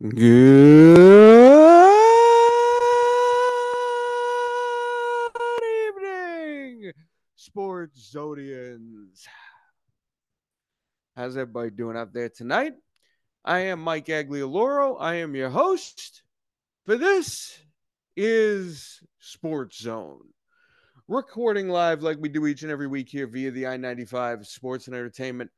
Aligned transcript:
Good 0.00 0.14
evening, 5.88 6.92
Sports 7.34 8.12
Zodians. 8.14 9.26
How's 11.16 11.36
everybody 11.36 11.70
doing 11.70 11.96
out 11.96 12.12
there 12.12 12.28
tonight? 12.28 12.74
I 13.44 13.58
am 13.58 13.80
Mike 13.80 14.06
Aglioloro. 14.06 14.98
I 15.00 15.16
am 15.16 15.34
your 15.34 15.50
host 15.50 16.22
for 16.86 16.96
this 16.96 17.58
is 18.16 19.00
Sports 19.18 19.80
Zone. 19.82 20.28
Recording 21.08 21.68
live 21.68 22.04
like 22.04 22.18
we 22.20 22.28
do 22.28 22.46
each 22.46 22.62
and 22.62 22.70
every 22.70 22.86
week 22.86 23.08
here 23.08 23.26
via 23.26 23.50
the 23.50 23.66
I-95 23.66 24.46
Sports 24.46 24.86
and 24.86 24.94
Entertainment 24.94 25.50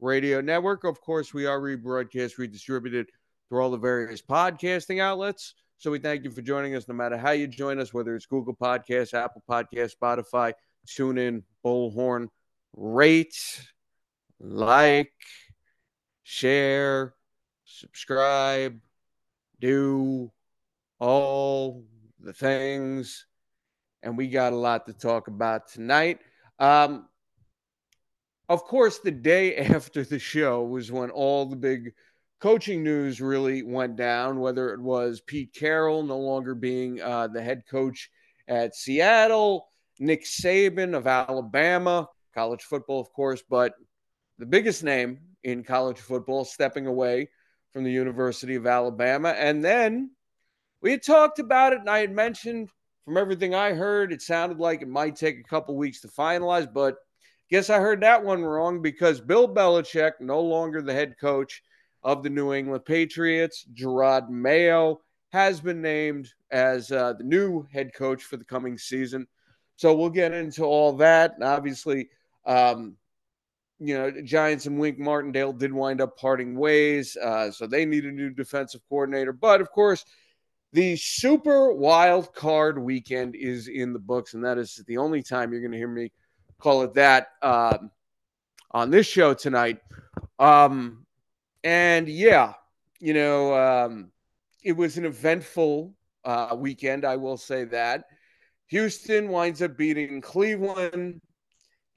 Radio 0.00 0.42
Network. 0.42 0.84
Of 0.84 1.00
course, 1.00 1.32
we 1.32 1.46
are 1.46 1.58
rebroadcast, 1.58 2.36
redistributed 2.36 3.06
through 3.48 3.62
all 3.62 3.70
the 3.70 3.76
various 3.76 4.22
podcasting 4.22 5.00
outlets. 5.00 5.54
So 5.78 5.90
we 5.90 5.98
thank 5.98 6.24
you 6.24 6.30
for 6.30 6.42
joining 6.42 6.74
us 6.74 6.88
no 6.88 6.94
matter 6.94 7.16
how 7.16 7.32
you 7.32 7.46
join 7.46 7.78
us, 7.78 7.92
whether 7.92 8.14
it's 8.14 8.26
Google 8.26 8.54
Podcasts, 8.54 9.14
Apple 9.14 9.42
Podcasts, 9.48 9.92
Spotify, 10.00 10.52
TuneIn, 10.86 11.42
Bullhorn, 11.64 12.28
rate, 12.74 13.36
like, 14.40 15.12
share, 16.22 17.14
subscribe, 17.64 18.80
do 19.60 20.32
all 20.98 21.84
the 22.20 22.32
things. 22.32 23.26
And 24.02 24.16
we 24.16 24.28
got 24.28 24.52
a 24.52 24.56
lot 24.56 24.86
to 24.86 24.92
talk 24.92 25.28
about 25.28 25.68
tonight. 25.68 26.20
Um, 26.58 27.06
of 28.48 28.64
course, 28.64 28.98
the 28.98 29.10
day 29.10 29.56
after 29.74 30.04
the 30.04 30.18
show 30.18 30.62
was 30.64 30.90
when 30.90 31.10
all 31.10 31.46
the 31.46 31.56
big 31.56 31.92
coaching 32.40 32.82
news 32.82 33.20
really 33.20 33.62
went 33.62 33.96
down, 33.96 34.40
whether 34.40 34.72
it 34.72 34.80
was 34.80 35.20
Pete 35.20 35.52
Carroll 35.54 36.02
no 36.02 36.18
longer 36.18 36.54
being 36.54 37.00
uh, 37.00 37.28
the 37.28 37.42
head 37.42 37.62
coach 37.70 38.10
at 38.48 38.74
Seattle, 38.74 39.68
Nick 39.98 40.24
Saban 40.24 40.94
of 40.94 41.06
Alabama, 41.06 42.08
college 42.34 42.62
football, 42.62 43.00
of 43.00 43.12
course, 43.12 43.42
but 43.48 43.74
the 44.38 44.46
biggest 44.46 44.84
name 44.84 45.18
in 45.44 45.64
college 45.64 45.98
football 45.98 46.44
stepping 46.44 46.86
away 46.86 47.28
from 47.72 47.84
the 47.84 47.92
University 47.92 48.54
of 48.54 48.66
Alabama. 48.66 49.30
And 49.30 49.64
then 49.64 50.10
we 50.82 50.90
had 50.90 51.02
talked 51.02 51.38
about 51.38 51.72
it, 51.72 51.80
and 51.80 51.90
I 51.90 52.00
had 52.00 52.12
mentioned 52.12 52.68
from 53.04 53.16
everything 53.16 53.54
I 53.54 53.72
heard, 53.72 54.12
it 54.12 54.20
sounded 54.20 54.58
like 54.58 54.82
it 54.82 54.88
might 54.88 55.16
take 55.16 55.38
a 55.38 55.48
couple 55.48 55.76
weeks 55.76 56.00
to 56.00 56.08
finalize, 56.08 56.70
but 56.70 56.96
guess 57.50 57.70
I 57.70 57.78
heard 57.78 58.02
that 58.02 58.24
one 58.24 58.44
wrong 58.44 58.82
because 58.82 59.20
Bill 59.20 59.48
Belichick, 59.48 60.12
no 60.20 60.40
longer 60.40 60.82
the 60.82 60.92
head 60.92 61.14
coach 61.20 61.62
of 62.02 62.22
the 62.22 62.30
New 62.30 62.52
England 62.52 62.84
Patriots. 62.84 63.66
Jerod 63.74 64.28
Mayo 64.28 65.00
has 65.32 65.60
been 65.60 65.82
named 65.82 66.28
as 66.50 66.92
uh, 66.92 67.12
the 67.14 67.24
new 67.24 67.66
head 67.72 67.92
coach 67.94 68.22
for 68.22 68.36
the 68.36 68.44
coming 68.44 68.78
season. 68.78 69.26
So 69.76 69.94
we'll 69.94 70.10
get 70.10 70.32
into 70.32 70.64
all 70.64 70.92
that. 70.94 71.34
And 71.34 71.44
obviously, 71.44 72.08
um, 72.46 72.96
you 73.78 73.94
know, 73.94 74.10
Giants 74.22 74.66
and 74.66 74.78
Wink 74.78 74.98
Martindale 74.98 75.52
did 75.52 75.72
wind 75.72 76.00
up 76.00 76.16
parting 76.16 76.56
ways. 76.56 77.16
Uh, 77.16 77.50
so 77.50 77.66
they 77.66 77.84
need 77.84 78.06
a 78.06 78.12
new 78.12 78.30
defensive 78.30 78.80
coordinator. 78.88 79.32
But 79.32 79.60
of 79.60 79.70
course, 79.70 80.04
the 80.72 80.96
super 80.96 81.72
wild 81.72 82.34
card 82.34 82.78
weekend 82.78 83.34
is 83.34 83.68
in 83.68 83.92
the 83.92 83.98
books. 83.98 84.34
And 84.34 84.44
that 84.44 84.58
is 84.58 84.82
the 84.86 84.98
only 84.98 85.22
time 85.22 85.52
you're 85.52 85.60
going 85.60 85.72
to 85.72 85.78
hear 85.78 85.88
me 85.88 86.10
call 86.58 86.82
it 86.82 86.94
that 86.94 87.28
um, 87.42 87.90
on 88.70 88.90
this 88.90 89.06
show 89.06 89.34
tonight. 89.34 89.78
Um, 90.38 91.05
and 91.64 92.08
yeah, 92.08 92.54
you 93.00 93.14
know, 93.14 93.54
um, 93.54 94.10
it 94.64 94.72
was 94.72 94.98
an 94.98 95.04
eventful 95.04 95.94
uh, 96.24 96.56
weekend. 96.58 97.04
I 97.04 97.16
will 97.16 97.36
say 97.36 97.64
that. 97.64 98.04
Houston 98.68 99.28
winds 99.28 99.62
up 99.62 99.76
beating 99.76 100.20
Cleveland. 100.20 101.20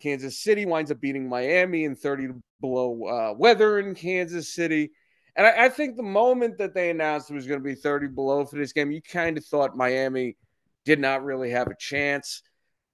Kansas 0.01 0.41
City 0.41 0.65
winds 0.65 0.91
up 0.91 1.01
beating 1.01 1.27
Miami 1.27 1.83
in 1.83 1.95
30 1.95 2.29
below 2.61 3.05
uh, 3.05 3.33
weather 3.37 3.79
in 3.79 3.95
Kansas 3.95 4.53
City. 4.53 4.91
And 5.35 5.47
I, 5.47 5.65
I, 5.65 5.69
think 5.69 5.95
the 5.95 6.03
moment 6.03 6.57
that 6.57 6.73
they 6.73 6.89
announced 6.89 7.29
it 7.29 7.33
was 7.33 7.47
going 7.47 7.59
to 7.59 7.63
be 7.63 7.75
30 7.75 8.07
below 8.07 8.45
for 8.45 8.57
this 8.57 8.73
game, 8.73 8.91
you 8.91 9.01
kind 9.01 9.37
of 9.37 9.45
thought 9.45 9.75
Miami 9.75 10.37
did 10.85 10.99
not 10.99 11.23
really 11.23 11.51
have 11.51 11.67
a 11.67 11.75
chance. 11.77 12.43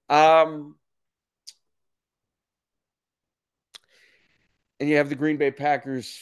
Um, 0.09 0.75
and 4.79 4.89
you 4.89 4.97
have 4.97 5.09
the 5.09 5.15
Green 5.15 5.37
Bay 5.37 5.51
Packers 5.51 6.19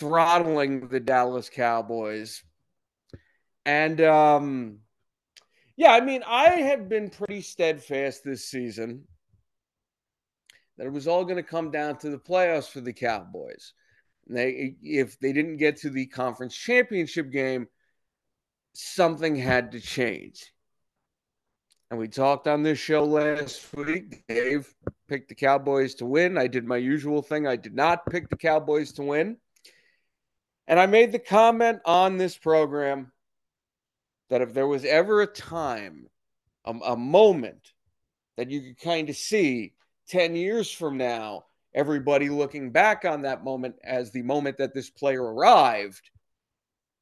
throttling 0.00 0.88
the 0.88 0.98
Dallas 0.98 1.50
Cowboys. 1.50 2.42
And 3.66 4.00
um, 4.00 4.78
yeah, 5.76 5.92
I 5.92 6.00
mean, 6.00 6.22
I 6.26 6.48
have 6.48 6.88
been 6.88 7.10
pretty 7.10 7.42
steadfast 7.42 8.24
this 8.24 8.46
season 8.46 9.04
that 10.78 10.86
it 10.86 10.92
was 10.92 11.06
all 11.06 11.24
going 11.24 11.36
to 11.36 11.42
come 11.42 11.70
down 11.70 11.98
to 11.98 12.08
the 12.08 12.18
playoffs 12.18 12.70
for 12.70 12.80
the 12.80 12.92
Cowboys. 12.92 13.74
They, 14.26 14.76
if 14.82 15.20
they 15.20 15.32
didn't 15.32 15.58
get 15.58 15.76
to 15.78 15.90
the 15.90 16.06
conference 16.06 16.56
championship 16.56 17.30
game, 17.30 17.68
something 18.72 19.36
had 19.36 19.72
to 19.72 19.80
change. 19.80 20.52
And 21.90 21.98
we 21.98 22.08
talked 22.08 22.46
on 22.46 22.62
this 22.62 22.78
show 22.78 23.04
last 23.04 23.66
week. 23.74 24.24
Dave 24.28 24.72
picked 25.08 25.28
the 25.28 25.34
Cowboys 25.34 25.96
to 25.96 26.06
win. 26.06 26.38
I 26.38 26.46
did 26.46 26.64
my 26.64 26.76
usual 26.76 27.20
thing. 27.20 27.46
I 27.46 27.56
did 27.56 27.74
not 27.74 28.06
pick 28.06 28.30
the 28.30 28.36
Cowboys 28.36 28.92
to 28.92 29.02
win. 29.02 29.36
And 30.70 30.78
I 30.78 30.86
made 30.86 31.10
the 31.10 31.18
comment 31.18 31.80
on 31.84 32.16
this 32.16 32.38
program 32.38 33.10
that 34.28 34.40
if 34.40 34.54
there 34.54 34.68
was 34.68 34.84
ever 34.84 35.20
a 35.20 35.26
time, 35.26 36.06
a, 36.64 36.70
a 36.70 36.96
moment 36.96 37.72
that 38.36 38.52
you 38.52 38.60
could 38.60 38.78
kind 38.78 39.10
of 39.10 39.16
see 39.16 39.74
10 40.10 40.36
years 40.36 40.70
from 40.70 40.96
now, 40.96 41.46
everybody 41.74 42.28
looking 42.28 42.70
back 42.70 43.04
on 43.04 43.22
that 43.22 43.42
moment 43.42 43.74
as 43.82 44.12
the 44.12 44.22
moment 44.22 44.58
that 44.58 44.72
this 44.72 44.88
player 44.88 45.20
arrived, 45.20 46.08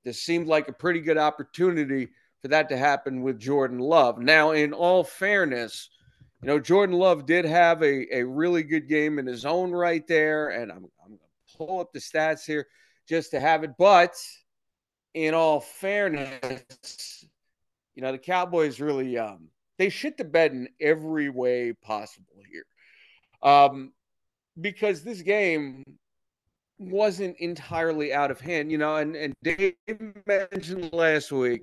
this 0.02 0.22
seemed 0.22 0.46
like 0.46 0.68
a 0.68 0.72
pretty 0.72 1.00
good 1.00 1.18
opportunity 1.18 2.08
for 2.40 2.48
that 2.48 2.70
to 2.70 2.76
happen 2.78 3.20
with 3.20 3.38
Jordan 3.38 3.80
Love. 3.80 4.18
Now, 4.18 4.52
in 4.52 4.72
all 4.72 5.04
fairness, 5.04 5.90
you 6.40 6.46
know, 6.46 6.58
Jordan 6.58 6.96
Love 6.96 7.26
did 7.26 7.44
have 7.44 7.82
a, 7.82 8.16
a 8.16 8.24
really 8.24 8.62
good 8.62 8.88
game 8.88 9.18
in 9.18 9.26
his 9.26 9.44
own 9.44 9.72
right 9.72 10.06
there. 10.06 10.48
And 10.48 10.72
I'm, 10.72 10.86
I'm 11.04 11.08
going 11.08 11.18
to 11.18 11.58
pull 11.58 11.80
up 11.80 11.92
the 11.92 11.98
stats 11.98 12.46
here 12.46 12.66
just 13.08 13.32
to 13.32 13.40
have 13.40 13.64
it. 13.64 13.72
But 13.78 14.14
in 15.14 15.34
all 15.34 15.60
fairness, 15.60 17.24
you 17.94 18.02
know, 18.02 18.12
the 18.12 18.18
Cowboys 18.18 18.80
really 18.80 19.18
um 19.18 19.48
they 19.78 19.88
shit 19.88 20.16
the 20.16 20.24
bed 20.24 20.52
in 20.52 20.68
every 20.80 21.28
way 21.28 21.72
possible 21.82 22.42
here. 22.50 22.64
Um 23.42 23.92
because 24.60 25.02
this 25.02 25.22
game 25.22 25.84
wasn't 26.78 27.36
entirely 27.38 28.12
out 28.12 28.30
of 28.30 28.40
hand, 28.40 28.70
you 28.70 28.78
know, 28.78 28.96
and, 28.96 29.16
and 29.16 29.34
Dave 29.42 29.74
mentioned 30.26 30.92
last 30.92 31.32
week 31.32 31.62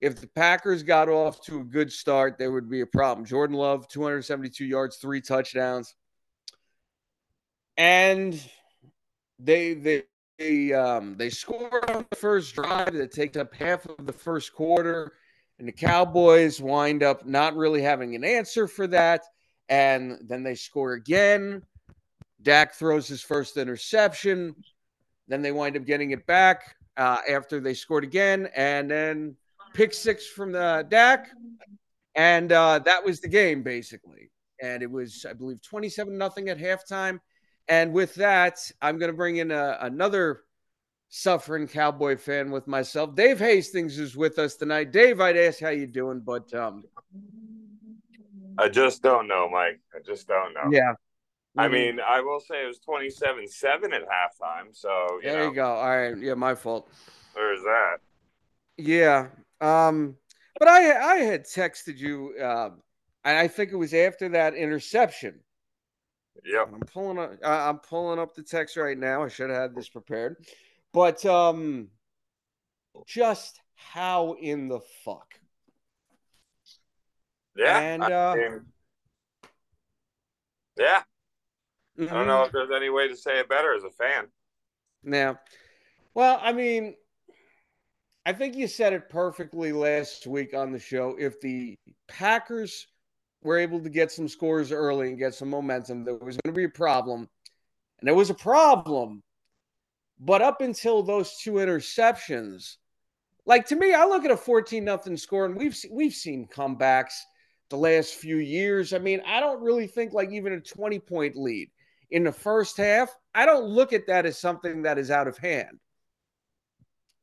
if 0.00 0.20
the 0.20 0.28
Packers 0.28 0.82
got 0.82 1.08
off 1.08 1.40
to 1.42 1.60
a 1.60 1.64
good 1.64 1.90
start, 1.90 2.36
there 2.38 2.52
would 2.52 2.68
be 2.68 2.80
a 2.80 2.86
problem. 2.86 3.24
Jordan 3.26 3.56
Love, 3.56 3.88
272 3.88 4.64
yards, 4.64 4.96
three 4.96 5.20
touchdowns. 5.20 5.94
And 7.76 8.40
they 9.38 9.74
they 9.74 10.04
they 10.38 10.72
um, 10.72 11.16
they 11.16 11.30
score 11.30 11.90
on 11.90 12.06
the 12.10 12.16
first 12.16 12.54
drive 12.54 12.92
that 12.92 13.12
takes 13.12 13.36
up 13.36 13.54
half 13.54 13.86
of 13.86 14.06
the 14.06 14.12
first 14.12 14.52
quarter, 14.52 15.12
and 15.58 15.66
the 15.66 15.72
Cowboys 15.72 16.60
wind 16.60 17.02
up 17.02 17.26
not 17.26 17.56
really 17.56 17.82
having 17.82 18.14
an 18.14 18.24
answer 18.24 18.66
for 18.68 18.86
that, 18.88 19.22
and 19.68 20.18
then 20.28 20.42
they 20.42 20.54
score 20.54 20.92
again. 20.92 21.62
Dak 22.42 22.74
throws 22.74 23.08
his 23.08 23.22
first 23.22 23.56
interception. 23.56 24.54
Then 25.28 25.42
they 25.42 25.52
wind 25.52 25.76
up 25.76 25.84
getting 25.84 26.12
it 26.12 26.26
back 26.26 26.76
uh, 26.96 27.18
after 27.28 27.58
they 27.58 27.74
scored 27.74 28.04
again, 28.04 28.48
and 28.54 28.90
then 28.90 29.36
pick 29.74 29.92
six 29.92 30.26
from 30.26 30.52
the 30.52 30.86
Dak, 30.88 31.28
and 32.14 32.52
uh, 32.52 32.78
that 32.80 33.04
was 33.04 33.20
the 33.20 33.28
game 33.28 33.62
basically. 33.62 34.30
And 34.62 34.82
it 34.82 34.90
was, 34.90 35.26
I 35.28 35.34
believe, 35.34 35.60
twenty-seven 35.60 36.16
nothing 36.16 36.48
at 36.48 36.58
halftime. 36.58 37.20
And 37.68 37.92
with 37.92 38.14
that, 38.16 38.70
I'm 38.80 38.98
going 38.98 39.10
to 39.10 39.16
bring 39.16 39.38
in 39.38 39.50
a, 39.50 39.78
another 39.80 40.42
suffering 41.08 41.66
Cowboy 41.66 42.16
fan 42.16 42.50
with 42.50 42.66
myself. 42.66 43.14
Dave 43.14 43.38
Hastings 43.38 43.98
is 43.98 44.16
with 44.16 44.38
us 44.38 44.56
tonight. 44.56 44.92
Dave, 44.92 45.20
I'd 45.20 45.36
ask 45.36 45.60
how 45.60 45.70
you 45.70 45.86
doing, 45.86 46.20
but 46.20 46.52
um, 46.54 46.84
I 48.58 48.68
just 48.68 49.02
don't 49.02 49.26
know, 49.26 49.48
Mike. 49.48 49.80
I 49.94 49.98
just 50.04 50.28
don't 50.28 50.54
know. 50.54 50.70
Yeah. 50.70 50.94
I 51.56 51.64
mm-hmm. 51.64 51.74
mean, 51.74 52.00
I 52.06 52.20
will 52.20 52.40
say 52.40 52.64
it 52.64 52.66
was 52.66 52.78
27 52.80 53.48
7 53.48 53.92
at 53.92 54.02
halftime. 54.02 54.72
So, 54.72 55.20
you 55.22 55.30
there 55.30 55.38
know. 55.40 55.48
you 55.48 55.54
go. 55.54 55.74
All 55.74 55.96
right. 55.96 56.16
Yeah, 56.18 56.34
my 56.34 56.54
fault. 56.54 56.88
There's 57.34 57.62
that. 57.62 57.96
Yeah. 58.76 59.28
Um, 59.60 60.16
but 60.58 60.68
I 60.68 61.14
I 61.14 61.16
had 61.16 61.44
texted 61.44 61.98
you, 61.98 62.34
uh, 62.42 62.70
and 63.24 63.38
I 63.38 63.48
think 63.48 63.72
it 63.72 63.76
was 63.76 63.94
after 63.94 64.28
that 64.30 64.54
interception 64.54 65.40
Yep. 66.44 66.70
I'm 66.74 66.80
pulling 66.80 67.18
up. 67.18 67.32
I'm 67.44 67.78
pulling 67.78 68.18
up 68.18 68.34
the 68.34 68.42
text 68.42 68.76
right 68.76 68.98
now. 68.98 69.24
I 69.24 69.28
should 69.28 69.50
have 69.50 69.60
had 69.60 69.74
this 69.74 69.88
prepared, 69.88 70.36
But 70.92 71.24
um, 71.26 71.88
just 73.06 73.60
how 73.74 74.36
in 74.40 74.68
the 74.68 74.80
fuck? 75.04 75.34
Yeah. 77.56 77.78
And 77.78 78.04
I 78.04 78.12
uh, 78.12 78.34
mean, 78.36 78.60
yeah. 80.78 81.02
I 81.98 82.02
mhm. 82.02 82.10
don't 82.10 82.26
know 82.26 82.42
if 82.44 82.52
there's 82.52 82.70
any 82.74 82.90
way 82.90 83.08
to 83.08 83.16
say 83.16 83.38
it 83.38 83.48
better 83.48 83.74
as 83.74 83.84
a 83.84 83.90
fan. 83.90 84.26
Now, 85.02 85.38
well, 86.14 86.38
I 86.42 86.52
mean, 86.52 86.94
I 88.26 88.32
think 88.32 88.56
you 88.56 88.66
said 88.66 88.92
it 88.92 89.08
perfectly 89.08 89.72
last 89.72 90.26
week 90.26 90.52
on 90.52 90.72
the 90.72 90.78
show. 90.78 91.16
If 91.18 91.40
the 91.40 91.78
Packers 92.08 92.86
were 93.46 93.58
able 93.58 93.80
to 93.80 93.88
get 93.88 94.10
some 94.10 94.28
scores 94.28 94.72
early 94.72 95.08
and 95.08 95.18
get 95.18 95.34
some 95.34 95.48
momentum, 95.48 96.04
there 96.04 96.16
was 96.16 96.36
going 96.36 96.52
to 96.54 96.58
be 96.58 96.64
a 96.64 96.68
problem. 96.68 97.28
And 98.00 98.08
there 98.08 98.14
was 98.14 98.28
a 98.28 98.34
problem. 98.34 99.22
But 100.18 100.42
up 100.42 100.60
until 100.60 101.02
those 101.02 101.38
two 101.38 101.52
interceptions, 101.52 102.76
like 103.46 103.66
to 103.66 103.76
me, 103.76 103.94
I 103.94 104.04
look 104.04 104.24
at 104.24 104.30
a 104.30 104.36
14 104.36 104.84
nothing 104.84 105.16
score 105.16 105.46
and 105.46 105.56
we've 105.56 105.78
we've 105.90 106.14
seen 106.14 106.48
comebacks 106.48 107.14
the 107.70 107.76
last 107.76 108.14
few 108.14 108.38
years. 108.38 108.92
I 108.92 108.98
mean, 108.98 109.22
I 109.24 109.40
don't 109.40 109.62
really 109.62 109.86
think 109.86 110.12
like 110.12 110.32
even 110.32 110.52
a 110.52 110.60
20 110.60 110.98
point 110.98 111.36
lead 111.36 111.70
in 112.10 112.24
the 112.24 112.32
first 112.32 112.76
half, 112.76 113.14
I 113.34 113.46
don't 113.46 113.66
look 113.66 113.92
at 113.92 114.06
that 114.08 114.26
as 114.26 114.38
something 114.38 114.82
that 114.82 114.98
is 114.98 115.10
out 115.10 115.28
of 115.28 115.38
hand. 115.38 115.78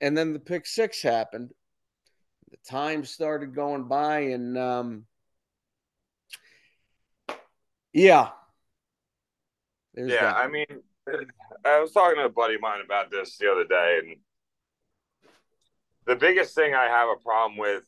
And 0.01 0.17
then 0.17 0.33
the 0.33 0.39
pick 0.39 0.65
six 0.65 1.01
happened. 1.01 1.51
The 2.51 2.57
time 2.69 3.05
started 3.05 3.55
going 3.55 3.87
by, 3.87 4.19
and 4.19 4.57
um, 4.57 5.05
yeah, 7.93 8.29
there's 9.93 10.11
Yeah, 10.11 10.21
that. 10.21 10.37
I 10.37 10.47
mean, 10.47 10.65
I 11.65 11.79
was 11.79 11.91
talking 11.91 12.17
to 12.17 12.25
a 12.25 12.29
buddy 12.29 12.55
of 12.55 12.61
mine 12.61 12.81
about 12.83 13.11
this 13.11 13.37
the 13.37 13.51
other 13.51 13.65
day, 13.65 13.99
and 14.03 14.17
the 16.05 16.15
biggest 16.15 16.55
thing 16.55 16.73
I 16.73 16.85
have 16.85 17.09
a 17.09 17.21
problem 17.21 17.57
with 17.57 17.83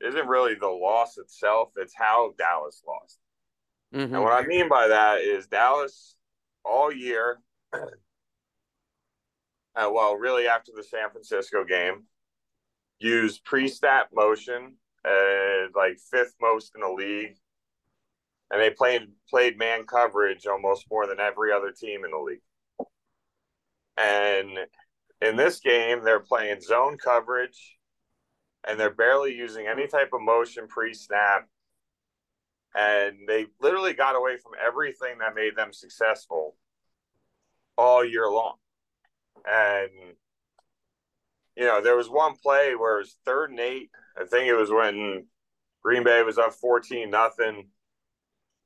isn't 0.00 0.26
really 0.26 0.54
the 0.54 0.68
loss 0.68 1.18
itself; 1.18 1.72
it's 1.76 1.94
how 1.94 2.34
Dallas 2.38 2.82
lost. 2.86 3.18
Mhm. 3.94 4.14
And 4.14 4.22
what 4.22 4.32
I 4.32 4.46
mean 4.46 4.68
by 4.68 4.88
that 4.88 5.20
is 5.20 5.46
Dallas 5.46 6.16
all 6.64 6.92
year, 6.92 7.40
uh, 7.72 7.88
well, 9.74 10.16
really 10.16 10.46
after 10.46 10.72
the 10.74 10.84
San 10.84 11.10
Francisco 11.10 11.64
game, 11.64 12.06
used 12.98 13.44
pre-snap 13.44 14.08
motion, 14.12 14.76
uh, 15.04 15.68
like 15.74 15.98
fifth 16.10 16.34
most 16.40 16.72
in 16.74 16.82
the 16.82 16.88
league, 16.90 17.36
and 18.50 18.60
they 18.60 18.70
played 18.70 19.02
played 19.28 19.58
man 19.58 19.84
coverage 19.84 20.46
almost 20.46 20.86
more 20.90 21.06
than 21.06 21.20
every 21.20 21.52
other 21.52 21.72
team 21.72 22.04
in 22.04 22.10
the 22.10 22.18
league. 22.18 22.40
And 23.96 24.58
in 25.20 25.36
this 25.36 25.60
game, 25.60 26.02
they're 26.02 26.20
playing 26.20 26.60
zone 26.60 26.96
coverage, 26.96 27.76
and 28.66 28.80
they're 28.80 28.94
barely 28.94 29.34
using 29.34 29.66
any 29.66 29.86
type 29.86 30.10
of 30.12 30.22
motion 30.22 30.66
pre-snap 30.68 31.46
and 32.74 33.16
they 33.26 33.46
literally 33.60 33.92
got 33.92 34.16
away 34.16 34.36
from 34.36 34.52
everything 34.64 35.18
that 35.18 35.34
made 35.34 35.56
them 35.56 35.72
successful 35.72 36.56
all 37.76 38.04
year 38.04 38.28
long. 38.28 38.54
And 39.48 39.90
you 41.56 41.64
know, 41.64 41.82
there 41.82 41.96
was 41.96 42.08
one 42.08 42.34
play 42.36 42.74
where 42.74 42.96
it 42.96 43.02
was 43.02 43.16
third 43.24 43.50
and 43.50 43.60
eight. 43.60 43.90
I 44.16 44.24
think 44.24 44.46
it 44.46 44.54
was 44.54 44.70
when 44.70 45.26
Green 45.82 46.04
Bay 46.04 46.22
was 46.22 46.38
up 46.38 46.52
fourteen 46.52 47.10
nothing. 47.10 47.68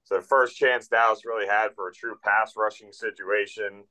It's 0.04 0.10
the 0.10 0.20
first 0.20 0.58
chance 0.58 0.86
Dallas 0.86 1.24
really 1.24 1.46
had 1.46 1.68
for 1.74 1.88
a 1.88 1.92
true 1.92 2.16
pass 2.22 2.52
rushing 2.58 2.92
situation. 2.92 3.84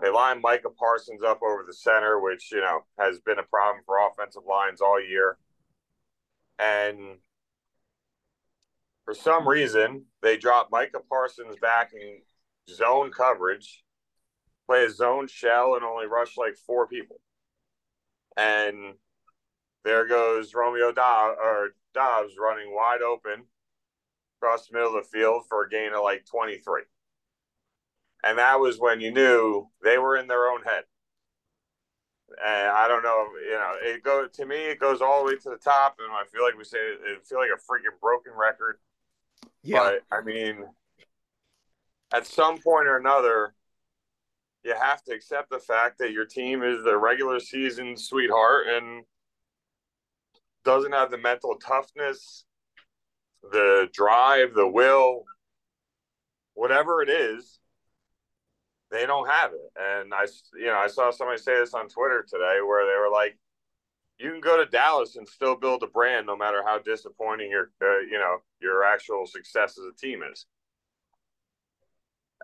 They 0.00 0.08
lined 0.08 0.40
Micah 0.40 0.70
Parsons 0.70 1.24
up 1.24 1.40
over 1.42 1.64
the 1.66 1.74
center, 1.74 2.20
which 2.20 2.52
you 2.52 2.60
know 2.60 2.84
has 2.96 3.18
been 3.18 3.40
a 3.40 3.42
problem 3.42 3.82
for 3.84 3.96
offensive 3.98 4.44
lines 4.48 4.80
all 4.80 5.02
year. 5.02 5.36
And 6.60 7.18
for 9.04 9.14
some 9.14 9.48
reason, 9.48 10.04
they 10.22 10.36
dropped 10.36 10.70
Micah 10.70 11.00
Parsons 11.08 11.56
back 11.60 11.90
in 11.92 12.20
zone 12.72 13.10
coverage, 13.10 13.82
play 14.68 14.84
a 14.84 14.90
zone 14.90 15.26
shell, 15.26 15.74
and 15.74 15.84
only 15.84 16.06
rush 16.06 16.36
like 16.36 16.56
four 16.56 16.86
people. 16.86 17.16
And 18.36 18.94
there 19.84 20.06
goes 20.06 20.54
Romeo 20.54 20.92
Doubs, 20.92 21.36
or 21.42 21.70
Dobbs 21.94 22.34
running 22.38 22.72
wide 22.72 23.02
open 23.02 23.46
across 24.40 24.66
the 24.66 24.74
middle 24.76 24.96
of 24.96 25.04
the 25.04 25.08
field 25.18 25.44
for 25.48 25.64
a 25.64 25.68
gain 25.68 25.92
of 25.92 26.02
like 26.02 26.24
23. 26.26 26.82
And 28.24 28.38
that 28.38 28.58
was 28.58 28.78
when 28.78 29.00
you 29.00 29.12
knew 29.12 29.68
they 29.82 29.98
were 29.98 30.16
in 30.16 30.26
their 30.26 30.48
own 30.48 30.62
head. 30.62 30.84
And 32.44 32.68
I 32.68 32.88
don't 32.88 33.04
know, 33.04 33.26
you 33.44 33.52
know, 33.52 33.72
it 33.80 34.02
go 34.02 34.26
to 34.26 34.46
me, 34.46 34.56
it 34.56 34.80
goes 34.80 35.00
all 35.00 35.20
the 35.20 35.26
way 35.32 35.36
to 35.36 35.50
the 35.50 35.56
top, 35.56 35.96
and 36.00 36.12
I 36.12 36.24
feel 36.32 36.42
like 36.42 36.58
we 36.58 36.64
say 36.64 36.78
it 36.78 37.24
feel 37.26 37.38
like 37.38 37.50
a 37.50 37.72
freaking 37.72 37.98
broken 38.00 38.32
record. 38.36 38.78
yeah, 39.62 39.78
But 39.78 40.16
I 40.16 40.22
mean, 40.22 40.64
at 42.12 42.26
some 42.26 42.58
point 42.58 42.88
or 42.88 42.96
another, 42.96 43.54
you 44.64 44.74
have 44.74 45.04
to 45.04 45.12
accept 45.12 45.50
the 45.50 45.60
fact 45.60 45.98
that 45.98 46.10
your 46.10 46.24
team 46.24 46.64
is 46.64 46.82
the 46.82 46.96
regular 46.98 47.38
season 47.38 47.96
sweetheart 47.96 48.66
and 48.66 49.04
doesn't 50.64 50.92
have 50.92 51.12
the 51.12 51.18
mental 51.18 51.54
toughness, 51.54 52.45
the 53.52 53.88
drive, 53.92 54.54
the 54.54 54.66
will, 54.66 55.24
whatever 56.54 57.02
it 57.02 57.08
is, 57.08 57.58
they 58.90 59.06
don't 59.06 59.28
have 59.28 59.52
it. 59.52 59.72
And 59.78 60.14
I, 60.14 60.26
you 60.58 60.66
know, 60.66 60.78
I 60.78 60.86
saw 60.86 61.10
somebody 61.10 61.38
say 61.38 61.58
this 61.58 61.74
on 61.74 61.88
Twitter 61.88 62.24
today 62.28 62.58
where 62.66 62.86
they 62.86 62.98
were 62.98 63.10
like, 63.10 63.38
you 64.18 64.30
can 64.30 64.40
go 64.40 64.56
to 64.56 64.70
Dallas 64.70 65.16
and 65.16 65.28
still 65.28 65.56
build 65.56 65.82
a 65.82 65.86
brand 65.88 66.26
no 66.26 66.36
matter 66.36 66.62
how 66.64 66.78
disappointing 66.78 67.50
your, 67.50 67.70
uh, 67.82 67.98
you 68.00 68.18
know, 68.18 68.38
your 68.60 68.84
actual 68.84 69.26
success 69.26 69.78
as 69.78 69.84
a 69.84 69.94
team 69.94 70.22
is. 70.22 70.46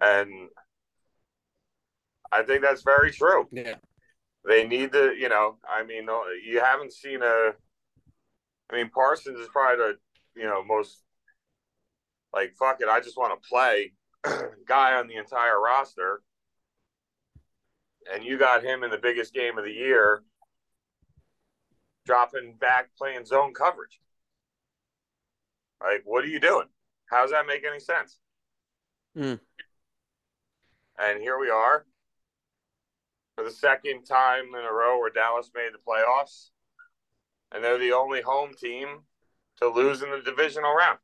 And 0.00 0.48
I 2.30 2.42
think 2.42 2.62
that's 2.62 2.82
very 2.82 3.10
true. 3.10 3.48
yeah, 3.52 3.76
They 4.46 4.66
need 4.66 4.92
to, 4.92 5.14
you 5.16 5.28
know, 5.28 5.56
I 5.68 5.84
mean, 5.84 6.08
you 6.44 6.60
haven't 6.60 6.92
seen 6.92 7.22
a, 7.22 7.52
I 8.70 8.74
mean, 8.74 8.90
Parsons 8.90 9.38
is 9.38 9.48
probably 9.52 9.76
the, 9.78 9.98
you 10.34 10.44
know, 10.44 10.64
most 10.64 11.02
like, 12.32 12.54
fuck 12.58 12.80
it, 12.80 12.88
I 12.88 13.00
just 13.00 13.16
want 13.16 13.40
to 13.40 13.48
play 13.48 13.92
guy 14.66 14.94
on 14.94 15.06
the 15.06 15.16
entire 15.16 15.60
roster. 15.60 16.22
And 18.12 18.24
you 18.24 18.38
got 18.38 18.64
him 18.64 18.82
in 18.82 18.90
the 18.90 18.98
biggest 18.98 19.32
game 19.32 19.58
of 19.58 19.64
the 19.64 19.72
year, 19.72 20.22
dropping 22.04 22.54
back 22.54 22.90
playing 22.96 23.26
zone 23.26 23.52
coverage. 23.54 24.00
Like, 25.80 26.02
what 26.04 26.24
are 26.24 26.28
you 26.28 26.40
doing? 26.40 26.66
How 27.06 27.22
does 27.22 27.30
that 27.30 27.46
make 27.46 27.64
any 27.64 27.80
sense? 27.80 28.18
Hmm. 29.16 29.34
And 30.98 31.20
here 31.20 31.38
we 31.38 31.50
are 31.50 31.84
for 33.36 33.44
the 33.44 33.50
second 33.50 34.04
time 34.04 34.46
in 34.58 34.64
a 34.64 34.72
row 34.72 34.98
where 34.98 35.10
Dallas 35.10 35.50
made 35.54 35.70
the 35.72 35.78
playoffs, 35.78 36.50
and 37.50 37.62
they're 37.62 37.78
the 37.78 37.92
only 37.92 38.20
home 38.20 38.52
team 38.58 39.00
to 39.62 39.68
lose 39.68 40.02
in 40.02 40.10
the 40.10 40.20
divisional 40.24 40.74
round. 40.74 40.98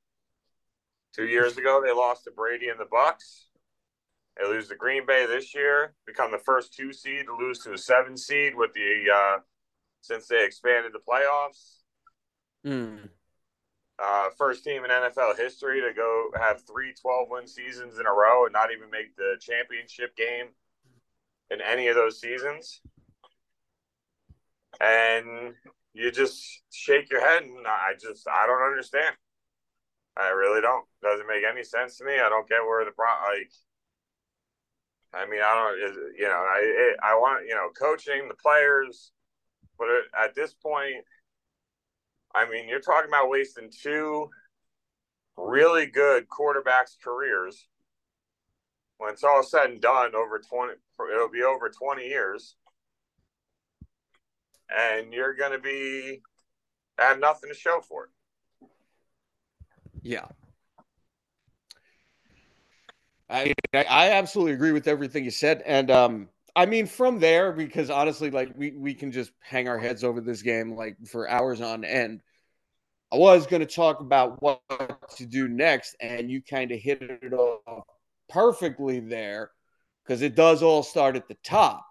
Two 1.14 1.26
years 1.26 1.56
ago, 1.56 1.82
they 1.84 1.92
lost 1.92 2.24
to 2.24 2.30
Brady 2.30 2.68
and 2.68 2.78
the 2.78 2.84
Bucs. 2.84 3.46
They 4.36 4.46
lose 4.46 4.68
to 4.68 4.76
Green 4.76 5.06
Bay 5.06 5.26
this 5.26 5.54
year, 5.54 5.94
become 6.06 6.30
the 6.30 6.38
first 6.38 6.74
two 6.74 6.92
seed 6.92 7.26
to 7.26 7.36
lose 7.36 7.58
to 7.60 7.72
a 7.72 7.78
seven 7.78 8.16
seed 8.16 8.54
with 8.54 8.72
the 8.72 9.04
uh, 9.12 9.38
since 10.00 10.28
they 10.28 10.44
expanded 10.44 10.92
the 10.92 11.00
playoffs. 11.00 11.78
Mm. 12.66 13.08
Uh, 14.00 14.28
first 14.36 14.62
team 14.62 14.84
in 14.84 14.90
NFL 14.90 15.36
history 15.36 15.80
to 15.80 15.92
go 15.92 16.30
have 16.38 16.62
three 16.66 16.94
12 17.00 17.28
win 17.30 17.46
seasons 17.48 17.98
in 17.98 18.06
a 18.06 18.12
row 18.12 18.44
and 18.44 18.52
not 18.52 18.70
even 18.70 18.90
make 18.90 19.16
the 19.16 19.36
championship 19.40 20.16
game 20.16 20.46
in 21.50 21.60
any 21.60 21.88
of 21.88 21.96
those 21.96 22.20
seasons. 22.20 22.80
And 24.80 25.54
you 25.94 26.10
just 26.10 26.62
shake 26.70 27.10
your 27.10 27.20
head 27.20 27.42
and 27.42 27.66
I 27.66 27.92
just, 28.00 28.26
I 28.28 28.46
don't 28.46 28.62
understand. 28.62 29.16
I 30.18 30.30
really 30.30 30.60
don't. 30.60 30.84
Doesn't 31.00 31.28
make 31.28 31.44
any 31.48 31.62
sense 31.62 31.96
to 31.98 32.04
me. 32.04 32.14
I 32.14 32.28
don't 32.28 32.48
get 32.48 32.64
where 32.66 32.84
the 32.84 32.90
pro 32.90 33.06
like. 33.06 33.52
I 35.14 35.30
mean, 35.30 35.40
I 35.40 35.54
don't. 35.54 35.90
Is, 35.90 35.96
you 36.18 36.26
know, 36.26 36.34
I 36.34 36.60
it, 36.64 36.96
I 37.02 37.14
want 37.14 37.46
you 37.46 37.54
know 37.54 37.68
coaching 37.78 38.26
the 38.28 38.34
players, 38.34 39.12
but 39.78 39.88
at 40.20 40.34
this 40.34 40.54
point, 40.54 41.04
I 42.34 42.50
mean, 42.50 42.68
you're 42.68 42.80
talking 42.80 43.08
about 43.08 43.30
wasting 43.30 43.70
two 43.70 44.28
really 45.36 45.86
good 45.86 46.26
quarterbacks' 46.28 46.96
careers. 47.02 47.68
When 48.98 49.12
it's 49.12 49.22
all 49.22 49.44
said 49.44 49.70
and 49.70 49.80
done, 49.80 50.16
over 50.16 50.40
twenty, 50.40 50.74
it'll 51.14 51.30
be 51.30 51.44
over 51.44 51.70
twenty 51.70 52.08
years, 52.08 52.56
and 54.76 55.12
you're 55.12 55.34
going 55.34 55.52
to 55.52 55.58
be 55.58 56.20
have 56.98 57.20
nothing 57.20 57.50
to 57.50 57.56
show 57.56 57.80
for 57.80 58.04
it. 58.04 58.68
Yeah. 60.02 60.26
I 63.30 63.52
I 63.74 64.12
absolutely 64.12 64.54
agree 64.54 64.72
with 64.72 64.88
everything 64.88 65.24
you 65.24 65.30
said, 65.30 65.62
and 65.66 65.90
um, 65.90 66.28
I 66.56 66.66
mean, 66.66 66.86
from 66.86 67.20
there, 67.20 67.52
because 67.52 67.90
honestly, 67.90 68.30
like 68.30 68.50
we 68.56 68.70
we 68.70 68.94
can 68.94 69.12
just 69.12 69.32
hang 69.40 69.68
our 69.68 69.78
heads 69.78 70.02
over 70.02 70.20
this 70.20 70.42
game 70.42 70.74
like 70.74 70.96
for 71.06 71.28
hours 71.28 71.60
on 71.60 71.84
end. 71.84 72.22
I 73.12 73.16
was 73.16 73.46
going 73.46 73.60
to 73.60 73.66
talk 73.66 74.00
about 74.00 74.42
what 74.42 74.60
to 75.16 75.26
do 75.26 75.48
next, 75.48 75.94
and 76.00 76.30
you 76.30 76.42
kind 76.42 76.72
of 76.72 76.80
hit 76.80 77.02
it 77.02 77.32
off 77.32 77.84
perfectly 78.28 79.00
there 79.00 79.50
because 80.04 80.22
it 80.22 80.34
does 80.34 80.62
all 80.62 80.82
start 80.82 81.16
at 81.16 81.28
the 81.28 81.36
top. 81.44 81.86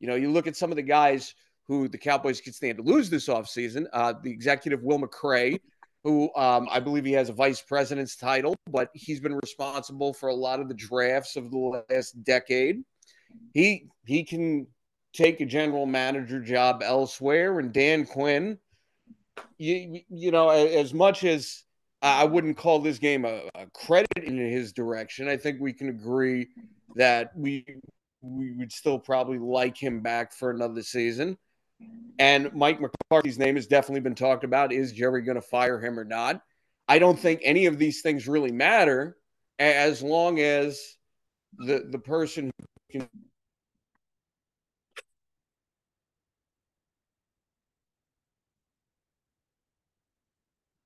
You 0.00 0.08
know, 0.08 0.14
you 0.14 0.30
look 0.30 0.46
at 0.46 0.56
some 0.56 0.70
of 0.70 0.76
the 0.76 0.82
guys 0.82 1.34
who 1.70 1.86
the 1.86 1.96
Cowboys 1.96 2.40
could 2.40 2.52
stand 2.52 2.78
to 2.78 2.82
lose 2.82 3.08
this 3.08 3.28
offseason. 3.28 3.86
Uh, 3.92 4.12
the 4.24 4.30
executive 4.30 4.82
Will 4.82 4.98
McClay, 4.98 5.60
who 6.02 6.24
um, 6.34 6.66
I 6.68 6.80
believe 6.80 7.04
he 7.04 7.12
has 7.12 7.28
a 7.28 7.32
vice 7.32 7.62
president's 7.62 8.16
title, 8.16 8.56
but 8.68 8.90
he's 8.92 9.20
been 9.20 9.36
responsible 9.36 10.12
for 10.12 10.30
a 10.30 10.34
lot 10.34 10.58
of 10.58 10.66
the 10.66 10.74
drafts 10.74 11.36
of 11.36 11.52
the 11.52 11.82
last 11.88 12.24
decade. 12.24 12.82
He 13.54 13.86
he 14.04 14.24
can 14.24 14.66
take 15.12 15.40
a 15.40 15.46
general 15.46 15.86
manager 15.86 16.40
job 16.40 16.82
elsewhere, 16.82 17.60
and 17.60 17.72
Dan 17.72 18.04
Quinn, 18.04 18.58
you 19.56 20.00
you 20.08 20.32
know, 20.32 20.50
as 20.50 20.92
much 20.92 21.22
as 21.22 21.62
I 22.02 22.24
wouldn't 22.24 22.56
call 22.56 22.80
this 22.80 22.98
game 22.98 23.24
a, 23.24 23.42
a 23.54 23.66
credit 23.72 24.24
in 24.24 24.38
his 24.38 24.72
direction, 24.72 25.28
I 25.28 25.36
think 25.36 25.60
we 25.60 25.72
can 25.72 25.88
agree 25.88 26.48
that 26.96 27.30
we 27.36 27.64
we 28.22 28.50
would 28.56 28.72
still 28.72 28.98
probably 28.98 29.38
like 29.38 29.80
him 29.80 30.00
back 30.00 30.32
for 30.32 30.50
another 30.50 30.82
season. 30.82 31.38
And 32.18 32.52
Mike 32.52 32.80
McCarthy's 32.80 33.38
name 33.38 33.56
has 33.56 33.66
definitely 33.66 34.02
been 34.02 34.14
talked 34.14 34.44
about. 34.44 34.72
Is 34.72 34.92
Jerry 34.92 35.22
going 35.22 35.36
to 35.36 35.42
fire 35.42 35.80
him 35.80 35.98
or 35.98 36.04
not? 36.04 36.42
I 36.86 36.98
don't 36.98 37.18
think 37.18 37.40
any 37.42 37.66
of 37.66 37.78
these 37.78 38.02
things 38.02 38.28
really 38.28 38.52
matter 38.52 39.16
as 39.58 40.02
long 40.02 40.38
as 40.40 40.96
the 41.56 41.86
the 41.90 41.98
person 41.98 42.50
who 42.58 43.00
can 43.00 43.08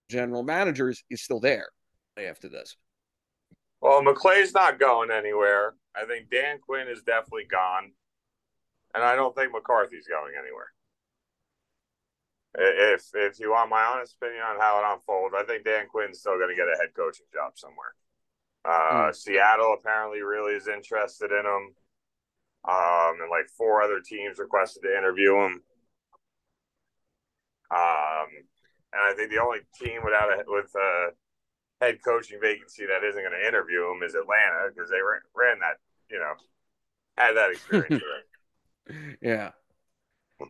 general 0.08 0.42
managers 0.42 1.02
is 1.10 1.22
still 1.22 1.40
there 1.40 1.68
after 2.16 2.48
this. 2.48 2.76
Well, 3.80 4.02
McClay's 4.02 4.54
not 4.54 4.78
going 4.78 5.10
anywhere. 5.10 5.74
I 5.96 6.04
think 6.04 6.30
Dan 6.30 6.58
Quinn 6.58 6.88
is 6.88 7.02
definitely 7.02 7.46
gone. 7.50 7.92
And 8.94 9.02
I 9.02 9.16
don't 9.16 9.34
think 9.34 9.52
McCarthy's 9.52 10.06
going 10.06 10.34
anywhere. 10.38 10.68
If 12.56 13.10
if 13.14 13.40
you 13.40 13.50
want 13.50 13.70
my 13.70 13.82
honest 13.82 14.16
opinion 14.20 14.42
on 14.42 14.60
how 14.60 14.78
it 14.78 14.92
unfolds, 14.94 15.34
I 15.36 15.42
think 15.44 15.64
Dan 15.64 15.86
Quinn's 15.88 16.20
still 16.20 16.38
going 16.38 16.50
to 16.50 16.56
get 16.56 16.68
a 16.68 16.78
head 16.78 16.94
coaching 16.94 17.26
job 17.32 17.52
somewhere. 17.56 17.94
Uh, 18.64 19.10
mm. 19.10 19.14
Seattle 19.14 19.76
apparently 19.78 20.22
really 20.22 20.54
is 20.54 20.68
interested 20.68 21.30
in 21.30 21.44
him. 21.44 21.74
Um, 22.66 23.20
and 23.20 23.30
like 23.30 23.48
four 23.58 23.82
other 23.82 24.00
teams 24.00 24.38
requested 24.38 24.84
to 24.84 24.96
interview 24.96 25.34
him. 25.34 25.62
Um, 27.70 28.28
and 28.92 29.02
I 29.02 29.12
think 29.16 29.30
the 29.30 29.42
only 29.42 29.60
team 29.78 30.00
without 30.04 30.30
a 30.32 30.44
with 30.46 30.72
a 30.76 31.08
head 31.80 31.98
coaching 32.04 32.38
vacancy 32.40 32.86
that 32.86 33.04
isn't 33.04 33.20
going 33.20 33.38
to 33.38 33.46
interview 33.46 33.90
him 33.90 34.02
is 34.02 34.14
Atlanta 34.14 34.70
because 34.72 34.88
they 34.90 35.02
ran, 35.02 35.20
ran 35.34 35.58
that, 35.58 35.76
you 36.10 36.18
know, 36.18 36.32
had 37.18 37.36
that 37.36 37.50
experience. 37.50 38.02
yeah. 39.20 39.50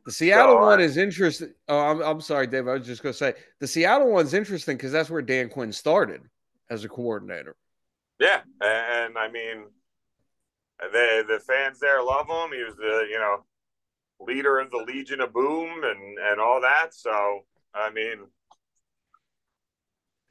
The 0.04 0.12
Seattle 0.12 0.56
so, 0.56 0.60
one 0.60 0.80
is 0.80 0.96
interesting. 0.96 1.52
Oh, 1.68 1.78
I'm, 1.78 2.00
I'm 2.02 2.20
sorry, 2.20 2.46
Dave. 2.46 2.68
I 2.68 2.74
was 2.74 2.86
just 2.86 3.02
going 3.02 3.12
to 3.12 3.18
say 3.18 3.34
the 3.60 3.66
Seattle 3.66 4.10
one's 4.10 4.34
interesting 4.34 4.76
because 4.76 4.92
that's 4.92 5.10
where 5.10 5.22
Dan 5.22 5.48
Quinn 5.48 5.72
started 5.72 6.22
as 6.70 6.84
a 6.84 6.88
coordinator. 6.88 7.56
Yeah, 8.18 8.40
and, 8.60 9.06
and 9.06 9.18
I 9.18 9.30
mean, 9.30 9.64
the 10.78 11.24
the 11.28 11.40
fans 11.40 11.78
there 11.80 12.02
love 12.02 12.28
him. 12.28 12.56
He 12.56 12.62
was 12.62 12.76
the 12.76 13.06
you 13.10 13.18
know 13.18 13.44
leader 14.20 14.58
of 14.58 14.70
the 14.70 14.84
Legion 14.86 15.20
of 15.20 15.32
Boom 15.32 15.82
and 15.84 16.18
and 16.18 16.40
all 16.40 16.60
that. 16.60 16.94
So 16.94 17.40
I 17.74 17.90
mean, 17.90 18.26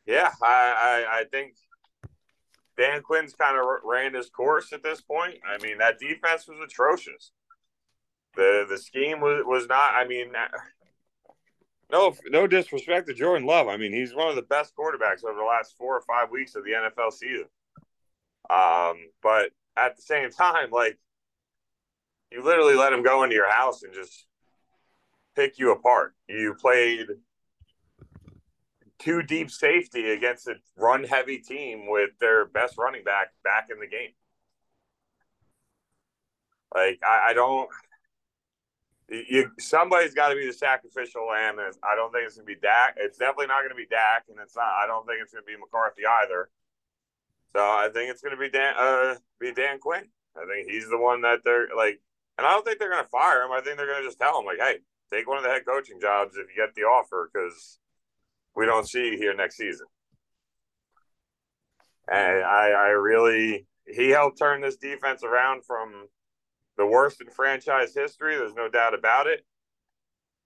yeah, 0.05 0.32
I 0.41 1.05
I, 1.10 1.20
I 1.20 1.24
think 1.25 1.55
Dan 2.77 3.01
Quinn's 3.01 3.34
kind 3.34 3.58
of 3.58 3.65
ran 3.84 4.13
his 4.13 4.29
course 4.29 4.74
at 4.74 4.84
this 4.84 5.01
point. 5.01 5.36
I 5.48 5.62
mean, 5.63 5.77
that 5.79 6.00
defense 6.00 6.48
was 6.48 6.60
atrocious 6.63 7.32
the 8.36 8.66
the 8.70 8.78
scheme 8.78 9.20
was 9.20 9.44
was 9.46 9.68
not. 9.68 9.94
I 9.94 10.08
mean, 10.08 10.32
no 11.92 12.16
no 12.25 12.48
disrespect 12.48 13.08
to 13.08 13.13
Jordan 13.13 13.48
Love. 13.48 13.68
I 13.68 13.78
mean, 13.78 13.94
he's 13.94 14.16
one 14.16 14.30
of 14.30 14.36
the 14.36 14.42
best 14.42 14.74
quarterbacks 14.75 15.24
over 15.24 15.38
the 15.38 15.46
last 15.48 15.75
four 15.78 15.96
or 15.96 16.02
five 16.02 16.32
weeks 16.32 16.56
of 16.56 16.63
the 16.63 16.72
NFL 16.72 17.13
season. 17.13 17.48
Um, 18.50 18.98
but 19.22 19.52
at 19.78 19.96
the 19.96 20.02
same 20.02 20.30
time, 20.32 20.70
like 20.72 20.98
you 22.32 22.44
literally 22.44 22.75
let 22.75 22.94
him 22.94 23.04
go 23.04 23.24
into 23.24 23.36
your 23.36 23.50
house 23.50 23.84
and 23.84 23.94
just 23.94 24.25
pick 25.36 25.60
you 25.60 25.72
apart. 25.72 26.16
You 26.28 26.56
played 26.56 27.08
two 29.00 29.22
deep 29.22 29.52
safety 29.52 30.12
against 30.12 30.48
a 30.48 30.56
run 30.78 31.04
heavy 31.04 31.38
team 31.38 31.88
with 31.88 32.12
their 32.20 32.46
best 32.46 32.75
running 32.78 33.04
back 33.04 33.28
back 33.44 33.68
in 33.70 33.80
the 33.80 33.88
game. 33.88 34.12
Like 36.74 37.00
I, 37.06 37.30
I 37.30 37.34
don't 37.34 37.70
you 39.10 39.51
somebody's 39.60 40.13
got 40.13 40.29
to 40.29 40.36
be 40.36 40.45
the 40.45 40.53
sacrificial 40.53 41.27
lamb, 41.27 41.60
and 41.60 41.74
I 41.83 41.95
don't 41.95 42.12
think 42.12 42.25
it's 42.25 42.36
gonna 42.36 42.45
be 42.45 42.55
Dak. 42.55 42.95
It's 42.98 43.17
definitely 43.17 43.48
not 43.48 43.62
gonna 43.62 43.75
be 43.75 43.86
Dak, 43.86 44.25
and 44.29 44.39
it's 44.41 44.55
not. 44.55 44.65
I 44.81 44.88
don't 44.88 45.05
think 45.05 45.19
it's 45.22 45.33
gonna 45.33 45.43
be 45.45 45.57
McCarthy 45.57 46.03
either. 46.05 46.50
So 47.55 47.62
I 47.62 47.89
think 47.93 48.10
it's 48.10 48.22
gonna 48.22 48.38
be 48.38 48.50
Dan. 48.50 48.74
Uh, 48.77 49.15
be 49.39 49.53
Dan 49.53 49.79
Quinn. 49.79 50.07
I 50.36 50.45
think 50.45 50.69
he's 50.69 50.89
the 50.89 50.98
one 50.98 51.22
that 51.22 51.39
they're 51.43 51.67
like, 51.75 52.01
and 52.38 52.48
I 52.48 52.51
don't 52.51 52.65
think 52.65 52.79
they're 52.79 52.89
gonna 52.89 53.03
fire 53.03 53.43
him. 53.43 53.51
I 53.51 53.62
think 53.62 53.77
they're 53.77 53.91
gonna 53.91 54.05
just 54.05 54.19
tell 54.19 54.39
him 54.39 54.45
like, 54.45 54.60
hey, 54.60 54.79
take 55.12 55.27
one 55.27 55.38
of 55.38 55.43
the 55.43 55.50
head 55.50 55.65
coaching 55.65 56.00
jobs 56.01 56.36
if 56.36 56.48
you 56.48 56.55
get 56.55 56.74
the 56.75 56.83
offer, 56.83 57.29
because 57.31 57.79
we 58.55 58.65
don't 58.65 58.88
see 58.88 59.12
you 59.12 59.17
here 59.17 59.36
next 59.36 59.57
season. 59.57 59.88
And 62.07 62.43
I, 62.43 62.72
I 62.72 62.88
really, 62.89 63.65
he 63.88 64.10
helped 64.10 64.38
turn 64.38 64.62
this 64.62 64.75
defense 64.75 65.24
around 65.24 65.63
from 65.65 66.07
the 66.77 66.86
worst 66.86 67.22
in 67.22 67.30
franchise 67.30 67.94
history. 67.94 68.36
There's 68.36 68.56
no 68.56 68.70
doubt 68.70 68.94
about 68.94 69.27
it. 69.27 69.46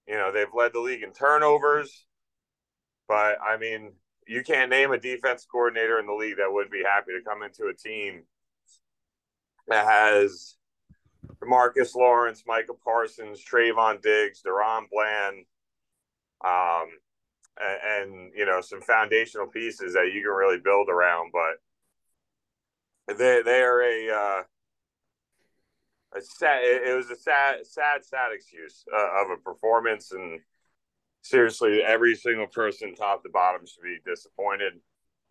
You 0.06 0.14
know, 0.14 0.32
they've 0.32 0.46
led 0.54 0.72
the 0.72 0.80
league 0.80 1.02
in 1.02 1.12
turnovers. 1.12 2.06
But 3.06 3.38
I 3.42 3.56
mean, 3.56 3.92
you 4.26 4.42
can't 4.42 4.70
name 4.70 4.92
a 4.92 4.98
defense 4.98 5.46
coordinator 5.50 5.98
in 5.98 6.06
the 6.06 6.12
league 6.12 6.36
that 6.36 6.52
would 6.52 6.70
be 6.70 6.82
happy 6.84 7.12
to 7.12 7.24
come 7.24 7.42
into 7.42 7.66
a 7.66 7.74
team 7.74 8.24
that 9.66 9.86
has 9.86 10.56
Marcus 11.42 11.94
Lawrence, 11.94 12.44
Micah 12.46 12.74
Parsons, 12.84 13.42
Trevon 13.42 14.02
Diggs, 14.02 14.42
DaRon 14.42 14.84
Bland, 14.90 15.44
um, 16.44 16.88
and, 17.60 18.12
and, 18.12 18.32
you 18.36 18.46
know 18.46 18.60
some 18.60 18.80
foundational 18.80 19.46
pieces 19.46 19.94
that 19.94 20.12
you 20.12 20.22
can 20.22 20.30
really 20.30 20.58
build 20.58 20.88
around. 20.88 21.32
But 21.32 23.18
they 23.18 23.42
they 23.42 23.62
are 23.62 23.82
a 23.82 24.10
uh, 24.10 24.42
a 26.16 26.20
sad. 26.20 26.62
It 26.62 26.96
was 26.96 27.10
a 27.10 27.16
sad, 27.16 27.66
sad, 27.66 28.04
sad 28.04 28.32
excuse 28.32 28.84
uh, 28.92 29.22
of 29.22 29.30
a 29.30 29.36
performance, 29.36 30.12
and 30.12 30.40
seriously, 31.22 31.82
every 31.82 32.14
single 32.14 32.46
person, 32.46 32.94
top 32.94 33.22
to 33.22 33.30
bottom, 33.30 33.66
should 33.66 33.82
be 33.82 33.98
disappointed. 34.04 34.74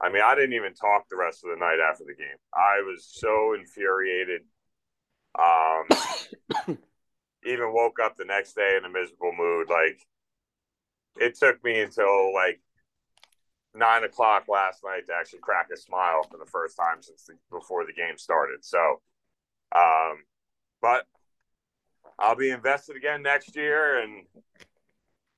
I 0.01 0.09
mean, 0.09 0.21
I 0.23 0.35
didn't 0.35 0.53
even 0.53 0.73
talk 0.73 1.09
the 1.09 1.17
rest 1.17 1.43
of 1.43 1.49
the 1.49 1.57
night 1.57 1.79
after 1.79 2.03
the 2.05 2.13
game. 2.13 2.37
I 2.53 2.81
was 2.85 3.07
so 3.11 3.53
infuriated. 3.53 4.41
Um, 5.37 6.77
even 7.45 7.73
woke 7.73 7.97
up 8.03 8.15
the 8.15 8.25
next 8.25 8.53
day 8.53 8.77
in 8.77 8.85
a 8.85 8.89
miserable 8.89 9.33
mood. 9.35 9.69
Like, 9.69 10.05
it 11.19 11.37
took 11.37 11.63
me 11.63 11.81
until 11.81 12.33
like 12.33 12.61
nine 13.73 14.03
o'clock 14.03 14.45
last 14.47 14.83
night 14.83 15.07
to 15.07 15.13
actually 15.13 15.39
crack 15.39 15.69
a 15.73 15.77
smile 15.77 16.23
for 16.29 16.37
the 16.37 16.49
first 16.49 16.77
time 16.77 17.01
since 17.01 17.23
the, 17.23 17.33
before 17.51 17.85
the 17.85 17.93
game 17.93 18.17
started. 18.17 18.63
So, 18.63 19.01
um, 19.75 20.23
but 20.81 21.05
I'll 22.19 22.35
be 22.35 22.49
invested 22.49 22.95
again 22.95 23.21
next 23.21 23.55
year, 23.55 23.99
and 23.99 24.25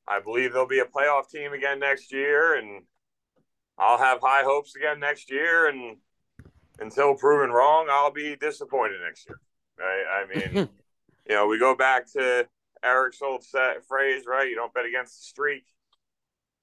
I 0.08 0.19
believe 0.19 0.53
there'll 0.53 0.67
be 0.67 0.79
a 0.79 0.86
playoff 0.86 1.29
team 1.29 1.53
again 1.53 1.79
next 1.79 2.12
year, 2.12 2.55
and 2.55 2.84
I'll 3.77 3.98
have 3.98 4.19
high 4.22 4.43
hopes 4.43 4.75
again 4.75 5.00
next 5.00 5.29
year. 5.29 5.67
And 5.67 5.98
until 6.79 7.15
proven 7.15 7.51
wrong, 7.51 7.88
I'll 7.89 8.12
be 8.12 8.36
disappointed 8.36 9.01
next 9.05 9.27
year. 9.27 9.39
Right? 9.77 10.05
I 10.05 10.36
mean, 10.36 10.69
you 11.29 11.36
know, 11.36 11.48
we 11.48 11.60
go 11.60 11.75
back 11.75 12.12
to 12.13 12.48
Eric's 12.84 13.22
old 13.22 13.43
set 13.43 13.86
phrase, 13.86 14.24
right? 14.25 14.50
You 14.50 14.55
don't 14.55 14.74
bet 14.74 14.86
against 14.86 15.17
the 15.17 15.24
streak. 15.24 15.65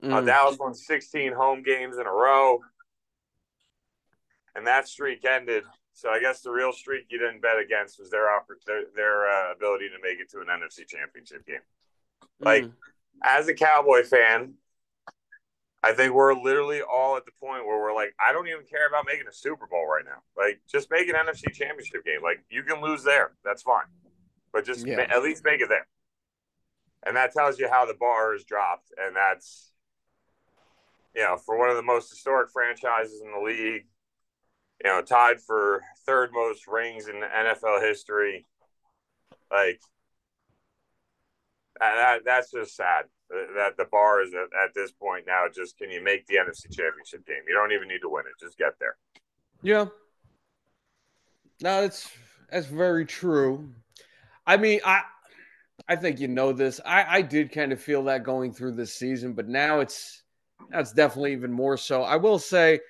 Mm. 0.02 0.12
Uh, 0.12 0.20
Dallas 0.22 0.58
won 0.58 0.74
16 0.74 1.32
home 1.32 1.62
games 1.62 1.96
in 1.96 2.06
a 2.06 2.12
row, 2.12 2.60
and 4.54 4.66
that 4.66 4.88
streak 4.88 5.24
ended 5.24 5.64
so 5.96 6.10
I 6.10 6.20
guess 6.20 6.42
the 6.42 6.50
real 6.50 6.74
streak 6.74 7.06
you 7.08 7.18
didn't 7.18 7.40
bet 7.40 7.58
against 7.58 7.98
was 7.98 8.10
their 8.10 8.28
their, 8.66 8.82
their 8.94 9.30
uh, 9.30 9.52
ability 9.52 9.88
to 9.88 9.96
make 10.02 10.20
it 10.20 10.30
to 10.32 10.40
an 10.40 10.46
NFC 10.48 10.86
Championship 10.86 11.46
game. 11.46 11.64
Like 12.38 12.64
mm. 12.64 12.72
as 13.24 13.48
a 13.48 13.54
Cowboy 13.54 14.04
fan, 14.04 14.52
I 15.82 15.94
think 15.94 16.12
we're 16.12 16.34
literally 16.34 16.82
all 16.82 17.16
at 17.16 17.24
the 17.24 17.32
point 17.40 17.66
where 17.66 17.80
we're 17.80 17.94
like, 17.94 18.14
I 18.20 18.32
don't 18.32 18.46
even 18.46 18.66
care 18.66 18.86
about 18.86 19.06
making 19.06 19.26
a 19.26 19.32
Super 19.32 19.66
Bowl 19.66 19.86
right 19.86 20.04
now. 20.04 20.20
Like 20.36 20.60
just 20.70 20.90
make 20.90 21.08
an 21.08 21.14
NFC 21.14 21.50
Championship 21.50 22.04
game. 22.04 22.22
Like 22.22 22.44
you 22.50 22.62
can 22.62 22.82
lose 22.82 23.02
there, 23.02 23.32
that's 23.42 23.62
fine. 23.62 23.86
but 24.52 24.66
just 24.66 24.86
yeah. 24.86 24.96
ma- 24.96 25.16
at 25.16 25.22
least 25.22 25.46
make 25.46 25.62
it 25.62 25.70
there. 25.70 25.86
And 27.06 27.16
that 27.16 27.32
tells 27.32 27.58
you 27.58 27.70
how 27.70 27.86
the 27.86 27.94
bar 27.94 28.34
is 28.34 28.44
dropped, 28.44 28.92
and 29.02 29.16
that's 29.16 29.72
you 31.14 31.22
know 31.22 31.38
for 31.38 31.58
one 31.58 31.70
of 31.70 31.76
the 31.76 31.82
most 31.82 32.10
historic 32.10 32.50
franchises 32.50 33.22
in 33.22 33.32
the 33.32 33.40
league, 33.40 33.86
you 34.84 34.90
know, 34.90 35.02
tied 35.02 35.40
for 35.40 35.82
third 36.04 36.30
most 36.32 36.66
rings 36.66 37.08
in 37.08 37.16
NFL 37.16 37.80
history. 37.80 38.46
Like 39.50 39.80
that, 41.80 42.20
that's 42.24 42.50
just 42.50 42.76
sad 42.76 43.04
that 43.28 43.76
the 43.76 43.86
bar 43.90 44.22
is 44.22 44.32
at, 44.34 44.48
at 44.64 44.74
this 44.74 44.92
point 44.92 45.24
now. 45.26 45.44
Just 45.52 45.78
can 45.78 45.90
you 45.90 46.02
make 46.02 46.26
the 46.26 46.36
NFC 46.36 46.64
Championship 46.64 47.26
game? 47.26 47.42
You 47.48 47.54
don't 47.54 47.72
even 47.72 47.88
need 47.88 48.00
to 48.02 48.08
win 48.08 48.24
it; 48.26 48.44
just 48.44 48.58
get 48.58 48.74
there. 48.78 48.96
Yeah. 49.62 49.86
No, 51.62 51.82
that's 51.82 52.10
that's 52.50 52.66
very 52.66 53.06
true. 53.06 53.72
I 54.46 54.56
mean, 54.56 54.80
I 54.84 55.02
I 55.88 55.96
think 55.96 56.20
you 56.20 56.28
know 56.28 56.52
this. 56.52 56.80
I 56.84 57.18
I 57.18 57.22
did 57.22 57.52
kind 57.52 57.72
of 57.72 57.80
feel 57.80 58.04
that 58.04 58.24
going 58.24 58.52
through 58.52 58.72
this 58.72 58.94
season, 58.94 59.32
but 59.32 59.48
now 59.48 59.80
it's 59.80 60.22
that's 60.70 60.92
definitely 60.92 61.32
even 61.32 61.52
more 61.52 61.76
so. 61.76 62.02
I 62.02 62.16
will 62.16 62.38
say. 62.38 62.80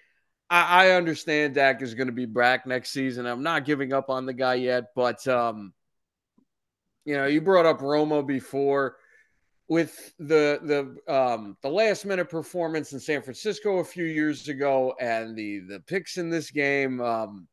I, 0.49 0.87
I 0.87 0.91
understand 0.93 1.55
Dak 1.55 1.83
is 1.83 1.95
going 1.95 2.09
to 2.09 2.13
be 2.13 2.27
back 2.27 2.67
next 2.67 2.91
season. 2.91 3.27
I'm 3.27 3.43
not 3.43 3.65
giving 3.65 3.93
up 3.93 4.11
on 4.11 4.27
the 4.27 4.33
guy 4.33 4.55
yet, 4.55 4.95
but 4.95 5.27
um, 5.29 5.73
you 7.05 7.17
know, 7.17 7.27
you 7.27 7.41
brought 7.41 7.67
up 7.67 7.81
Romo 7.81 8.27
before 8.27 8.97
with 9.69 10.15
the 10.21 10.61
the 10.63 11.13
um 11.13 11.57
the 11.61 11.69
last 11.69 12.05
minute 12.05 12.31
performance 12.31 12.93
in 12.93 13.01
San 13.01 13.21
Francisco 13.21 13.79
a 13.79 13.85
few 13.85 14.05
years 14.05 14.49
ago 14.49 14.95
and 15.01 15.35
the 15.37 15.59
the 15.61 15.81
picks 15.81 16.19
in 16.19 16.31
this 16.31 16.53
game 16.53 17.01
um 17.01 17.49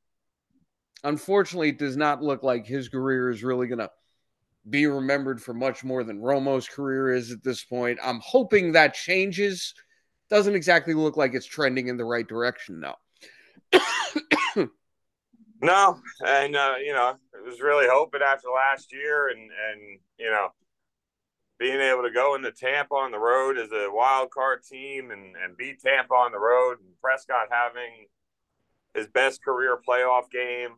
unfortunately 1.03 1.69
it 1.69 1.79
does 1.79 1.97
not 1.97 2.21
look 2.21 2.43
like 2.43 2.67
his 2.67 2.87
career 2.87 3.31
is 3.31 3.43
really 3.43 3.65
going 3.65 3.79
to 3.79 3.89
be 4.69 4.85
remembered 4.87 5.41
for 5.41 5.53
much 5.53 5.83
more 5.83 6.03
than 6.03 6.21
Romo's 6.21 6.67
career 6.69 7.13
is 7.13 7.31
at 7.31 7.43
this 7.43 7.63
point. 7.63 7.99
I'm 8.01 8.21
hoping 8.23 8.71
that 8.71 8.93
changes. 8.93 9.73
Doesn't 10.33 10.55
exactly 10.55 10.95
look 10.95 11.15
like 11.15 11.35
it's 11.35 11.45
trending 11.45 11.89
in 11.89 11.97
the 11.97 12.05
right 12.05 12.27
direction 12.27 12.79
now. 12.79 12.97
no, 15.61 15.99
and 16.25 16.55
uh, 16.55 16.73
you 16.83 16.91
know, 16.91 17.13
it 17.35 17.45
was 17.45 17.61
really 17.61 17.85
hoping 17.87 18.23
after 18.23 18.47
last 18.47 18.91
year 18.91 19.27
and 19.27 19.41
and 19.41 19.99
you 20.17 20.31
know, 20.31 20.47
being 21.59 21.79
able 21.79 22.01
to 22.01 22.09
go 22.09 22.33
into 22.33 22.51
Tampa 22.51 22.95
on 22.95 23.11
the 23.11 23.19
road 23.19 23.59
as 23.59 23.71
a 23.71 23.91
wild 23.91 24.31
card 24.31 24.63
team 24.63 25.11
and, 25.11 25.35
and 25.35 25.55
beat 25.55 25.79
Tampa 25.81 26.15
on 26.15 26.31
the 26.31 26.39
road 26.39 26.79
and 26.79 26.99
Prescott 26.99 27.49
having 27.51 28.07
his 28.95 29.05
best 29.05 29.43
career 29.43 29.77
playoff 29.87 30.31
game. 30.31 30.77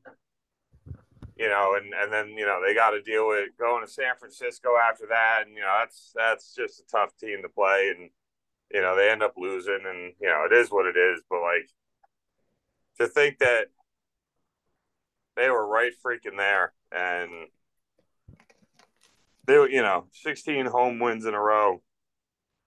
You 1.38 1.48
know, 1.48 1.78
and, 1.82 1.94
and 1.94 2.12
then, 2.12 2.38
you 2.38 2.46
know, 2.46 2.60
they 2.62 2.74
got 2.74 2.90
to 2.90 3.02
deal 3.02 3.30
with 3.30 3.52
going 3.58 3.86
to 3.86 3.90
San 3.90 4.18
Francisco 4.20 4.72
after 4.76 5.06
that. 5.08 5.44
And, 5.46 5.56
you 5.56 5.62
know, 5.62 5.78
that's 5.80 6.12
that's 6.14 6.54
just 6.54 6.82
a 6.82 6.84
tough 6.92 7.16
team 7.18 7.42
to 7.42 7.48
play. 7.48 7.94
And, 7.98 8.10
you 8.72 8.82
know, 8.82 8.96
they 8.96 9.10
end 9.10 9.24
up 9.24 9.34
losing 9.38 9.82
and, 9.86 10.14
you 10.20 10.28
know, 10.28 10.46
it 10.50 10.54
is 10.54 10.70
what 10.70 10.86
it 10.86 10.98
is. 10.98 11.22
But 11.30 11.42
like 11.42 11.70
to 13.00 13.08
think 13.08 13.40
that 13.40 13.68
they 15.36 15.50
were 15.50 15.68
right 15.68 15.94
freaking 16.06 16.38
there 16.38 16.74
and 16.92 17.30
they 19.46 19.58
were 19.58 19.70
you 19.70 19.82
know 19.82 20.06
16 20.14 20.66
home 20.66 21.00
wins 21.00 21.26
in 21.26 21.34
a 21.34 21.40
row 21.40 21.82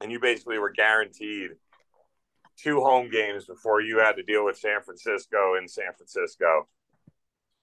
and 0.00 0.12
you 0.12 0.21
basically 0.21 0.59
were 0.59 0.71
guaranteed 0.71 1.50
two 2.57 2.81
home 2.81 3.09
games 3.11 3.47
before 3.47 3.81
you 3.81 3.99
had 3.99 4.17
to 4.17 4.23
deal 4.23 4.45
with 4.45 4.59
San 4.59 4.83
Francisco 4.83 5.55
in 5.55 5.69
San 5.69 5.93
Francisco. 5.97 6.69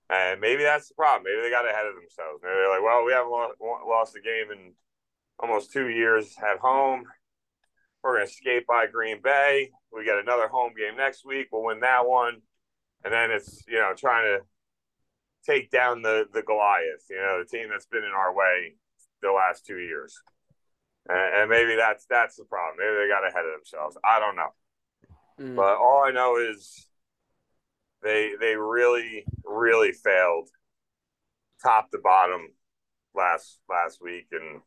And 0.09 0.39
maybe 0.39 0.63
that's 0.63 0.87
the 0.87 0.95
problem. 0.95 1.23
Maybe 1.23 1.41
they 1.41 1.49
got 1.49 1.67
ahead 1.67 1.85
of 1.85 1.95
themselves. 1.95 2.39
Maybe 2.41 2.55
they're 2.55 2.69
like, 2.69 2.83
well, 2.83 3.03
we 3.03 3.11
haven't 3.11 3.31
lost 3.87 4.15
a 4.15 4.21
game 4.21 4.51
in 4.51 4.73
almost 5.39 5.71
two 5.71 5.89
years 5.89 6.35
at 6.39 6.59
home. 6.59 7.05
We're 8.05 8.17
going 8.17 8.27
to 8.27 8.31
skate 8.31 8.67
by 8.67 8.85
Green 8.85 9.19
Bay. 9.23 9.71
We 9.91 10.05
got 10.05 10.19
another 10.19 10.47
home 10.47 10.73
game 10.77 10.95
next 10.95 11.25
week. 11.25 11.47
We'll 11.51 11.63
win 11.63 11.79
that 11.79 12.05
one. 12.05 12.35
And 13.03 13.11
then 13.11 13.31
it's, 13.31 13.63
you 13.67 13.79
know, 13.79 13.93
trying 13.97 14.25
to 14.25 14.45
take 15.43 15.71
down 15.71 16.03
the, 16.03 16.25
the 16.31 16.43
Goliath, 16.43 17.03
you 17.09 17.15
know, 17.15 17.41
the 17.41 17.49
team 17.49 17.67
that's 17.67 17.87
been 17.87 18.03
in 18.03 18.11
our 18.15 18.31
way 18.31 18.75
the 19.23 19.31
last 19.31 19.65
two 19.65 19.79
years. 19.79 20.21
And, 21.09 21.41
and 21.41 21.49
maybe 21.49 21.75
that's 21.75 22.05
that's 22.07 22.35
the 22.35 22.45
problem. 22.45 22.77
Maybe 22.77 22.95
they 22.95 23.09
got 23.09 23.27
ahead 23.27 23.43
of 23.43 23.57
themselves. 23.57 23.97
I 24.05 24.19
don't 24.19 24.35
know. 24.35 24.53
Mm. 25.39 25.55
But 25.55 25.77
all 25.77 26.03
I 26.05 26.11
know 26.11 26.37
is 26.37 26.87
they 28.03 28.33
they 28.39 28.55
really 28.55 29.25
really 29.43 29.93
failed 29.93 30.49
top 31.63 31.89
to 31.89 31.97
bottom 32.03 32.49
last 33.15 33.59
last 33.67 33.99
week 33.99 34.27
and 34.31 34.61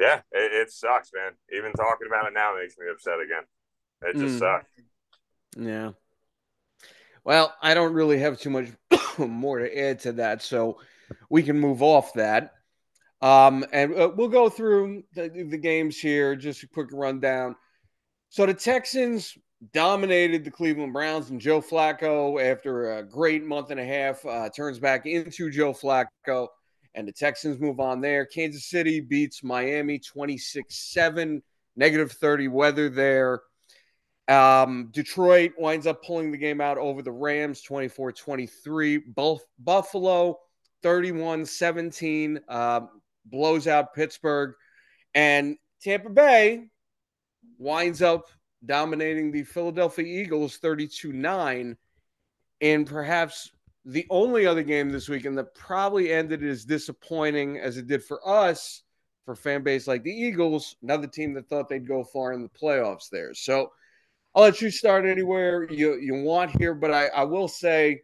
yeah, 0.00 0.20
it, 0.32 0.52
it, 0.52 0.72
sucks, 0.72 1.10
man. 1.14 1.32
Even 1.52 1.72
talking 1.72 2.06
about 2.06 2.26
it 2.26 2.32
now 2.32 2.56
makes 2.58 2.76
me 2.78 2.86
upset 2.90 3.20
again. 3.20 3.42
It 4.02 4.16
just 4.16 4.36
mm. 4.36 4.38
sucks. 4.38 4.70
Yeah. 5.56 5.90
Well, 7.22 7.54
I 7.60 7.74
don't 7.74 7.92
really 7.92 8.18
have 8.18 8.40
too 8.40 8.50
much 8.50 8.68
more 9.18 9.58
to 9.58 9.78
add 9.78 10.00
to 10.00 10.12
that, 10.12 10.42
so 10.42 10.80
we 11.28 11.42
can 11.42 11.60
move 11.60 11.82
off 11.82 12.14
that. 12.14 12.54
Um, 13.20 13.66
and 13.72 13.94
uh, 13.94 14.10
we'll 14.16 14.28
go 14.28 14.48
through 14.48 15.04
the, 15.14 15.28
the 15.28 15.58
games 15.58 15.98
here, 15.98 16.34
just 16.34 16.62
a 16.62 16.68
quick 16.68 16.88
rundown. 16.92 17.54
So 18.30 18.46
the 18.46 18.54
Texans 18.54 19.36
dominated 19.74 20.44
the 20.44 20.50
Cleveland 20.50 20.94
Browns, 20.94 21.28
and 21.28 21.40
Joe 21.40 21.60
Flacco, 21.60 22.42
after 22.42 22.96
a 22.96 23.02
great 23.02 23.44
month 23.44 23.70
and 23.70 23.80
a 23.80 23.84
half, 23.84 24.24
uh, 24.24 24.48
turns 24.48 24.78
back 24.78 25.04
into 25.04 25.50
Joe 25.50 25.74
Flacco, 25.74 26.48
and 26.94 27.06
the 27.06 27.12
Texans 27.12 27.60
move 27.60 27.80
on 27.80 28.00
there. 28.00 28.26
Kansas 28.26 28.66
City 28.66 29.00
beats 29.00 29.42
Miami 29.42 29.98
26 29.98 30.74
7, 30.74 31.42
negative 31.76 32.12
30 32.12 32.48
weather 32.48 32.88
there. 32.88 33.40
Um, 34.28 34.90
Detroit 34.92 35.52
winds 35.58 35.86
up 35.86 36.04
pulling 36.04 36.30
the 36.30 36.38
game 36.38 36.60
out 36.60 36.78
over 36.78 37.02
the 37.02 37.12
Rams 37.12 37.62
24 37.62 38.12
23. 38.12 39.02
Buffalo 39.58 40.38
31 40.82 41.44
17 41.44 42.40
blows 43.26 43.66
out 43.66 43.94
Pittsburgh, 43.94 44.54
and 45.14 45.56
Tampa 45.82 46.10
Bay 46.10 46.66
winds 47.58 48.02
up 48.02 48.26
dominating 48.64 49.32
the 49.32 49.42
Philadelphia 49.42 50.04
Eagles 50.22 50.58
32 50.58 51.12
9. 51.12 51.76
And 52.62 52.86
perhaps 52.86 53.50
the 53.84 54.06
only 54.10 54.46
other 54.46 54.62
game 54.62 54.90
this 54.90 55.08
weekend 55.08 55.38
that 55.38 55.54
probably 55.54 56.12
ended 56.12 56.44
as 56.44 56.64
disappointing 56.64 57.58
as 57.58 57.76
it 57.76 57.86
did 57.86 58.04
for 58.04 58.26
us, 58.28 58.82
for 59.24 59.34
fan 59.34 59.62
base 59.62 59.86
like 59.86 60.02
the 60.02 60.10
Eagles, 60.10 60.76
another 60.82 61.06
team 61.06 61.34
that 61.34 61.48
thought 61.48 61.68
they'd 61.68 61.88
go 61.88 62.04
far 62.04 62.32
in 62.32 62.42
the 62.42 62.48
playoffs 62.48 63.08
there. 63.10 63.32
So 63.34 63.70
I'll 64.34 64.42
let 64.42 64.60
you 64.60 64.70
start 64.70 65.06
anywhere 65.06 65.70
you, 65.70 65.96
you 65.96 66.22
want 66.22 66.50
here, 66.58 66.74
but 66.74 66.92
I, 66.92 67.06
I 67.06 67.24
will 67.24 67.48
say, 67.48 68.02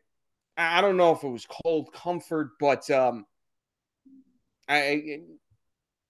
I 0.57 0.81
don't 0.81 0.97
know 0.97 1.13
if 1.13 1.23
it 1.23 1.29
was 1.29 1.47
cold 1.65 1.93
comfort, 1.93 2.53
but 2.59 2.91
um, 2.91 3.27
I 4.69 5.21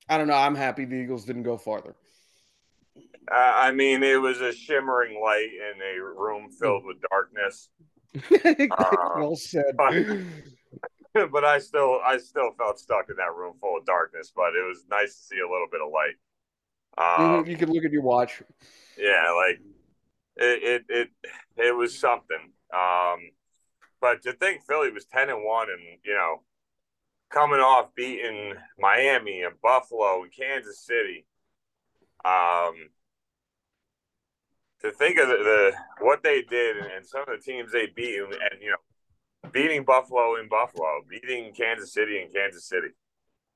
I 0.09 0.19
don't 0.19 0.29
know. 0.29 0.35
I'm 0.35 0.55
happy 0.55 0.85
the 0.85 0.95
Eagles 0.95 1.25
didn't 1.25 1.43
go 1.43 1.59
farther. 1.59 1.97
I 3.31 3.73
mean, 3.73 4.05
it 4.05 4.21
was 4.21 4.41
a 4.41 4.53
shimmering 4.53 5.21
light 5.21 5.49
in 5.53 5.83
a 5.83 6.01
room 6.01 6.51
filled 6.51 6.85
with 6.85 6.99
darkness. 7.11 7.69
uh, 8.71 8.97
well 9.17 9.37
said. 9.37 9.77
But, 9.77 9.95
but, 11.33 11.45
I 11.45 11.59
still, 11.59 12.01
I 12.05 12.19
still 12.19 12.53
felt 12.59 12.79
stuck 12.79 13.07
in 13.11 13.17
that 13.17 13.35
room 13.35 13.55
full 13.61 13.79
of 13.79 13.87
darkness. 13.87 14.33
But 14.35 14.55
it 14.55 14.67
was 14.67 14.85
nice 14.91 15.15
to 15.17 15.23
see 15.23 15.39
a 15.39 15.51
little 15.51 15.69
bit 15.71 15.81
of 15.81 15.93
light. 15.93 16.17
Um, 16.99 17.31
mm-hmm. 17.43 17.51
You 17.51 17.57
could 17.57 17.69
look 17.69 17.85
at 17.85 17.93
your 17.93 18.03
watch. 18.03 18.43
Yeah, 18.99 19.33
like 19.37 19.61
it, 20.37 20.63
it, 20.63 20.85
it, 20.89 21.09
it 21.57 21.77
was 21.77 21.99
something. 21.99 22.53
Um, 22.75 23.19
but 24.01 24.23
to 24.23 24.33
think 24.33 24.63
Philly 24.67 24.91
was 24.91 25.05
ten 25.05 25.31
and 25.31 25.45
one, 25.45 25.69
and 25.71 25.99
you 26.05 26.15
know, 26.15 26.43
coming 27.31 27.61
off 27.61 27.95
beating 27.95 28.55
Miami 28.79 29.43
and 29.43 29.61
Buffalo 29.61 30.23
and 30.23 30.33
Kansas 30.33 30.81
City. 30.81 31.27
Um, 32.25 32.91
to 34.87 34.93
think 34.93 35.19
of 35.19 35.29
the, 35.29 35.37
the 35.37 35.73
what 36.05 36.23
they 36.23 36.43
did 36.43 36.77
and, 36.77 36.87
and, 36.87 37.07
some 37.07 37.23
of 37.23 37.29
the 37.29 37.39
teams 37.39 37.73
they 37.73 37.87
beat, 37.95 38.19
and, 38.19 38.33
and, 38.33 38.63
you 38.63 38.71
know, 38.71 39.51
beating 39.53 39.85
Buffalo 39.85 40.37
in 40.37 40.49
Buffalo, 40.49 41.03
beating 41.09 41.53
Kansas 41.53 41.93
City 41.93 42.21
in 42.21 42.31
Kansas 42.31 42.69
City, 42.69 42.89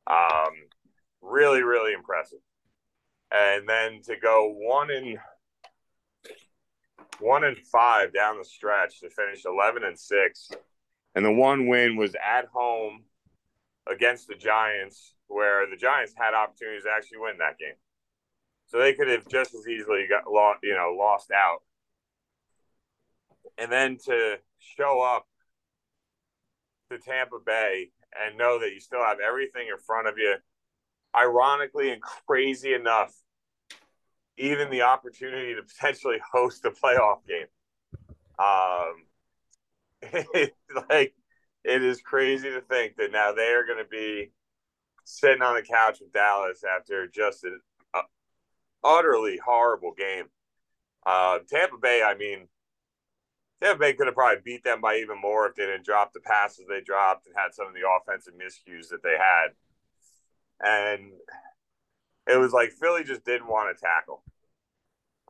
um, 0.07 0.53
really, 1.23 1.63
really 1.63 1.93
impressive. 1.93 2.41
And 3.33 3.69
then 3.69 4.03
to 4.03 4.17
go 4.17 4.53
one 4.57 4.91
and 4.91 5.19
one 7.21 7.45
and 7.45 7.57
five 7.59 8.13
down 8.13 8.39
the 8.39 8.45
stretch 8.45 9.01
to 9.01 9.11
finish 9.11 9.45
eleven 9.45 9.85
and 9.85 9.99
six, 9.99 10.51
and 11.15 11.25
the 11.25 11.33
one 11.33 11.69
win 11.69 11.97
was 11.97 12.15
at 12.15 12.47
home 12.53 13.05
against 13.89 14.27
the 14.27 14.35
Giants, 14.35 15.15
where 15.29 15.69
the 15.71 15.77
Giants 15.77 16.13
had 16.17 16.35
opportunities 16.35 16.85
to 16.85 16.91
actually 16.91 17.19
win 17.19 17.39
that 17.39 17.59
game. 17.59 17.75
So 18.71 18.79
they 18.79 18.95
could 18.95 19.09
have 19.09 19.27
just 19.29 19.55
as 19.55 19.67
easily 19.67 20.07
got 20.09 20.31
lost, 20.31 20.61
you 20.63 20.75
know, 20.75 20.95
lost 20.97 21.33
out. 21.33 21.63
And 23.59 23.71
then 23.71 23.99
to 24.07 24.37
show 24.59 25.03
up 25.03 25.27
to 26.91 26.99
Tampa 26.99 27.39
Bay 27.45 27.91
and 28.15 28.39
know 28.39 28.61
that 28.61 28.73
you 28.73 28.81
still 28.81 29.03
have 29.03 29.19
everything 29.21 29.67
in 29.69 29.79
front 29.79 30.07
of 30.07 30.19
you. 30.19 30.37
Ironically 31.17 31.91
and 31.91 32.01
crazy 32.01 32.73
enough, 32.73 33.13
even 34.39 34.71
the 34.71 34.83
opportunity 34.83 35.55
to 35.57 35.63
potentially 35.63 36.19
host 36.33 36.65
a 36.65 36.71
playoff 36.71 37.27
game. 37.27 37.47
Um, 38.39 39.05
like 40.89 41.15
it 41.65 41.83
is 41.83 42.01
crazy 42.01 42.51
to 42.51 42.61
think 42.61 42.97
that 42.97 43.11
now 43.13 43.33
they 43.33 43.51
are 43.53 43.67
going 43.67 43.83
to 43.83 43.91
be 43.91 44.31
sitting 45.05 45.43
on 45.43 45.57
the 45.57 45.63
couch 45.63 45.99
with 46.01 46.13
Dallas 46.13 46.63
after 46.65 47.09
just 47.09 47.43
an 47.45 47.61
utterly 48.85 49.39
horrible 49.45 49.93
game. 49.97 50.27
Uh, 51.07 51.39
Tampa 51.49 51.77
Bay, 51.79 52.03
I 52.03 52.15
mean, 52.15 52.49
Tampa 53.63 53.79
Bay 53.79 53.93
could 53.93 54.07
have 54.07 54.15
probably 54.15 54.43
beat 54.45 54.65
them 54.65 54.81
by 54.81 54.97
even 54.97 55.21
more 55.21 55.47
if 55.47 55.55
they 55.55 55.67
didn't 55.67 55.85
drop 55.85 56.13
the 56.13 56.21
passes 56.21 56.67
they 56.69 56.81
dropped 56.81 57.27
and 57.27 57.35
had 57.37 57.55
some 57.55 57.67
of 57.67 57.75
the 57.75 57.89
offensive 57.89 58.35
miscues 58.35 58.89
that 58.89 59.03
they 59.03 59.17
had. 59.19 59.51
And 60.63 61.13
it 62.27 62.37
was 62.37 62.53
like 62.53 62.73
Philly 62.73 63.05
just 63.05 63.25
didn't 63.25 63.49
want 63.49 63.77
to 63.77 63.81
tackle. 63.81 64.23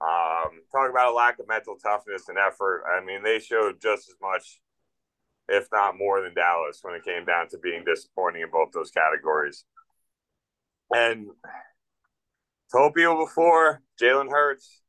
Um, 0.00 0.62
talk 0.72 0.90
about 0.90 1.12
a 1.12 1.14
lack 1.14 1.38
of 1.38 1.48
mental 1.48 1.76
toughness 1.76 2.28
and 2.28 2.38
effort. 2.38 2.84
I 2.86 3.04
mean, 3.04 3.22
they 3.22 3.38
showed 3.38 3.80
just 3.82 4.08
as 4.08 4.16
much, 4.20 4.60
if 5.48 5.68
not 5.72 5.98
more, 5.98 6.22
than 6.22 6.34
Dallas 6.34 6.80
when 6.82 6.94
it 6.94 7.04
came 7.04 7.24
down 7.24 7.48
to 7.50 7.58
being 7.58 7.84
disappointing 7.84 8.42
in 8.42 8.50
both 8.50 8.70
those 8.72 8.90
categories. 8.90 9.64
And 10.92 11.28
told 12.72 12.94
people 12.94 13.24
before, 13.24 13.82
Jalen 14.00 14.30
Hurts. 14.30 14.82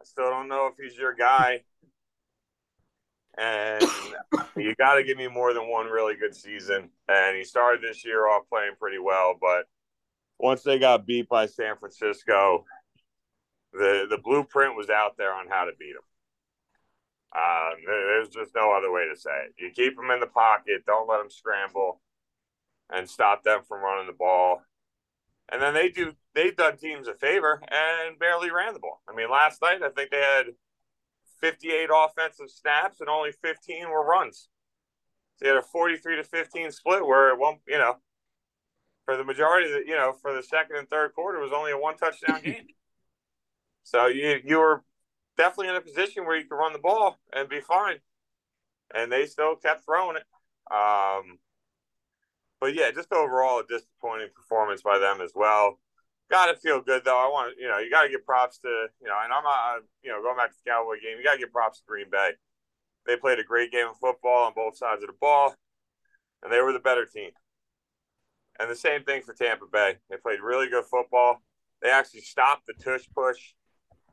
I 0.00 0.04
still 0.04 0.30
don't 0.30 0.48
know 0.48 0.68
if 0.68 0.74
he's 0.82 0.98
your 0.98 1.14
guy. 1.14 1.62
And 3.36 3.84
you 4.56 4.74
got 4.76 4.94
to 4.94 5.04
give 5.04 5.16
me 5.16 5.28
more 5.28 5.52
than 5.52 5.70
one 5.70 5.86
really 5.86 6.16
good 6.16 6.34
season. 6.34 6.90
And 7.08 7.36
he 7.36 7.44
started 7.44 7.82
this 7.82 8.04
year 8.04 8.26
off 8.26 8.48
playing 8.48 8.72
pretty 8.78 8.98
well, 8.98 9.34
but 9.40 9.66
once 10.38 10.62
they 10.62 10.78
got 10.78 11.06
beat 11.06 11.28
by 11.28 11.46
San 11.46 11.76
Francisco, 11.76 12.64
the 13.72 14.06
the 14.08 14.18
blueprint 14.18 14.76
was 14.76 14.88
out 14.88 15.16
there 15.18 15.34
on 15.34 15.46
how 15.48 15.64
to 15.64 15.72
beat 15.78 15.94
them. 15.94 16.02
Um, 17.36 17.82
there's 17.86 18.28
just 18.28 18.54
no 18.54 18.72
other 18.72 18.90
way 18.90 19.06
to 19.12 19.18
say 19.18 19.30
it. 19.46 19.54
You 19.58 19.70
keep 19.70 19.96
them 19.96 20.10
in 20.10 20.20
the 20.20 20.26
pocket, 20.26 20.86
don't 20.86 21.08
let 21.08 21.18
them 21.18 21.30
scramble, 21.30 22.00
and 22.90 23.08
stop 23.08 23.42
them 23.42 23.60
from 23.68 23.82
running 23.82 24.06
the 24.06 24.14
ball. 24.14 24.62
And 25.50 25.62
then 25.62 25.74
they 25.74 25.88
do 25.88 26.12
they've 26.34 26.56
done 26.56 26.76
teams 26.76 27.08
a 27.08 27.14
favor 27.14 27.62
and 27.68 28.18
barely 28.18 28.50
ran 28.50 28.74
the 28.74 28.80
ball. 28.80 29.00
I 29.08 29.14
mean, 29.14 29.30
last 29.30 29.62
night 29.62 29.82
I 29.82 29.88
think 29.88 30.10
they 30.10 30.20
had 30.20 30.46
58 31.40 31.88
offensive 31.92 32.50
snaps 32.50 33.00
and 33.00 33.08
only 33.08 33.32
15 33.32 33.88
were 33.88 34.04
runs. 34.04 34.48
So 35.36 35.44
they 35.44 35.48
had 35.48 35.58
a 35.58 35.62
43 35.62 36.16
to 36.16 36.24
15 36.24 36.70
split 36.72 37.06
where 37.06 37.30
it 37.30 37.38
won't, 37.38 37.60
you 37.66 37.78
know, 37.78 37.96
for 39.04 39.16
the 39.16 39.24
majority 39.24 39.68
of 39.68 39.72
the, 39.72 39.88
you 39.88 39.96
know, 39.96 40.12
for 40.12 40.34
the 40.34 40.42
second 40.42 40.76
and 40.76 40.88
third 40.88 41.14
quarter 41.14 41.38
was 41.38 41.52
only 41.52 41.72
a 41.72 41.78
one 41.78 41.96
touchdown 41.96 42.42
game. 42.42 42.66
So 43.84 44.04
you 44.04 44.38
you 44.44 44.58
were 44.58 44.84
definitely 45.38 45.68
in 45.68 45.76
a 45.76 45.80
position 45.80 46.26
where 46.26 46.36
you 46.36 46.44
could 46.44 46.56
run 46.56 46.74
the 46.74 46.78
ball 46.78 47.18
and 47.32 47.48
be 47.48 47.62
fine, 47.62 48.00
and 48.94 49.10
they 49.10 49.24
still 49.24 49.56
kept 49.56 49.86
throwing 49.86 50.16
it. 50.16 50.24
Um, 50.70 51.38
but 52.60 52.74
yeah, 52.74 52.90
just 52.90 53.12
overall 53.12 53.60
a 53.60 53.66
disappointing 53.66 54.28
performance 54.34 54.82
by 54.82 54.98
them 54.98 55.20
as 55.20 55.32
well. 55.34 55.78
Got 56.30 56.46
to 56.46 56.56
feel 56.56 56.80
good 56.80 57.04
though. 57.04 57.18
I 57.18 57.28
want 57.28 57.54
you 57.58 57.68
know 57.68 57.78
you 57.78 57.90
got 57.90 58.02
to 58.02 58.08
give 58.08 58.24
props 58.24 58.58
to 58.60 58.86
you 59.00 59.08
know, 59.08 59.16
and 59.22 59.32
I'm 59.32 59.44
not 59.44 59.80
you 60.02 60.10
know 60.10 60.22
going 60.22 60.36
back 60.36 60.50
to 60.50 60.56
the 60.64 60.70
Cowboy 60.70 60.96
game. 61.02 61.16
You 61.18 61.24
got 61.24 61.34
to 61.34 61.38
give 61.38 61.52
props 61.52 61.78
to 61.78 61.84
Green 61.86 62.10
Bay. 62.10 62.32
They 63.06 63.16
played 63.16 63.38
a 63.38 63.44
great 63.44 63.72
game 63.72 63.88
of 63.88 63.96
football 63.96 64.44
on 64.46 64.52
both 64.54 64.76
sides 64.76 65.02
of 65.02 65.08
the 65.08 65.16
ball, 65.20 65.54
and 66.42 66.52
they 66.52 66.60
were 66.60 66.72
the 66.72 66.78
better 66.78 67.06
team. 67.06 67.30
And 68.60 68.70
the 68.70 68.76
same 68.76 69.04
thing 69.04 69.22
for 69.22 69.32
Tampa 69.34 69.66
Bay. 69.72 69.96
They 70.10 70.16
played 70.16 70.40
really 70.40 70.68
good 70.68 70.84
football. 70.84 71.40
They 71.80 71.90
actually 71.90 72.22
stopped 72.22 72.66
the 72.66 72.74
tush 72.74 73.06
push 73.14 73.38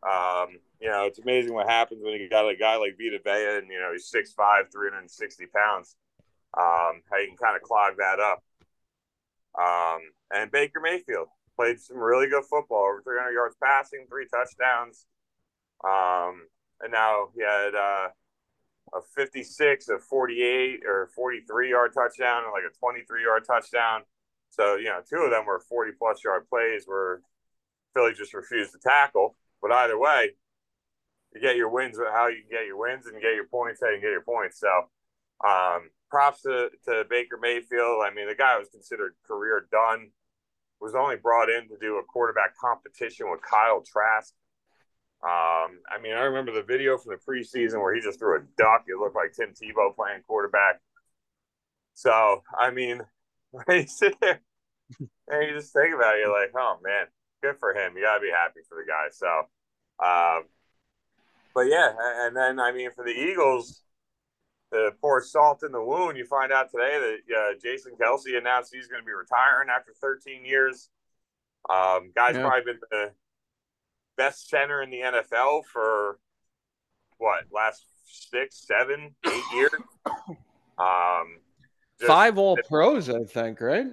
um, 0.06 0.60
you 0.80 0.90
know, 0.90 1.06
it's 1.06 1.20
amazing 1.20 1.54
what 1.54 1.68
happens 1.68 2.02
when 2.04 2.14
you 2.14 2.30
got 2.30 2.48
a 2.48 2.56
guy 2.56 2.76
like 2.76 2.98
Vita 2.98 3.18
Vea 3.24 3.58
and, 3.58 3.68
you 3.70 3.80
know, 3.80 3.92
he's 3.92 4.12
6'5, 4.12 4.72
360 4.72 5.46
pounds. 5.48 5.96
Um, 6.58 7.02
how 7.12 7.18
you 7.18 7.28
can 7.28 7.38
kind 7.38 7.56
of 7.56 7.62
clog 7.64 7.98
that 7.98 8.20
up. 8.20 8.44
Um, 9.60 10.00
and 10.32 10.52
Baker 10.52 10.80
Mayfield 10.82 11.28
played 11.56 11.80
some 11.80 11.98
really 11.98 12.28
good 12.28 12.44
football, 12.50 12.90
over 12.90 13.02
300 13.04 13.32
yards 13.32 13.56
passing, 13.62 14.06
three 14.10 14.28
touchdowns. 14.28 15.06
Um, 15.84 16.48
and 16.82 16.92
now 16.92 17.30
he 17.36 17.42
had 17.42 17.76
uh, 17.76 18.08
a 18.94 19.02
56, 19.16 19.90
a 19.90 20.00
48 20.00 20.82
or 20.86 21.10
43 21.16 21.70
yard 21.70 21.92
touchdown, 21.94 22.44
and 22.44 22.54
like 22.54 22.64
a 22.70 22.78
23 22.78 23.24
yard 23.24 23.44
touchdown. 23.46 24.02
So, 24.50 24.76
you 24.76 24.86
know, 24.86 25.02
two 25.08 25.24
of 25.24 25.32
them 25.32 25.46
were 25.46 25.60
40 25.60 25.92
plus 25.98 26.24
yard 26.24 26.48
plays 26.50 26.84
where 26.86 27.22
Philly 27.94 28.14
just 28.14 28.34
refused 28.34 28.72
to 28.74 28.80
tackle. 28.80 29.36
But 29.62 29.72
either 29.72 29.98
way, 29.98 30.32
you 31.34 31.42
get 31.42 31.58
your 31.58 31.70
wins 31.70 31.98
how 31.98 32.28
you 32.28 32.44
get 32.50 32.66
your 32.66 32.78
wins 32.78 33.08
and 33.08 33.22
get 33.22 33.36
your 33.36 33.48
points 33.48 33.82
how 33.84 33.90
you 33.90 34.00
get 34.00 34.12
your 34.12 34.24
points. 34.24 34.60
So 34.60 34.70
um, 35.46 35.90
props 36.10 36.42
to, 36.44 36.70
to 36.86 37.04
Baker 37.10 37.38
Mayfield. 37.42 38.04
I 38.06 38.14
mean, 38.14 38.28
the 38.28 38.36
guy 38.36 38.58
was 38.58 38.70
considered 38.70 39.16
career 39.28 39.68
done, 39.72 40.12
was 40.80 40.96
only 40.96 41.16
brought 41.16 41.50
in 41.50 41.68
to 41.70 41.78
do 41.80 41.98
a 41.98 42.04
quarterback 42.04 42.58
competition 42.58 43.30
with 43.30 43.42
Kyle 43.42 43.82
Trask. 43.82 44.34
Um, 45.24 45.80
I 45.90 46.00
mean, 46.02 46.14
I 46.14 46.22
remember 46.22 46.52
the 46.52 46.64
video 46.64 46.98
from 46.98 47.16
the 47.16 47.32
preseason 47.32 47.82
where 47.82 47.96
he 47.96 48.02
just 48.02 48.20
threw 48.20 48.38
a 48.38 48.44
duck. 48.58 48.86
It 48.88 49.00
looked 49.00 49.16
like 49.16 49.34
Tim 49.34 49.54
Tebow 49.54 49.96
playing 49.96 50.22
quarterback. 50.28 50.82
So, 51.96 52.44
I 52.58 52.72
mean, 52.72 53.02
when 53.52 53.66
you 53.70 53.88
sit 53.88 54.16
there 54.22 54.42
and 55.28 55.48
you 55.48 55.56
just 55.56 55.74
think 55.74 55.96
about 55.96 56.16
it, 56.16 56.20
you're 56.20 56.32
like, 56.32 56.52
oh 56.56 56.78
man, 56.84 57.08
good 57.42 57.58
for 57.60 57.74
him. 57.74 57.96
You 57.96 58.04
gotta 58.04 58.22
be 58.22 58.32
happy 58.32 58.60
for 58.68 58.76
the 58.76 58.86
guy. 58.86 59.08
So, 59.12 59.28
um, 60.06 60.44
but 61.56 61.68
yeah, 61.68 61.94
and 62.28 62.36
then 62.36 62.60
I 62.60 62.72
mean, 62.74 62.92
for 62.92 63.04
the 63.04 63.12
Eagles, 63.12 63.82
to 64.76 64.92
pour 65.00 65.22
salt 65.24 65.64
in 65.64 65.72
the 65.72 65.82
wound, 65.82 66.18
you 66.18 66.26
find 66.26 66.52
out 66.52 66.70
today 66.70 67.00
that 67.00 67.36
uh, 67.36 67.60
Jason 67.62 67.94
Kelce 68.00 68.38
announced 68.38 68.74
he's 68.74 68.88
going 68.88 69.02
to 69.02 69.06
be 69.06 69.14
retiring 69.14 69.70
after 69.70 69.94
13 70.02 70.46
years. 70.46 70.90
Um, 71.70 72.12
guy's 72.16 72.36
yeah. 72.36 72.42
probably 72.42 72.74
been 72.74 72.80
the 72.92 73.12
best 74.18 74.50
center 74.50 74.82
in 74.82 74.90
the 74.90 75.00
NFL 75.00 75.64
for 75.72 76.20
what 77.18 77.46
last 77.52 77.86
six, 78.06 78.66
seven, 78.68 79.16
eight 79.26 79.44
years. 79.54 79.72
Um, 80.78 81.38
just, 82.02 82.10
Five 82.10 82.38
All 82.38 82.58
Pros, 82.68 83.10
I 83.10 83.24
think, 83.24 83.62
right? 83.62 83.88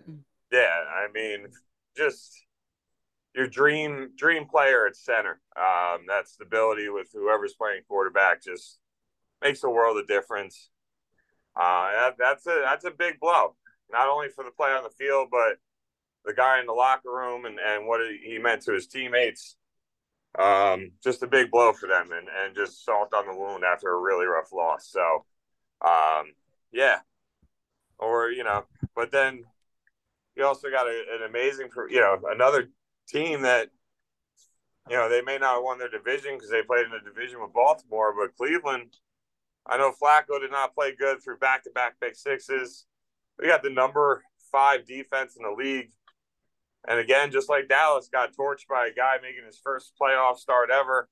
Yeah, 0.50 0.66
I 0.66 1.06
mean, 1.14 1.46
just 1.96 2.44
your 3.36 3.46
dream 3.46 4.10
dream 4.16 4.46
player 4.46 4.88
at 4.88 4.96
center. 4.96 5.40
Um, 5.56 6.06
that 6.08 6.26
stability 6.26 6.88
with 6.88 7.06
whoever's 7.12 7.54
playing 7.54 7.82
quarterback 7.86 8.42
just 8.42 8.80
makes 9.40 9.62
a 9.62 9.70
world 9.70 9.96
of 9.96 10.08
difference. 10.08 10.70
Uh, 11.54 11.90
that, 11.92 12.14
that's 12.18 12.46
a 12.46 12.62
that's 12.64 12.84
a 12.84 12.90
big 12.90 13.20
blow, 13.20 13.54
not 13.90 14.08
only 14.08 14.28
for 14.28 14.44
the 14.44 14.50
play 14.50 14.70
on 14.70 14.82
the 14.82 14.90
field, 14.90 15.28
but 15.30 15.58
the 16.24 16.32
guy 16.32 16.60
in 16.60 16.66
the 16.66 16.72
locker 16.72 17.10
room 17.10 17.44
and, 17.44 17.58
and 17.58 17.86
what 17.86 18.00
he 18.24 18.38
meant 18.38 18.62
to 18.62 18.72
his 18.72 18.86
teammates. 18.86 19.56
Um, 20.38 20.92
just 21.04 21.22
a 21.22 21.26
big 21.26 21.50
blow 21.50 21.74
for 21.74 21.88
them 21.88 22.08
and, 22.10 22.26
and 22.26 22.54
just 22.54 22.86
salt 22.86 23.12
on 23.12 23.26
the 23.26 23.36
wound 23.36 23.64
after 23.64 23.92
a 23.92 24.00
really 24.00 24.24
rough 24.24 24.50
loss. 24.50 24.88
So, 24.90 25.26
um, 25.86 26.32
yeah. 26.72 27.00
Or, 27.98 28.30
you 28.30 28.42
know, 28.42 28.64
but 28.96 29.12
then 29.12 29.44
you 30.34 30.44
also 30.46 30.70
got 30.70 30.86
a, 30.86 31.04
an 31.16 31.28
amazing, 31.28 31.68
you 31.90 32.00
know, 32.00 32.18
another 32.30 32.70
team 33.08 33.42
that 33.42 33.68
you 34.88 34.96
know 34.96 35.08
they 35.08 35.22
may 35.22 35.38
not 35.38 35.56
have 35.56 35.62
won 35.62 35.78
their 35.78 35.90
division 35.90 36.34
because 36.34 36.50
they 36.50 36.62
played 36.62 36.86
in 36.86 36.92
a 36.92 37.04
division 37.04 37.40
with 37.40 37.52
Baltimore, 37.52 38.14
but 38.18 38.36
Cleveland. 38.36 38.96
I 39.66 39.78
know 39.78 39.92
Flacco 39.92 40.40
did 40.40 40.50
not 40.50 40.74
play 40.74 40.94
good 40.98 41.22
through 41.22 41.38
back-to-back 41.38 42.00
pick 42.00 42.16
sixes. 42.16 42.86
We 43.38 43.46
got 43.46 43.62
the 43.62 43.70
number 43.70 44.22
five 44.50 44.86
defense 44.86 45.36
in 45.36 45.44
the 45.44 45.50
league, 45.56 45.90
and 46.86 46.98
again, 46.98 47.30
just 47.30 47.48
like 47.48 47.68
Dallas, 47.68 48.08
got 48.12 48.34
torched 48.34 48.66
by 48.68 48.88
a 48.88 48.92
guy 48.92 49.16
making 49.22 49.46
his 49.46 49.60
first 49.62 49.92
playoff 50.00 50.36
start 50.38 50.70
ever. 50.70 51.08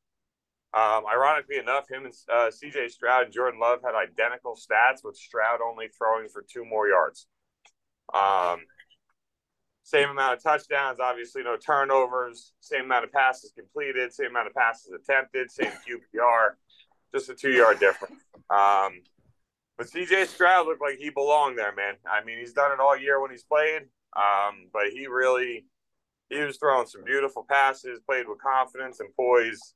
Um, 0.72 1.04
ironically 1.12 1.56
enough, 1.56 1.90
him 1.90 2.04
and 2.04 2.14
uh, 2.32 2.50
C.J. 2.50 2.88
Stroud 2.88 3.24
and 3.24 3.32
Jordan 3.32 3.58
Love 3.60 3.80
had 3.84 3.94
identical 3.94 4.56
stats, 4.56 5.02
with 5.02 5.16
Stroud 5.16 5.60
only 5.60 5.88
throwing 5.88 6.28
for 6.28 6.44
two 6.48 6.64
more 6.64 6.88
yards. 6.88 7.26
Um, 8.14 8.60
same 9.82 10.10
amount 10.10 10.36
of 10.36 10.42
touchdowns, 10.42 11.00
obviously 11.00 11.42
no 11.42 11.56
turnovers, 11.56 12.52
same 12.60 12.84
amount 12.84 13.04
of 13.04 13.12
passes 13.12 13.52
completed, 13.56 14.12
same 14.12 14.30
amount 14.30 14.46
of 14.46 14.54
passes 14.54 14.92
attempted, 14.92 15.50
same 15.50 15.72
QBR, 15.88 16.50
just 17.14 17.30
a 17.30 17.34
two 17.34 17.50
yard 17.50 17.78
difference. 17.80 18.22
Um, 18.50 19.02
but 19.78 19.86
CJ 19.86 20.26
Stroud 20.26 20.66
looked 20.66 20.82
like 20.82 20.98
he 20.98 21.10
belonged 21.10 21.56
there, 21.56 21.74
man. 21.74 21.94
I 22.06 22.24
mean, 22.24 22.38
he's 22.38 22.52
done 22.52 22.72
it 22.72 22.80
all 22.80 22.96
year 22.96 23.20
when 23.20 23.30
he's 23.30 23.44
played, 23.44 23.82
um, 24.16 24.68
but 24.72 24.90
he 24.92 25.06
really 25.06 25.64
he 26.28 26.40
was 26.40 26.58
throwing 26.58 26.86
some 26.86 27.04
beautiful 27.04 27.44
passes, 27.48 28.00
played 28.06 28.28
with 28.28 28.42
confidence 28.42 29.00
and 29.00 29.14
poise. 29.16 29.74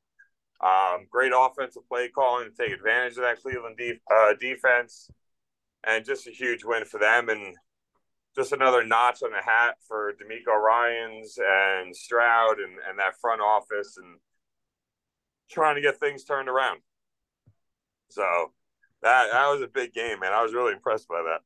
Um, 0.62 1.06
great 1.10 1.32
offensive 1.34 1.86
play 1.88 2.08
calling 2.08 2.48
to 2.48 2.62
take 2.62 2.72
advantage 2.72 3.16
of 3.16 3.24
that 3.24 3.42
Cleveland 3.42 3.78
uh, 4.14 4.34
defense, 4.38 5.10
and 5.86 6.04
just 6.04 6.28
a 6.28 6.30
huge 6.30 6.64
win 6.64 6.84
for 6.84 6.98
them. 6.98 7.28
And 7.28 7.56
just 8.34 8.52
another 8.52 8.84
notch 8.84 9.22
on 9.22 9.30
the 9.30 9.42
hat 9.42 9.76
for 9.86 10.12
DeMeco 10.12 10.54
Ryans 10.54 11.38
and 11.38 11.94
Stroud 11.94 12.58
and, 12.58 12.78
and 12.88 12.98
that 12.98 13.20
front 13.20 13.40
office 13.40 13.96
and 13.96 14.18
trying 15.50 15.76
to 15.76 15.82
get 15.82 15.98
things 15.98 16.24
turned 16.24 16.48
around. 16.48 16.80
So 18.14 18.52
that 19.02 19.28
that 19.32 19.48
was 19.48 19.60
a 19.60 19.68
big 19.68 19.92
game, 19.92 20.20
man. 20.20 20.32
I 20.32 20.42
was 20.42 20.54
really 20.54 20.72
impressed 20.72 21.08
by 21.08 21.22
that. 21.22 21.40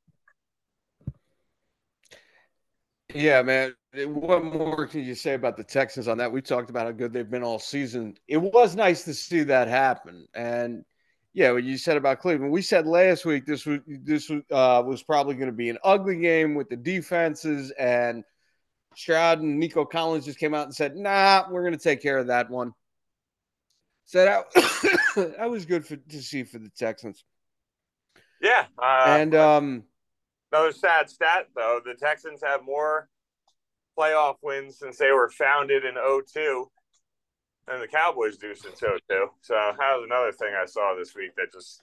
Yeah, 3.14 3.40
man. 3.40 3.74
What 4.06 4.44
more 4.44 4.86
can 4.86 5.02
you 5.02 5.14
say 5.14 5.32
about 5.32 5.56
the 5.56 5.64
Texans 5.64 6.08
on 6.08 6.18
that? 6.18 6.30
We 6.30 6.42
talked 6.42 6.68
about 6.68 6.84
how 6.84 6.92
good 6.92 7.12
they've 7.12 7.28
been 7.28 7.42
all 7.42 7.58
season. 7.58 8.16
It 8.28 8.36
was 8.36 8.76
nice 8.76 9.04
to 9.04 9.14
see 9.14 9.44
that 9.44 9.66
happen. 9.66 10.26
And 10.34 10.84
yeah, 11.32 11.52
what 11.52 11.64
you 11.64 11.78
said 11.78 11.96
about 11.96 12.20
Cleveland, 12.20 12.52
we 12.52 12.60
said 12.60 12.86
last 12.86 13.24
week 13.24 13.46
this 13.46 13.64
was 13.64 13.80
this 13.86 14.28
was, 14.28 14.42
uh, 14.50 14.82
was 14.86 15.02
probably 15.02 15.36
going 15.36 15.50
to 15.50 15.56
be 15.56 15.70
an 15.70 15.78
ugly 15.84 16.20
game 16.20 16.54
with 16.54 16.68
the 16.68 16.76
defenses, 16.76 17.70
and 17.78 18.24
Stroud 18.94 19.40
and 19.40 19.58
Nico 19.58 19.86
Collins 19.86 20.26
just 20.26 20.38
came 20.38 20.52
out 20.52 20.66
and 20.66 20.74
said, 20.74 20.96
"Nah, 20.96 21.44
we're 21.50 21.62
going 21.62 21.72
to 21.72 21.78
take 21.78 22.02
care 22.02 22.18
of 22.18 22.26
that 22.26 22.50
one." 22.50 22.74
So 24.04 24.24
that 24.24 24.97
that 25.24 25.50
was 25.50 25.64
good 25.66 25.86
for 25.86 25.96
to 25.96 26.22
see 26.22 26.44
for 26.44 26.58
the 26.58 26.70
Texans. 26.76 27.24
Yeah, 28.40 28.66
uh, 28.80 29.04
and 29.06 29.34
um, 29.34 29.84
another 30.52 30.72
sad 30.72 31.10
stat 31.10 31.46
though: 31.54 31.80
the 31.84 31.94
Texans 31.94 32.40
have 32.42 32.64
more 32.64 33.08
playoff 33.98 34.36
wins 34.42 34.78
since 34.78 34.96
they 34.96 35.10
were 35.10 35.28
founded 35.28 35.84
in 35.84 35.94
02 35.94 36.70
and 37.70 37.82
the 37.82 37.88
Cowboys 37.88 38.36
do 38.36 38.54
so 38.54 38.70
too. 39.08 39.26
So 39.42 39.54
that 39.54 39.78
was 39.78 40.04
another 40.04 40.32
thing 40.32 40.54
I 40.60 40.66
saw 40.66 40.94
this 40.98 41.14
week 41.14 41.34
that 41.36 41.52
just 41.52 41.82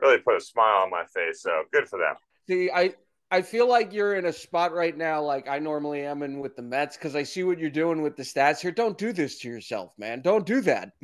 really 0.00 0.18
put 0.18 0.36
a 0.36 0.40
smile 0.40 0.82
on 0.82 0.90
my 0.90 1.04
face. 1.04 1.42
So 1.42 1.62
good 1.72 1.88
for 1.88 1.98
them. 1.98 2.14
See, 2.48 2.70
I 2.70 2.94
I 3.30 3.42
feel 3.42 3.68
like 3.68 3.92
you're 3.92 4.14
in 4.14 4.26
a 4.26 4.32
spot 4.32 4.72
right 4.72 4.96
now, 4.96 5.22
like 5.22 5.48
I 5.48 5.58
normally 5.58 6.02
am 6.02 6.22
in 6.22 6.38
with 6.40 6.56
the 6.56 6.62
Mets, 6.62 6.96
because 6.96 7.16
I 7.16 7.24
see 7.24 7.42
what 7.42 7.58
you're 7.58 7.70
doing 7.70 8.02
with 8.02 8.16
the 8.16 8.22
stats 8.22 8.60
here. 8.60 8.70
Don't 8.70 8.96
do 8.96 9.12
this 9.12 9.40
to 9.40 9.48
yourself, 9.48 9.92
man. 9.98 10.22
Don't 10.22 10.46
do 10.46 10.60
that. 10.62 10.92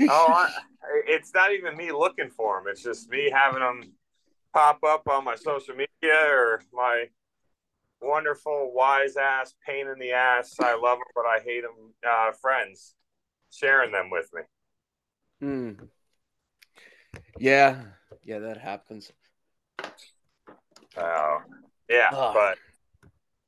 oh, 0.00 0.26
I, 0.28 0.50
it's 1.06 1.32
not 1.34 1.52
even 1.52 1.76
me 1.76 1.92
looking 1.92 2.30
for 2.30 2.58
them. 2.58 2.70
It's 2.70 2.82
just 2.82 3.08
me 3.08 3.30
having 3.30 3.60
them 3.60 3.92
pop 4.52 4.82
up 4.84 5.08
on 5.08 5.24
my 5.24 5.36
social 5.36 5.74
media 5.74 6.14
or 6.26 6.62
my 6.72 7.06
wonderful, 8.00 8.72
wise 8.74 9.16
ass, 9.16 9.54
pain 9.66 9.86
in 9.86 9.98
the 9.98 10.12
ass. 10.12 10.54
I 10.60 10.74
love 10.74 10.98
them, 10.98 11.06
but 11.14 11.26
I 11.26 11.40
hate 11.44 11.62
them. 11.62 11.94
Uh, 12.06 12.32
friends 12.32 12.94
sharing 13.50 13.92
them 13.92 14.10
with 14.10 14.30
me. 14.32 14.42
Hmm. 15.40 15.72
Yeah, 17.38 17.82
yeah, 18.24 18.40
that 18.40 18.58
happens. 18.58 19.12
Oh, 20.96 21.38
yeah, 21.88 22.08
oh. 22.12 22.32
but 22.34 22.58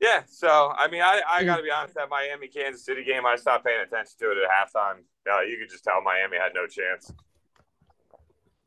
yeah. 0.00 0.22
So 0.26 0.72
I 0.76 0.88
mean, 0.88 1.02
I 1.02 1.20
I 1.28 1.44
got 1.44 1.56
to 1.56 1.62
be 1.62 1.70
honest. 1.70 1.94
That 1.94 2.08
Miami 2.08 2.48
Kansas 2.48 2.84
City 2.84 3.04
game, 3.04 3.26
I 3.26 3.36
stopped 3.36 3.64
paying 3.64 3.80
attention 3.80 4.14
to 4.20 4.30
it 4.30 4.38
at 4.38 4.50
halftime. 4.50 5.02
Uh, 5.30 5.40
you 5.42 5.58
could 5.58 5.70
just 5.70 5.84
tell 5.84 6.00
Miami 6.02 6.36
had 6.36 6.52
no 6.54 6.66
chance. 6.66 7.12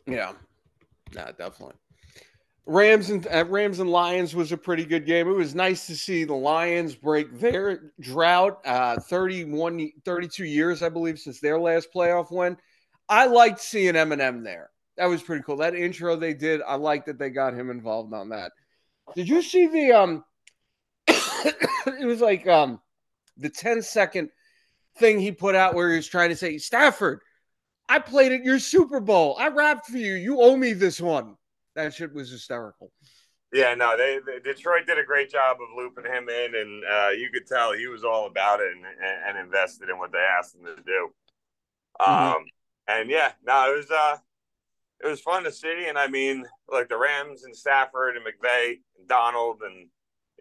Yeah, 0.05 0.33
nah, 1.13 1.31
definitely. 1.31 1.75
Rams 2.65 3.09
and 3.09 3.27
uh, 3.27 3.45
Rams 3.45 3.79
and 3.79 3.89
Lions 3.89 4.35
was 4.35 4.51
a 4.53 4.57
pretty 4.57 4.85
good 4.85 5.05
game. 5.05 5.27
It 5.27 5.33
was 5.33 5.53
nice 5.53 5.85
to 5.87 5.97
see 5.97 6.23
the 6.23 6.33
Lions 6.33 6.95
break 6.95 7.37
their 7.37 7.91
drought, 7.99 8.61
uh, 8.65 8.99
31, 8.99 9.91
32 10.05 10.45
years, 10.45 10.81
I 10.81 10.89
believe, 10.89 11.19
since 11.19 11.39
their 11.39 11.59
last 11.59 11.89
playoff 11.93 12.31
win. 12.31 12.55
I 13.09 13.25
liked 13.25 13.59
seeing 13.59 13.95
Eminem 13.95 14.43
there. 14.43 14.69
That 14.95 15.07
was 15.07 15.21
pretty 15.21 15.43
cool. 15.43 15.57
That 15.57 15.75
intro 15.75 16.15
they 16.15 16.33
did, 16.33 16.61
I 16.65 16.75
like 16.75 17.05
that 17.05 17.19
they 17.19 17.31
got 17.31 17.53
him 17.53 17.69
involved 17.69 18.13
on 18.13 18.29
that. 18.29 18.51
Did 19.15 19.27
you 19.27 19.41
see 19.41 19.67
the 19.67 19.91
um? 19.91 20.23
it 21.07 22.05
was 22.05 22.21
like 22.21 22.47
um, 22.47 22.79
the 23.37 23.49
10 23.49 23.81
second 23.81 24.29
thing 24.97 25.19
he 25.19 25.31
put 25.31 25.55
out 25.55 25.73
where 25.73 25.89
he 25.89 25.95
was 25.95 26.07
trying 26.07 26.29
to 26.29 26.35
say, 26.35 26.57
Stafford, 26.57 27.19
I 27.89 27.99
played 27.99 28.31
at 28.31 28.43
your 28.43 28.59
Super 28.59 28.99
Bowl. 28.99 29.35
I 29.39 29.49
rapped 29.49 29.87
for 29.87 29.97
you. 29.97 30.13
You 30.13 30.41
owe 30.41 30.55
me 30.55 30.73
this 30.73 31.01
one. 31.01 31.35
That 31.75 31.93
shit 31.93 32.13
was 32.13 32.29
hysterical. 32.29 32.91
Yeah, 33.51 33.75
no, 33.75 33.95
they, 33.95 34.19
they, 34.25 34.39
Detroit 34.39 34.87
did 34.87 34.97
a 34.97 35.03
great 35.03 35.29
job 35.29 35.57
of 35.61 35.77
looping 35.77 36.11
him 36.11 36.27
in, 36.27 36.55
and 36.55 36.83
uh, 36.91 37.09
you 37.09 37.29
could 37.31 37.45
tell 37.45 37.71
he 37.71 37.85
was 37.85 38.03
all 38.03 38.25
about 38.25 38.61
it 38.61 38.71
and, 38.71 38.83
and, 39.27 39.37
invested 39.37 39.89
in 39.89 39.99
what 39.99 40.11
they 40.11 40.17
asked 40.17 40.55
him 40.55 40.65
to 40.65 40.81
do. 40.81 41.09
Mm-hmm. 42.01 42.35
Um, 42.35 42.45
and 42.87 43.11
yeah, 43.11 43.33
no, 43.45 43.71
it 43.71 43.77
was 43.77 43.91
uh, 43.91 44.17
it 45.03 45.07
was 45.07 45.21
fun 45.21 45.43
to 45.43 45.51
see, 45.51 45.85
and 45.87 45.99
I 45.99 46.07
mean, 46.07 46.45
like 46.67 46.89
the 46.89 46.97
Rams 46.97 47.43
and 47.43 47.55
Stafford 47.55 48.15
and 48.17 48.25
McVay 48.25 48.79
and 48.97 49.07
Donald 49.07 49.61
and 49.63 49.87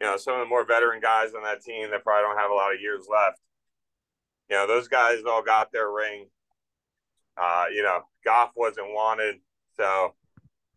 you 0.01 0.07
know 0.07 0.17
some 0.17 0.35
of 0.35 0.41
the 0.41 0.47
more 0.47 0.65
veteran 0.65 1.01
guys 1.01 1.35
on 1.35 1.43
that 1.43 1.63
team 1.63 1.91
that 1.91 2.03
probably 2.03 2.23
don't 2.23 2.39
have 2.39 2.51
a 2.51 2.55
lot 2.55 2.75
of 2.75 2.81
years 2.81 3.07
left. 3.11 3.39
You 4.53 4.59
know, 4.59 4.67
those 4.67 4.87
guys 4.87 5.23
all 5.27 5.43
got 5.43 5.73
their 5.73 5.91
ring. 5.91 6.27
Uh, 7.39 7.65
you 7.73 7.83
know, 7.83 8.01
Goff 8.23 8.51
wasn't 8.55 8.93
wanted, 8.93 9.37
so 9.79 10.13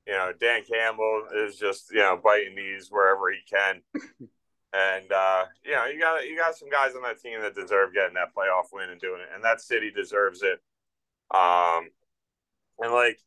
you 0.07 0.13
know, 0.13 0.31
Dan 0.39 0.61
Campbell 0.63 1.23
is 1.35 1.57
just 1.57 1.91
you 1.91 1.99
know 1.99 2.17
biting 2.23 2.55
these 2.55 2.87
wherever 2.89 3.29
he 3.29 3.39
can, 3.45 3.81
and 4.73 5.11
uh, 5.11 5.43
you 5.65 5.73
know 5.73 5.87
you 5.87 5.99
got 5.99 6.25
you 6.25 6.37
got 6.37 6.55
some 6.55 6.69
guys 6.69 6.95
on 6.95 7.01
that 7.01 7.19
team 7.19 7.41
that 7.41 7.53
deserve 7.53 7.93
getting 7.93 8.13
that 8.13 8.33
playoff 8.33 8.71
win 8.71 8.91
and 8.91 9.01
doing 9.01 9.19
it, 9.19 9.27
and 9.35 9.43
that 9.43 9.59
city 9.59 9.91
deserves 9.91 10.41
it. 10.41 10.61
Um, 11.37 11.89
and 12.79 12.93
like, 12.93 13.19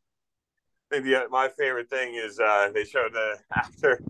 I 0.91 0.95
think 0.95 1.05
the 1.05 1.27
my 1.31 1.51
favorite 1.51 1.91
thing 1.91 2.15
is 2.15 2.41
uh, 2.41 2.71
they 2.73 2.85
showed 2.85 3.13
the 3.13 3.35
after 3.55 4.03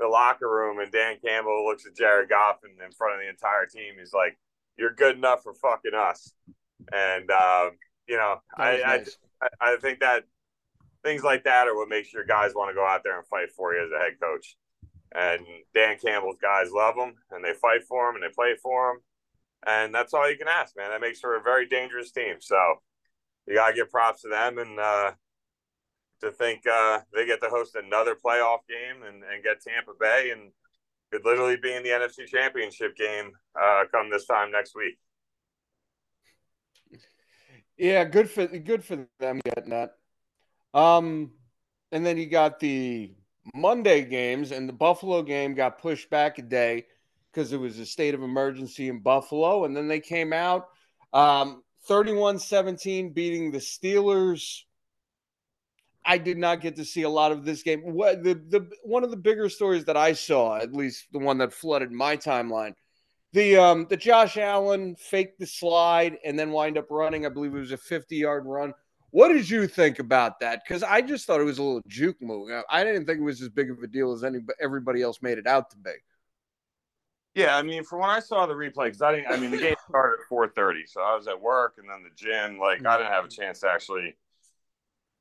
the 0.00 0.08
locker 0.08 0.50
room, 0.50 0.80
and 0.80 0.90
Dan 0.90 1.18
Campbell 1.24 1.64
looks 1.64 1.86
at 1.86 1.94
Jared 1.94 2.28
Goff 2.28 2.64
and 2.64 2.72
in 2.84 2.90
front 2.90 3.14
of 3.14 3.20
the 3.20 3.30
entire 3.30 3.66
team. 3.66 3.94
He's 4.00 4.12
like, 4.12 4.36
"You're 4.76 4.94
good 4.94 5.16
enough 5.16 5.42
for 5.42 5.54
fucking 5.54 5.94
us," 5.94 6.32
and 6.92 7.30
um, 7.30 7.72
you 8.06 8.16
know, 8.16 8.40
I, 8.56 8.78
nice. 8.84 9.16
I 9.42 9.48
I 9.60 9.76
think 9.80 10.00
that 10.00 10.24
things 11.06 11.22
like 11.22 11.44
that 11.44 11.68
are 11.68 11.76
what 11.76 11.88
makes 11.88 12.12
your 12.12 12.24
guys 12.24 12.52
want 12.54 12.68
to 12.68 12.74
go 12.74 12.84
out 12.84 13.02
there 13.04 13.16
and 13.16 13.26
fight 13.28 13.52
for 13.56 13.72
you 13.74 13.84
as 13.84 13.90
a 13.92 14.02
head 14.02 14.20
coach. 14.20 14.56
And 15.14 15.46
Dan 15.72 15.96
Campbell's 16.04 16.36
guys 16.42 16.70
love 16.72 16.96
him 16.96 17.14
and 17.30 17.44
they 17.44 17.52
fight 17.52 17.84
for 17.88 18.08
him 18.08 18.16
and 18.16 18.24
they 18.24 18.34
play 18.34 18.56
for 18.60 18.90
him. 18.90 18.98
And 19.64 19.94
that's 19.94 20.12
all 20.12 20.28
you 20.28 20.36
can 20.36 20.48
ask, 20.48 20.76
man. 20.76 20.90
That 20.90 21.00
makes 21.00 21.20
for 21.20 21.36
a 21.36 21.42
very 21.42 21.66
dangerous 21.66 22.10
team. 22.10 22.36
So 22.40 22.56
you 23.46 23.54
got 23.54 23.68
to 23.68 23.74
give 23.74 23.90
props 23.90 24.22
to 24.22 24.28
them 24.28 24.58
and 24.58 24.80
uh, 24.80 25.12
to 26.22 26.32
think 26.32 26.66
uh, 26.66 27.00
they 27.14 27.24
get 27.24 27.40
to 27.40 27.48
host 27.48 27.76
another 27.76 28.16
playoff 28.16 28.60
game 28.68 29.02
and, 29.06 29.22
and 29.22 29.44
get 29.44 29.62
Tampa 29.62 29.92
Bay 29.98 30.30
and 30.32 30.50
could 31.12 31.24
literally 31.24 31.56
be 31.56 31.74
in 31.74 31.82
the 31.82 31.90
NFC 31.90 32.26
Championship 32.26 32.96
game 32.96 33.32
uh, 33.60 33.84
come 33.90 34.10
this 34.10 34.26
time 34.26 34.50
next 34.50 34.74
week. 34.74 34.98
Yeah, 37.76 38.04
good 38.04 38.30
for 38.30 38.46
good 38.46 38.84
for 38.84 39.06
them 39.20 39.40
getting 39.44 39.70
that. 39.70 39.92
Um, 40.72 41.32
and 41.92 42.04
then 42.04 42.16
you 42.16 42.26
got 42.26 42.58
the 42.58 43.14
Monday 43.54 44.04
games, 44.04 44.50
and 44.50 44.68
the 44.68 44.72
Buffalo 44.72 45.22
game 45.22 45.54
got 45.54 45.80
pushed 45.80 46.10
back 46.10 46.38
a 46.38 46.42
day 46.42 46.86
because 47.32 47.52
it 47.52 47.60
was 47.60 47.78
a 47.78 47.86
state 47.86 48.14
of 48.14 48.22
emergency 48.22 48.88
in 48.88 49.00
Buffalo. 49.00 49.64
And 49.64 49.76
then 49.76 49.88
they 49.88 50.00
came 50.00 50.32
out 50.32 50.68
um, 51.12 51.62
31 51.86 52.38
17, 52.38 53.12
beating 53.12 53.50
the 53.50 53.58
Steelers. 53.58 54.62
I 56.06 56.18
did 56.18 56.38
not 56.38 56.60
get 56.60 56.76
to 56.76 56.84
see 56.84 57.02
a 57.02 57.08
lot 57.08 57.32
of 57.32 57.44
this 57.44 57.62
game. 57.62 57.80
What 57.80 58.22
the, 58.22 58.34
the 58.34 58.70
one 58.82 59.04
of 59.04 59.10
the 59.10 59.16
bigger 59.16 59.48
stories 59.48 59.84
that 59.86 59.96
I 59.96 60.12
saw, 60.12 60.56
at 60.56 60.72
least 60.72 61.06
the 61.12 61.18
one 61.18 61.38
that 61.38 61.52
flooded 61.52 61.90
my 61.90 62.16
timeline, 62.16 62.74
the 63.32 63.56
um 63.56 63.86
the 63.90 63.96
Josh 63.96 64.36
Allen 64.36 64.96
faked 64.96 65.38
the 65.38 65.46
slide 65.46 66.18
and 66.24 66.38
then 66.38 66.52
wind 66.52 66.78
up 66.78 66.86
running. 66.90 67.26
I 67.26 67.30
believe 67.30 67.54
it 67.54 67.58
was 67.58 67.72
a 67.72 67.76
50 67.76 68.16
yard 68.16 68.44
run 68.46 68.72
what 69.16 69.28
did 69.28 69.48
you 69.48 69.66
think 69.66 69.98
about 69.98 70.40
that? 70.40 70.60
Because 70.62 70.82
I 70.82 71.00
just 71.00 71.26
thought 71.26 71.40
it 71.40 71.44
was 71.44 71.56
a 71.56 71.62
little 71.62 71.80
juke 71.86 72.20
move. 72.20 72.50
I 72.68 72.84
didn't 72.84 73.06
think 73.06 73.20
it 73.20 73.22
was 73.22 73.40
as 73.40 73.48
big 73.48 73.70
of 73.70 73.78
a 73.82 73.86
deal 73.86 74.12
as 74.12 74.22
any 74.22 74.40
everybody 74.60 75.00
else 75.00 75.22
made 75.22 75.38
it 75.38 75.46
out 75.46 75.70
to 75.70 75.78
be. 75.78 75.92
Yeah, 77.34 77.56
I 77.56 77.62
mean, 77.62 77.82
from 77.82 78.00
when 78.00 78.10
I 78.10 78.20
saw 78.20 78.44
the 78.44 78.52
replay, 78.52 78.86
because 78.86 79.00
I 79.00 79.16
didn't. 79.16 79.32
I 79.32 79.38
mean, 79.38 79.50
the 79.50 79.56
game 79.56 79.74
started 79.88 80.20
at 80.20 80.28
four 80.28 80.48
thirty, 80.48 80.84
so 80.86 81.00
I 81.00 81.16
was 81.16 81.28
at 81.28 81.40
work 81.40 81.76
and 81.78 81.88
then 81.88 82.02
the 82.02 82.14
gym. 82.14 82.58
Like, 82.58 82.84
I 82.84 82.98
didn't 82.98 83.12
have 83.12 83.24
a 83.24 83.28
chance 83.28 83.60
to 83.60 83.68
actually 83.70 84.16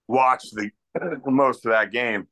watch 0.08 0.50
the 0.52 0.72
most 1.26 1.66
of 1.66 1.72
that 1.72 1.92
game. 1.92 2.28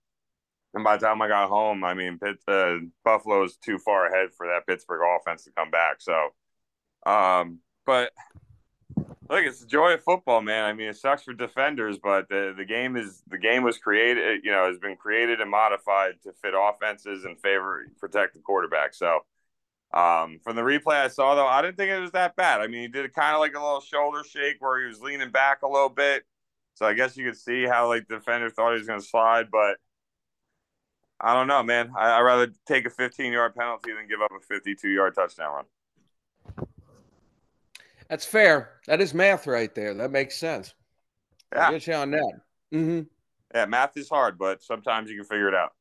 And 0.73 0.83
by 0.83 0.97
the 0.97 1.05
time 1.05 1.21
I 1.21 1.27
got 1.27 1.49
home, 1.49 1.83
I 1.83 1.93
mean, 1.93 2.17
Pitt, 2.17 2.37
uh, 2.47 2.77
Buffalo 3.05 3.41
was 3.41 3.57
too 3.57 3.77
far 3.77 4.07
ahead 4.07 4.29
for 4.35 4.47
that 4.47 4.65
Pittsburgh 4.65 5.01
offense 5.19 5.43
to 5.43 5.51
come 5.51 5.69
back. 5.69 5.97
So, 6.01 6.29
um, 7.05 7.59
but 7.85 8.11
Look, 9.29 9.45
it's 9.45 9.61
the 9.61 9.67
joy 9.67 9.93
of 9.93 10.03
football, 10.03 10.41
man. 10.41 10.65
I 10.65 10.73
mean, 10.73 10.89
it 10.89 10.97
sucks 10.97 11.23
for 11.23 11.33
defenders, 11.33 11.97
but 11.97 12.27
the, 12.29 12.53
the 12.55 12.65
game 12.65 12.97
is 12.97 13.23
the 13.27 13.37
game 13.37 13.63
was 13.63 13.77
created, 13.77 14.43
you 14.43 14.51
know, 14.51 14.67
has 14.67 14.77
been 14.77 14.97
created 14.97 15.39
and 15.39 15.49
modified 15.49 16.21
to 16.23 16.33
fit 16.33 16.53
offenses 16.55 17.23
and 17.23 17.39
favor 17.39 17.87
protect 17.99 18.33
the 18.33 18.41
quarterback. 18.41 18.93
So, 18.93 19.21
um, 19.93 20.39
from 20.43 20.55
the 20.55 20.61
replay 20.61 21.03
I 21.03 21.07
saw, 21.07 21.35
though, 21.35 21.47
I 21.47 21.61
didn't 21.61 21.77
think 21.77 21.89
it 21.89 21.99
was 21.99 22.11
that 22.11 22.35
bad. 22.35 22.61
I 22.61 22.67
mean, 22.67 22.81
he 22.81 22.87
did 22.89 23.11
kind 23.13 23.33
of 23.33 23.39
like 23.39 23.55
a 23.55 23.63
little 23.63 23.81
shoulder 23.81 24.23
shake 24.23 24.57
where 24.59 24.81
he 24.81 24.87
was 24.87 25.01
leaning 25.01 25.31
back 25.31 25.61
a 25.63 25.67
little 25.67 25.89
bit. 25.89 26.23
So 26.75 26.85
I 26.85 26.93
guess 26.93 27.15
you 27.15 27.25
could 27.25 27.37
see 27.37 27.65
how 27.65 27.87
like 27.87 28.07
the 28.07 28.15
defender 28.15 28.49
thought 28.49 28.71
he 28.71 28.79
was 28.79 28.87
going 28.87 28.99
to 28.99 29.05
slide, 29.05 29.47
but 29.51 29.77
I 31.19 31.33
don't 31.33 31.47
know, 31.47 31.63
man. 31.63 31.91
I, 31.97 32.19
would 32.19 32.25
rather 32.25 32.53
take 32.67 32.85
a 32.85 32.89
15 32.89 33.31
yard 33.31 33.55
penalty 33.55 33.91
than 33.93 34.07
give 34.07 34.21
up 34.21 34.31
a 34.35 34.41
52 34.41 34.89
yard 34.89 35.15
touchdown 35.15 35.53
run. 35.53 36.67
That's 38.09 38.25
fair. 38.25 38.71
That 38.87 39.01
is 39.01 39.13
math 39.13 39.47
right 39.47 39.73
there. 39.73 39.93
That 39.93 40.11
makes 40.11 40.37
sense. 40.37 40.73
Yeah. 41.53 41.67
I 41.67 41.71
get 41.71 41.87
you 41.87 41.93
on 41.93 42.11
that. 42.11 42.33
Mm-hmm. 42.73 43.01
Yeah, 43.55 43.65
math 43.65 43.95
is 43.95 44.09
hard, 44.09 44.37
but 44.37 44.61
sometimes 44.61 45.09
you 45.09 45.15
can 45.15 45.25
figure 45.25 45.47
it 45.47 45.55
out. 45.55 45.73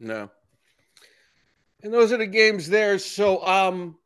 No. 0.00 0.30
And 1.82 1.92
those 1.92 2.12
are 2.12 2.16
the 2.16 2.26
games 2.26 2.68
there. 2.68 2.98
So 2.98 3.44
um 3.46 3.96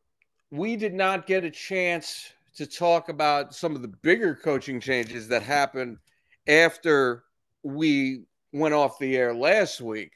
we 0.51 0.75
did 0.75 0.93
not 0.93 1.27
get 1.27 1.43
a 1.43 1.51
chance 1.51 2.31
to 2.55 2.65
talk 2.65 3.09
about 3.09 3.53
some 3.53 3.75
of 3.75 3.81
the 3.81 3.87
bigger 3.87 4.35
coaching 4.35 4.79
changes 4.79 5.27
that 5.27 5.43
happened 5.43 5.97
after 6.47 7.23
we 7.63 8.23
went 8.53 8.73
off 8.73 8.99
the 8.99 9.15
air 9.17 9.33
last 9.33 9.81
week. 9.81 10.11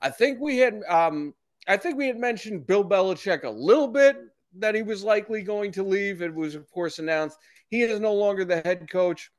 I 0.00 0.10
think 0.10 0.40
we 0.40 0.58
had 0.58 0.82
um 0.88 1.34
I 1.66 1.76
think 1.76 1.96
we 1.96 2.06
had 2.06 2.18
mentioned 2.18 2.66
Bill 2.66 2.84
Belichick 2.84 3.44
a 3.44 3.50
little 3.50 3.88
bit 3.88 4.16
that 4.56 4.74
he 4.74 4.82
was 4.82 5.02
likely 5.02 5.42
going 5.42 5.72
to 5.72 5.82
leave. 5.82 6.22
It 6.22 6.34
was 6.34 6.54
of 6.54 6.70
course 6.70 6.98
announced 6.98 7.38
he 7.68 7.82
is 7.82 8.00
no 8.00 8.14
longer 8.14 8.44
the 8.44 8.60
head 8.60 8.88
coach 8.90 9.30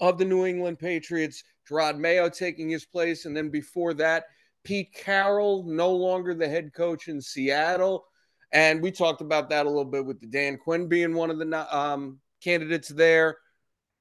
of 0.00 0.18
the 0.18 0.24
New 0.24 0.46
England 0.46 0.78
Patriots. 0.78 1.42
Jerod 1.68 1.98
Mayo 1.98 2.28
taking 2.28 2.68
his 2.68 2.84
place, 2.84 3.24
and 3.24 3.36
then 3.36 3.50
before 3.50 3.92
that, 3.94 4.26
Pete 4.62 4.92
Carroll 4.92 5.64
no 5.64 5.90
longer 5.90 6.34
the 6.34 6.48
head 6.48 6.72
coach 6.72 7.08
in 7.08 7.20
Seattle. 7.20 8.06
And 8.52 8.80
we 8.80 8.92
talked 8.92 9.20
about 9.20 9.48
that 9.50 9.66
a 9.66 9.68
little 9.68 9.84
bit 9.84 10.04
with 10.04 10.20
the 10.20 10.26
Dan 10.26 10.58
Quinn 10.58 10.88
being 10.88 11.14
one 11.14 11.30
of 11.30 11.38
the 11.38 11.76
um, 11.76 12.20
candidates 12.42 12.88
there. 12.88 13.38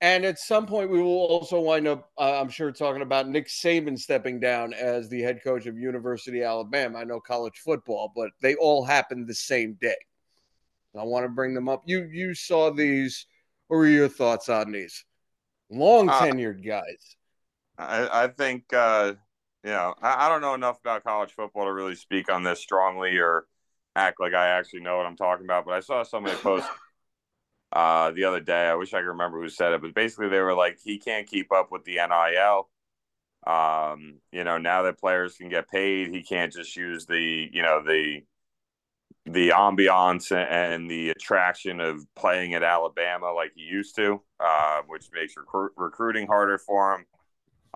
And 0.06 0.24
at 0.24 0.38
some 0.38 0.68
point, 0.68 0.91
we 0.91 1.02
will 1.02 1.26
also 1.26 1.60
wind 1.60 1.88
up, 1.88 2.12
uh, 2.20 2.39
I'm 2.39 2.48
sure, 2.48 2.72
talking 2.72 3.02
about 3.02 3.28
Nick 3.28 3.48
Saban 3.48 3.98
stepping 3.98 4.39
down 4.39 4.72
as 4.72 5.10
the 5.10 5.20
head 5.24 5.44
coach 5.44 5.65
of 5.65 5.80
University 5.80 6.41
of 6.41 6.46
Alabama. 6.46 7.00
I 7.00 7.06
know 7.06 7.20
college 7.20 7.58
football, 7.58 8.13
but 8.15 8.30
they 8.39 8.54
all 8.54 8.86
happened 8.86 9.28
the 9.28 9.34
same 9.34 9.80
day. 9.82 9.96
I 10.96 11.04
want 11.06 11.26
to 11.26 11.30
bring 11.30 11.56
them 11.56 11.68
up. 11.68 11.82
You 11.88 12.08
you 12.13 12.36
saw 12.36 12.70
these. 12.70 13.26
What 13.68 13.78
were 13.78 13.88
your 13.88 14.08
thoughts 14.08 14.48
on 14.48 14.72
these? 14.72 15.04
Long 15.72 16.08
uh, 16.08 16.22
tenured 16.22 16.60
uh, 16.60 16.70
guys. 16.70 17.15
I, 17.80 18.26
I 18.26 18.28
think 18.28 18.72
uh, 18.74 19.13
you 19.63 19.72
know 19.72 19.96
I, 20.04 20.28
I 20.28 20.30
don't 20.30 20.41
know 20.41 20.54
enough 20.54 20.80
about 20.82 21.04
college 21.04 21.32
football 21.32 21.65
to 21.65 21.74
really 21.74 21.96
speak 21.96 22.32
on 22.32 22.44
this 22.44 22.60
strongly 22.60 23.18
or 23.18 23.48
act 23.96 24.20
like 24.20 24.36
I 24.36 24.50
actually 24.50 24.82
know 24.82 24.98
what 24.98 25.08
I'm 25.08 25.18
talking 25.18 25.48
about. 25.48 25.65
But 25.65 25.74
I 25.74 25.80
saw 25.80 26.04
somebody 26.04 26.36
post 26.36 26.68
uh, 27.71 28.12
the 28.12 28.23
other 28.23 28.39
day. 28.39 28.67
I 28.67 28.75
wish 28.75 28.93
I 28.93 28.99
could 28.99 29.08
remember 29.08 29.41
who 29.41 29.49
said 29.49 29.73
it, 29.73 29.82
but 29.82 29.93
basically 29.93 30.30
they 30.30 30.39
were 30.39 30.54
like, 30.54 30.80
he 30.84 30.97
can't 30.97 31.28
keep 31.28 31.51
up 31.51 31.71
with 31.71 31.84
the 31.84 31.95
NIL. 31.95 32.69
Um, 33.45 34.19
you 34.32 34.43
know, 34.43 34.58
now 34.58 34.84
that 34.84 34.99
players 34.99 35.36
can 35.38 35.49
get 35.49 35.69
paid, 35.69 36.10
he 36.10 36.23
can't 36.23 36.51
just 36.51 36.75
use 36.75 37.06
the, 37.06 37.49
you 37.51 37.62
know, 37.62 37.84
the 37.86 38.23
the 39.28 39.49
ambiance 39.49 40.32
and 40.32 40.89
the 40.89 41.10
attraction 41.10 41.80
of 41.80 42.06
playing 42.15 42.54
at 42.54 42.62
Alabama 42.62 43.32
like 43.32 43.54
he 43.56 43.63
used 43.63 43.95
to, 43.95 44.21
uh, 44.39 44.82
which 44.88 45.08
makes 45.13 45.34
recru- 45.34 45.69
recruiting 45.75 46.28
harder 46.28 46.60
for 46.60 46.93
him. 46.93 47.06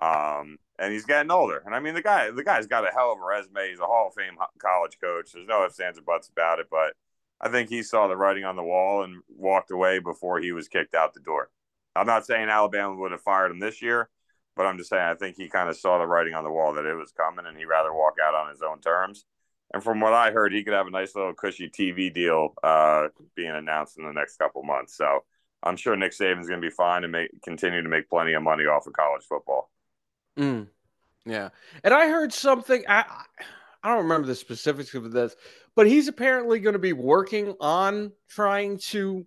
Um, 0.02 0.58
and 0.78 0.94
he's 0.94 1.06
getting 1.06 1.32
older. 1.32 1.62
And 1.66 1.76
I 1.76 1.80
mean, 1.80 1.96
the 1.96 2.04
guy, 2.04 2.30
the 2.32 2.44
guy's 2.44 2.68
got 2.68 2.88
a 2.88 2.92
hell 2.92 3.12
of 3.12 3.20
a 3.20 3.26
resume. 3.26 3.70
He's 3.70 3.80
a 3.80 3.86
Hall 3.86 4.08
of 4.08 4.14
Fame 4.14 4.38
college 4.60 4.98
coach. 5.02 5.32
There's 5.34 5.48
no 5.48 5.66
ifs, 5.66 5.80
ands, 5.80 5.98
or 5.98 6.04
buts 6.04 6.30
about 6.30 6.60
it. 6.60 6.68
But 6.70 6.94
I 7.42 7.50
think 7.50 7.70
he 7.70 7.84
saw 7.84 8.08
the 8.08 8.18
writing 8.18 8.44
on 8.44 8.56
the 8.56 8.64
wall 8.64 9.04
and 9.04 9.22
walked 9.30 9.72
away 9.72 10.00
before 10.00 10.40
he 10.40 10.52
was 10.52 10.68
kicked 10.68 10.96
out 10.96 11.14
the 11.14 11.20
door. 11.20 11.50
I'm 11.96 12.08
not 12.08 12.26
saying 12.26 12.50
Alabama 12.50 12.96
would 12.96 13.12
have 13.12 13.22
fired 13.22 13.52
him 13.52 13.60
this 13.60 13.82
year, 13.82 14.10
but 14.56 14.66
I'm 14.66 14.78
just 14.78 14.90
saying 14.90 15.04
I 15.04 15.16
think 15.16 15.38
he 15.38 15.50
kind 15.50 15.70
of 15.70 15.78
saw 15.78 15.98
the 15.98 16.06
writing 16.06 16.34
on 16.34 16.44
the 16.44 16.52
wall 16.52 16.74
that 16.74 16.86
it 16.86 16.96
was 16.96 17.12
coming, 17.12 17.46
and 17.46 17.58
he'd 17.58 17.66
rather 17.66 17.94
walk 17.94 18.16
out 18.24 18.36
on 18.36 18.50
his 18.50 18.62
own 18.62 18.80
terms. 18.82 19.26
And 19.74 19.84
from 19.84 20.00
what 20.00 20.14
I 20.14 20.32
heard, 20.32 20.52
he 20.52 20.64
could 20.64 20.74
have 20.74 20.88
a 20.88 20.92
nice 20.92 21.16
little 21.16 21.34
cushy 21.34 21.70
TV 21.70 22.14
deal 22.14 22.56
uh, 22.64 23.10
being 23.36 23.52
announced 23.52 23.98
in 23.98 24.06
the 24.06 24.14
next 24.14 24.38
couple 24.38 24.64
months. 24.64 24.98
So 24.98 25.24
I'm 25.62 25.78
sure 25.78 25.96
Nick 25.96 26.12
Saban's 26.12 26.48
going 26.48 26.62
to 26.62 26.68
be 26.68 26.74
fine 26.74 27.04
and 27.04 27.12
make, 27.12 27.30
continue 27.44 27.82
to 27.84 27.90
make 27.90 28.10
plenty 28.10 28.34
of 28.34 28.42
money 28.42 28.64
off 28.66 28.88
of 28.88 28.94
college 28.94 29.24
football. 29.28 29.70
Mm, 30.38 30.68
yeah, 31.26 31.50
and 31.84 31.94
I 31.94 32.08
heard 32.08 32.34
something. 32.34 32.84
I 32.88 33.02
I 33.02 33.24
don't 33.88 34.04
remember 34.04 34.28
the 34.28 34.36
specifics 34.36 34.94
of 34.94 35.12
this, 35.12 35.36
but 35.76 35.88
he's 35.88 36.08
apparently 36.08 36.60
going 36.60 36.74
to 36.74 36.80
be 36.80 36.94
working 36.94 37.56
on 37.62 38.12
trying 38.30 38.78
to. 38.90 39.26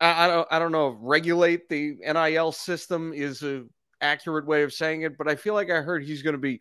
I, 0.00 0.24
I 0.24 0.28
don't. 0.28 0.48
I 0.50 0.58
don't 0.58 0.72
know. 0.72 0.96
Regulate 1.00 1.68
the 1.68 1.96
NIL 2.00 2.52
system 2.52 3.12
is 3.12 3.42
a 3.42 3.64
accurate 4.00 4.46
way 4.46 4.62
of 4.62 4.72
saying 4.72 5.02
it, 5.02 5.18
but 5.18 5.28
I 5.28 5.34
feel 5.34 5.54
like 5.54 5.70
I 5.70 5.80
heard 5.80 6.04
he's 6.04 6.22
going 6.22 6.34
to 6.34 6.38
be 6.38 6.60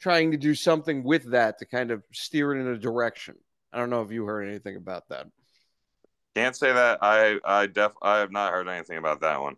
trying 0.00 0.30
to 0.30 0.36
do 0.36 0.54
something 0.54 1.04
with 1.04 1.30
that 1.30 1.58
to 1.58 1.66
kind 1.66 1.90
of 1.90 2.02
steer 2.12 2.54
it 2.54 2.60
in 2.60 2.68
a 2.68 2.78
direction. 2.78 3.36
I 3.72 3.78
don't 3.78 3.90
know 3.90 4.02
if 4.02 4.10
you 4.10 4.24
heard 4.24 4.48
anything 4.48 4.76
about 4.76 5.08
that. 5.08 5.26
Can't 6.34 6.56
say 6.56 6.72
that 6.72 6.98
I 7.02 7.38
I 7.44 7.66
def 7.66 7.92
I 8.02 8.18
have 8.18 8.32
not 8.32 8.52
heard 8.52 8.68
anything 8.68 8.98
about 8.98 9.20
that 9.20 9.40
one. 9.40 9.56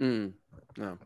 Mm, 0.00 0.32
no. 0.76 0.98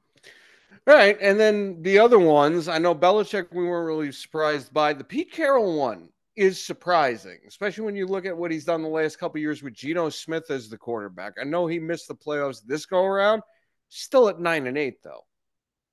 Right. 0.86 1.16
And 1.20 1.40
then 1.40 1.82
the 1.82 1.98
other 1.98 2.18
ones, 2.18 2.68
I 2.68 2.78
know 2.78 2.94
Belichick, 2.94 3.46
we 3.52 3.64
weren't 3.64 3.86
really 3.86 4.12
surprised 4.12 4.72
by. 4.72 4.92
The 4.92 5.04
Pete 5.04 5.32
Carroll 5.32 5.78
one 5.78 6.10
is 6.36 6.64
surprising, 6.64 7.38
especially 7.46 7.84
when 7.84 7.96
you 7.96 8.06
look 8.06 8.26
at 8.26 8.36
what 8.36 8.50
he's 8.50 8.64
done 8.64 8.82
the 8.82 8.88
last 8.88 9.18
couple 9.18 9.40
years 9.40 9.62
with 9.62 9.74
Geno 9.74 10.08
Smith 10.08 10.50
as 10.50 10.68
the 10.68 10.76
quarterback. 10.76 11.34
I 11.40 11.44
know 11.44 11.66
he 11.66 11.78
missed 11.78 12.08
the 12.08 12.14
playoffs 12.14 12.62
this 12.66 12.86
go 12.86 13.04
around, 13.04 13.42
still 13.88 14.28
at 14.28 14.40
nine 14.40 14.66
and 14.66 14.76
eight, 14.76 15.02
though. 15.02 15.24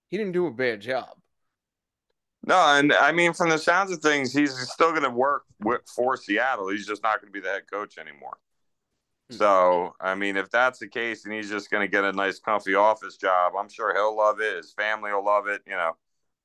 He 0.08 0.17
didn't 0.17 0.34
do 0.34 0.48
a 0.48 0.52
bad 0.52 0.82
job. 0.82 1.10
No, 2.44 2.56
and 2.56 2.91
I 2.91 3.12
mean, 3.12 3.34
from 3.34 3.50
the 3.50 3.58
sounds 3.58 3.91
of 3.91 4.00
things, 4.00 4.34
he's 4.34 4.58
still 4.72 4.89
going 4.89 5.04
to 5.04 5.10
work 5.10 5.44
for 5.96 6.17
Seattle. 6.17 6.70
He's 6.70 6.88
just 6.88 7.04
not 7.04 7.22
going 7.22 7.32
to 7.32 7.39
be 7.39 7.39
the 7.39 7.54
head 7.54 7.70
coach 7.72 7.98
anymore. 8.00 8.38
So, 9.32 9.96
I 10.00 10.15
mean, 10.15 10.36
if 10.36 10.50
that's 10.50 10.80
the 10.80 10.88
case 10.88 11.24
and 11.26 11.34
he's 11.34 11.50
just 11.50 11.72
going 11.72 11.82
to 11.82 11.91
get 11.91 12.04
a 12.04 12.12
nice, 12.12 12.39
comfy 12.39 12.76
office 12.76 13.15
job, 13.15 13.54
I'm 13.58 13.70
sure 13.70 13.94
he'll 13.96 14.15
love 14.15 14.41
it. 14.41 14.58
His 14.58 14.74
family 14.74 15.12
will 15.13 15.24
love 15.24 15.48
it. 15.48 15.62
You 15.65 15.74
know, 15.74 15.94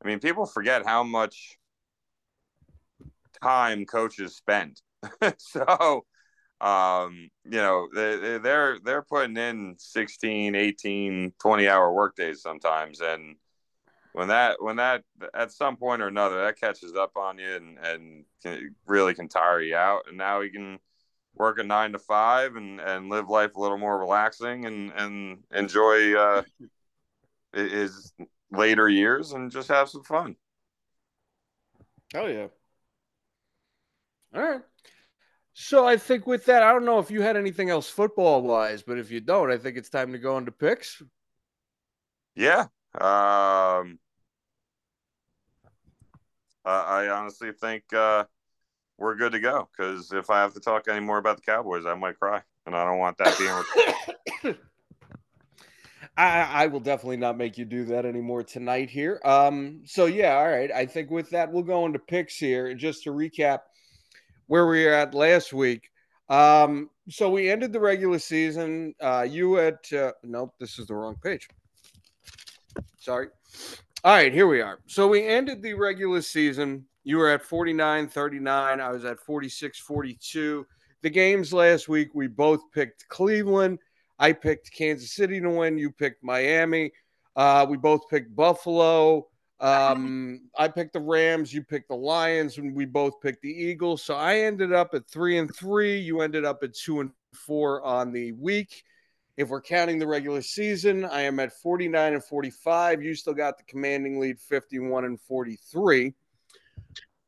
I 0.03 0.07
mean, 0.07 0.20
people 0.20 0.46
forget 0.46 0.87
how 0.87 1.03
much 1.03 1.59
time 3.42 3.85
coaches 3.85 4.37
spend. 4.37 4.81
so, 5.38 6.07
um, 6.61 7.29
you 7.44 7.59
know, 7.59 7.88
they, 7.92 8.38
they're 8.38 8.79
they're 8.83 9.03
putting 9.03 9.37
in 9.37 9.75
16, 9.79 10.55
18, 10.55 11.33
20 11.40 11.68
hour 11.68 11.92
workdays 11.92 12.40
sometimes, 12.40 13.01
and 13.01 13.37
when 14.12 14.29
that 14.29 14.62
when 14.62 14.77
that 14.77 15.03
at 15.35 15.53
some 15.53 15.77
point 15.77 16.03
or 16.03 16.07
another 16.09 16.42
that 16.44 16.59
catches 16.59 16.94
up 16.94 17.16
on 17.16 17.38
you 17.38 17.57
and 17.57 17.79
and 17.79 18.25
really 18.87 19.12
can 19.12 19.29
tire 19.29 19.61
you 19.61 19.77
out, 19.77 20.05
and 20.09 20.16
now 20.16 20.40
he 20.40 20.51
can 20.51 20.79
work 21.37 21.59
a 21.59 21.62
nine 21.62 21.92
to 21.92 21.99
five 21.99 22.57
and 22.57 22.81
and 22.81 23.09
live 23.09 23.29
life 23.29 23.57
a 23.57 23.61
little 23.61 23.79
more 23.79 23.99
relaxing 23.99 24.64
and 24.66 24.92
and 24.96 25.38
enjoy 25.55 26.14
uh, 26.16 26.42
his 27.53 28.12
later 28.51 28.88
years 28.88 29.33
and 29.33 29.51
just 29.51 29.68
have 29.68 29.88
some 29.88 30.03
fun. 30.03 30.37
Hell 32.12 32.31
yeah! 32.31 32.46
All 34.35 34.42
right. 34.42 34.62
So 35.59 35.87
I 35.87 35.96
think 35.96 36.27
with 36.27 36.44
that, 36.46 36.62
I 36.62 36.72
don't 36.72 36.85
know 36.85 36.99
if 36.99 37.11
you 37.11 37.22
had 37.22 37.37
anything 37.37 37.70
else 37.70 37.88
football 37.88 38.42
wise, 38.42 38.83
but 38.83 38.99
if 38.99 39.11
you 39.11 39.20
don't, 39.20 39.51
I 39.51 39.57
think 39.57 39.79
it's 39.79 39.88
time 39.88 40.12
to 40.12 40.18
go 40.18 40.37
into 40.37 40.53
picks. 40.53 41.03
Yeah. 42.35 42.66
Um, 42.94 43.99
I 46.66 47.09
honestly 47.09 47.53
think 47.53 47.85
uh, 47.94 48.25
we're 48.99 49.15
good 49.15 49.33
to 49.33 49.41
go. 49.41 49.69
Because 49.77 50.13
if 50.13 50.31
I 50.31 50.41
have 50.41 50.55
to 50.55 50.61
talk 50.61 50.89
any 50.89 51.01
more 51.01 51.19
about 51.19 51.37
the 51.37 51.43
Cowboys, 51.43 51.87
I 51.87 51.95
might 51.95 52.19
cry, 52.19 52.43
and 52.67 52.75
I 52.75 52.85
don't 52.85 52.99
want 52.99 53.19
that 53.19 53.39
being. 54.43 54.55
I, 56.19 56.65
I 56.65 56.67
will 56.69 56.81
definitely 56.81 57.19
not 57.19 57.37
make 57.37 57.59
you 57.59 57.67
do 57.67 57.85
that 57.87 58.07
anymore 58.07 58.43
tonight 58.43 58.89
here. 58.89 59.21
Um, 59.25 59.83
so 59.85 60.07
yeah, 60.07 60.37
all 60.37 60.49
right. 60.49 60.73
I 60.73 60.87
think 60.87 61.11
with 61.11 61.29
that, 61.31 61.53
we'll 61.53 61.63
go 61.63 61.85
into 61.85 61.99
picks 61.99 62.37
here. 62.37 62.73
Just 62.75 63.03
to 63.05 63.11
recap 63.11 63.61
where 64.47 64.67
we 64.67 64.85
were 64.85 64.92
at 64.92 65.15
last 65.15 65.53
week. 65.53 65.90
Um, 66.29 66.90
so 67.09 67.31
we 67.31 67.51
ended 67.51 67.73
the 67.73 67.81
regular 67.81 68.19
season. 68.19 68.94
Uh, 69.01 69.27
you 69.29 69.59
at 69.59 69.92
uh, 69.92 70.13
nope, 70.23 70.55
this 70.59 70.79
is 70.79 70.87
the 70.87 70.94
wrong 70.94 71.17
page. 71.23 71.49
Sorry. 72.99 73.29
All 74.03 74.15
right, 74.15 74.33
here 74.33 74.47
we 74.47 74.61
are. 74.61 74.79
So 74.87 75.09
we 75.09 75.27
ended 75.27 75.63
the 75.63 75.75
regular 75.75 76.23
season 76.23 76.87
you 77.07 77.19
were 77.19 77.29
at 77.29 77.40
49 77.40 78.09
39. 78.09 78.81
I 78.81 78.90
was 78.90 79.04
at 79.04 79.21
46 79.21 79.79
42. 79.79 80.67
The 81.02 81.11
games 81.11 81.52
last 81.52 81.88
week, 81.88 82.09
we 82.15 82.27
both 82.27 82.61
picked 82.75 83.07
Cleveland. 83.09 83.79
I 84.19 84.33
picked 84.33 84.73
Kansas 84.73 85.15
City 85.15 85.40
to 85.40 85.48
win. 85.48 85.79
You 85.79 85.92
picked 85.92 86.25
Miami. 86.25 86.90
Uh, 87.37 87.65
we 87.69 87.77
both 87.77 88.09
picked 88.11 88.35
Buffalo. 88.35 89.29
Um, 89.61 90.48
I 90.59 90.67
picked 90.67 90.94
the 90.94 91.00
Rams. 91.00 91.54
You 91.54 91.63
picked 91.63 91.90
the 91.90 91.96
Lions, 91.96 92.59
and 92.59 92.75
we 92.75 92.87
both 92.87 93.21
picked 93.21 93.42
the 93.42 93.52
Eagles. 93.52 94.02
So 94.02 94.17
I 94.17 94.38
ended 94.40 94.73
up 94.73 94.92
at 94.92 95.09
three 95.09 95.38
and 95.38 95.54
three. 95.54 96.00
You 96.00 96.23
ended 96.23 96.44
up 96.44 96.65
at 96.65 96.75
two 96.75 96.98
and 96.98 97.13
four 97.33 97.85
on 97.85 98.11
the 98.11 98.33
week. 98.33 98.83
If 99.37 99.50
we're 99.50 99.61
counting 99.61 100.00
the 100.00 100.09
regular 100.09 100.42
season, 100.42 101.04
I 101.04 101.21
am 101.21 101.38
at 101.38 101.52
49 101.52 102.15
and 102.15 102.25
45. 102.25 103.00
You 103.00 103.15
still 103.15 103.33
got 103.33 103.59
the 103.59 103.65
commanding 103.65 104.19
lead 104.19 104.40
51 104.40 105.04
and 105.04 105.21
43. 105.21 106.13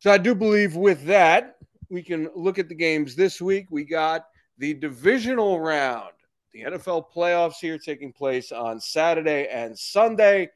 So 0.01 0.11
I 0.11 0.19
do 0.19 0.35
believe 0.35 0.77
with 0.77 1.05
that, 1.07 1.57
we 1.91 2.03
can 2.03 2.31
look 2.35 2.59
at 2.59 2.69
the 2.69 2.75
games 2.75 3.17
this 3.17 3.41
week. 3.41 3.67
We 3.71 3.85
got 3.85 4.27
the 4.59 4.75
divisional 4.75 5.61
round, 5.61 6.13
the 6.53 6.63
NFL 6.63 7.07
playoffs 7.15 7.57
here 7.61 7.79
taking 7.79 8.13
place 8.13 8.53
on 8.53 8.81
Saturday 8.81 9.49
and 9.49 9.79
Sunday. 9.79 10.51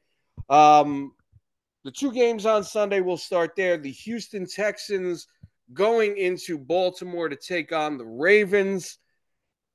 Um, 0.48 1.12
the 1.84 1.90
two 1.90 2.12
games 2.12 2.46
on 2.46 2.62
Sunday 2.62 3.00
will 3.00 3.16
start 3.16 3.52
there. 3.56 3.76
The 3.76 3.90
Houston 3.90 4.46
Texans 4.46 5.26
going 5.72 6.16
into 6.16 6.58
Baltimore 6.58 7.28
to 7.28 7.36
take 7.36 7.72
on 7.72 7.98
the 7.98 8.04
Ravens. 8.04 8.98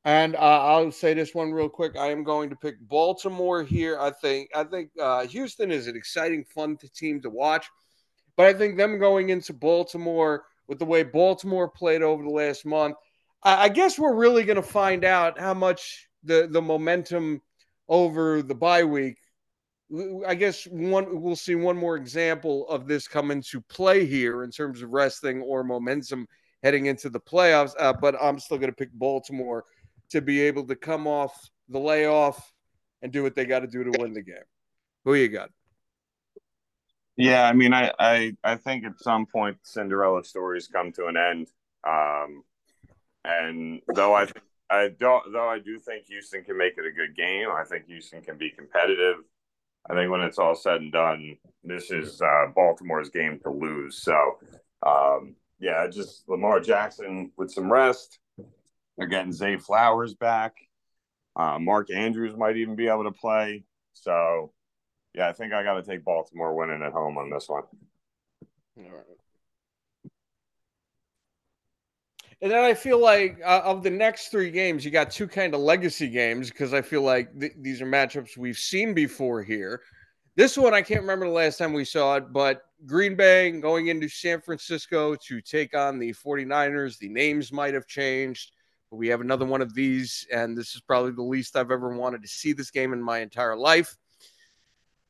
And 0.05 0.35
uh, 0.35 0.39
I'll 0.39 0.91
say 0.91 1.13
this 1.13 1.35
one 1.35 1.51
real 1.51 1.67
quick. 1.67 1.97
I 1.97 2.11
am 2.11 2.23
going 2.23 2.49
to 2.49 2.55
pick 2.55 2.79
Baltimore 2.79 3.63
here. 3.63 3.99
I 3.99 4.11
think 4.11 4.49
I 4.55 4.63
think 4.63 4.89
uh, 5.01 5.27
Houston 5.27 5.69
is 5.69 5.87
an 5.87 5.97
exciting, 5.97 6.45
fun 6.45 6.77
team 6.95 7.21
to 7.21 7.29
watch, 7.29 7.67
but 8.37 8.45
I 8.45 8.53
think 8.53 8.77
them 8.77 8.99
going 8.99 9.29
into 9.29 9.51
Baltimore 9.51 10.45
with 10.67 10.79
the 10.79 10.85
way 10.85 11.03
Baltimore 11.03 11.67
played 11.67 12.01
over 12.01 12.23
the 12.23 12.29
last 12.29 12.65
month, 12.65 12.95
I, 13.43 13.65
I 13.65 13.69
guess 13.69 13.99
we're 13.99 14.15
really 14.15 14.43
going 14.43 14.55
to 14.55 14.61
find 14.61 15.03
out 15.03 15.39
how 15.39 15.53
much 15.53 16.07
the 16.23 16.47
the 16.49 16.61
momentum 16.61 17.41
over 17.89 18.41
the 18.41 18.55
bye 18.55 18.83
week 18.83 19.17
I 20.27 20.35
guess 20.35 20.65
one 20.65 21.21
we'll 21.21 21.37
see 21.37 21.55
one 21.55 21.77
more 21.77 21.95
example 21.95 22.67
of 22.67 22.87
this 22.87 23.07
come 23.07 23.31
into 23.31 23.61
play 23.61 24.05
here 24.05 24.43
in 24.43 24.51
terms 24.51 24.81
of 24.81 24.89
wrestling 24.89 25.41
or 25.41 25.63
momentum 25.63 26.27
heading 26.61 26.87
into 26.87 27.09
the 27.09 27.21
playoffs. 27.21 27.71
Uh, 27.79 27.93
but 27.93 28.15
I'm 28.21 28.39
still 28.39 28.57
going 28.57 28.71
to 28.71 28.75
pick 28.75 28.91
Baltimore 28.91 29.63
to 30.09 30.21
be 30.21 30.41
able 30.41 30.67
to 30.67 30.75
come 30.75 31.07
off 31.07 31.49
the 31.69 31.79
layoff 31.79 32.51
and 33.01 33.13
do 33.13 33.23
what 33.23 33.35
they 33.35 33.45
got 33.45 33.59
to 33.59 33.67
do 33.67 33.85
to 33.85 33.99
win 33.99 34.13
the 34.13 34.21
game. 34.21 34.35
Who 35.05 35.13
you 35.13 35.29
got? 35.29 35.51
Yeah, 37.17 37.47
I 37.47 37.53
mean, 37.53 37.73
I, 37.73 37.91
I 37.99 38.37
I 38.43 38.55
think 38.55 38.85
at 38.85 38.99
some 38.99 39.25
point 39.25 39.57
Cinderella 39.63 40.23
stories 40.23 40.67
come 40.67 40.91
to 40.93 41.07
an 41.07 41.17
end. 41.17 41.47
Um, 41.87 42.43
and 43.25 43.81
though 43.93 44.15
I 44.15 44.27
I 44.69 44.89
don't 44.89 45.33
though 45.33 45.49
I 45.49 45.59
do 45.59 45.79
think 45.79 46.05
Houston 46.07 46.43
can 46.43 46.57
make 46.57 46.73
it 46.77 46.85
a 46.85 46.91
good 46.91 47.15
game. 47.15 47.49
I 47.51 47.63
think 47.63 47.87
Houston 47.87 48.21
can 48.21 48.37
be 48.37 48.51
competitive. 48.51 49.17
I 49.89 49.95
think 49.95 50.11
when 50.11 50.21
it's 50.21 50.39
all 50.39 50.55
said 50.55 50.81
and 50.81 50.91
done, 50.91 51.37
this 51.63 51.91
is 51.91 52.21
uh, 52.21 52.47
Baltimore's 52.55 53.09
game 53.09 53.39
to 53.43 53.49
lose. 53.49 54.01
So, 54.03 54.37
um, 54.85 55.35
yeah, 55.59 55.87
just 55.87 56.27
Lamar 56.27 56.59
Jackson 56.59 57.31
with 57.37 57.51
some 57.51 57.71
rest. 57.71 58.19
They're 58.97 59.07
getting 59.07 59.31
Zay 59.31 59.57
Flowers 59.57 60.13
back. 60.13 60.55
Uh, 61.35 61.57
Mark 61.59 61.91
Andrews 61.91 62.35
might 62.35 62.57
even 62.57 62.75
be 62.75 62.87
able 62.87 63.05
to 63.05 63.11
play. 63.11 63.63
So, 63.93 64.51
yeah, 65.17 65.27
I 65.27 65.33
think 65.33 65.51
I 65.51 65.63
got 65.63 65.73
to 65.73 65.83
take 65.83 66.05
Baltimore 66.05 66.53
winning 66.53 66.83
at 66.83 66.93
home 66.93 67.17
on 67.17 67.31
this 67.31 67.49
one. 67.49 67.63
All 68.77 68.83
right. 68.83 70.11
And 72.39 72.51
then 72.51 72.63
I 72.63 72.75
feel 72.75 73.01
like 73.01 73.39
uh, 73.43 73.61
of 73.63 73.81
the 73.81 73.89
next 73.89 74.27
three 74.27 74.51
games, 74.51 74.85
you 74.85 74.91
got 74.91 75.09
two 75.09 75.27
kind 75.27 75.55
of 75.55 75.59
legacy 75.59 76.07
games 76.07 76.51
because 76.51 76.71
I 76.71 76.83
feel 76.83 77.01
like 77.01 77.37
th- 77.39 77.53
these 77.57 77.81
are 77.81 77.87
matchups 77.87 78.37
we've 78.37 78.59
seen 78.59 78.93
before 78.93 79.41
here. 79.41 79.81
This 80.35 80.55
one, 80.55 80.75
I 80.75 80.83
can't 80.83 81.01
remember 81.01 81.25
the 81.25 81.31
last 81.31 81.57
time 81.57 81.73
we 81.73 81.83
saw 81.83 82.17
it, 82.17 82.31
but 82.31 82.61
Green 82.85 83.15
Bay 83.15 83.49
going 83.59 83.87
into 83.87 84.07
San 84.07 84.39
Francisco 84.39 85.15
to 85.15 85.41
take 85.41 85.75
on 85.75 85.97
the 85.97 86.13
49ers. 86.13 86.99
The 86.99 87.09
names 87.09 87.51
might 87.51 87.73
have 87.73 87.87
changed, 87.87 88.51
but 88.91 88.97
we 88.97 89.07
have 89.07 89.21
another 89.21 89.47
one 89.47 89.63
of 89.63 89.73
these, 89.73 90.27
and 90.31 90.55
this 90.55 90.75
is 90.75 90.81
probably 90.81 91.13
the 91.13 91.23
least 91.23 91.55
I've 91.55 91.71
ever 91.71 91.97
wanted 91.97 92.21
to 92.21 92.27
see 92.27 92.53
this 92.53 92.69
game 92.69 92.93
in 92.93 93.01
my 93.01 93.17
entire 93.17 93.55
life. 93.55 93.97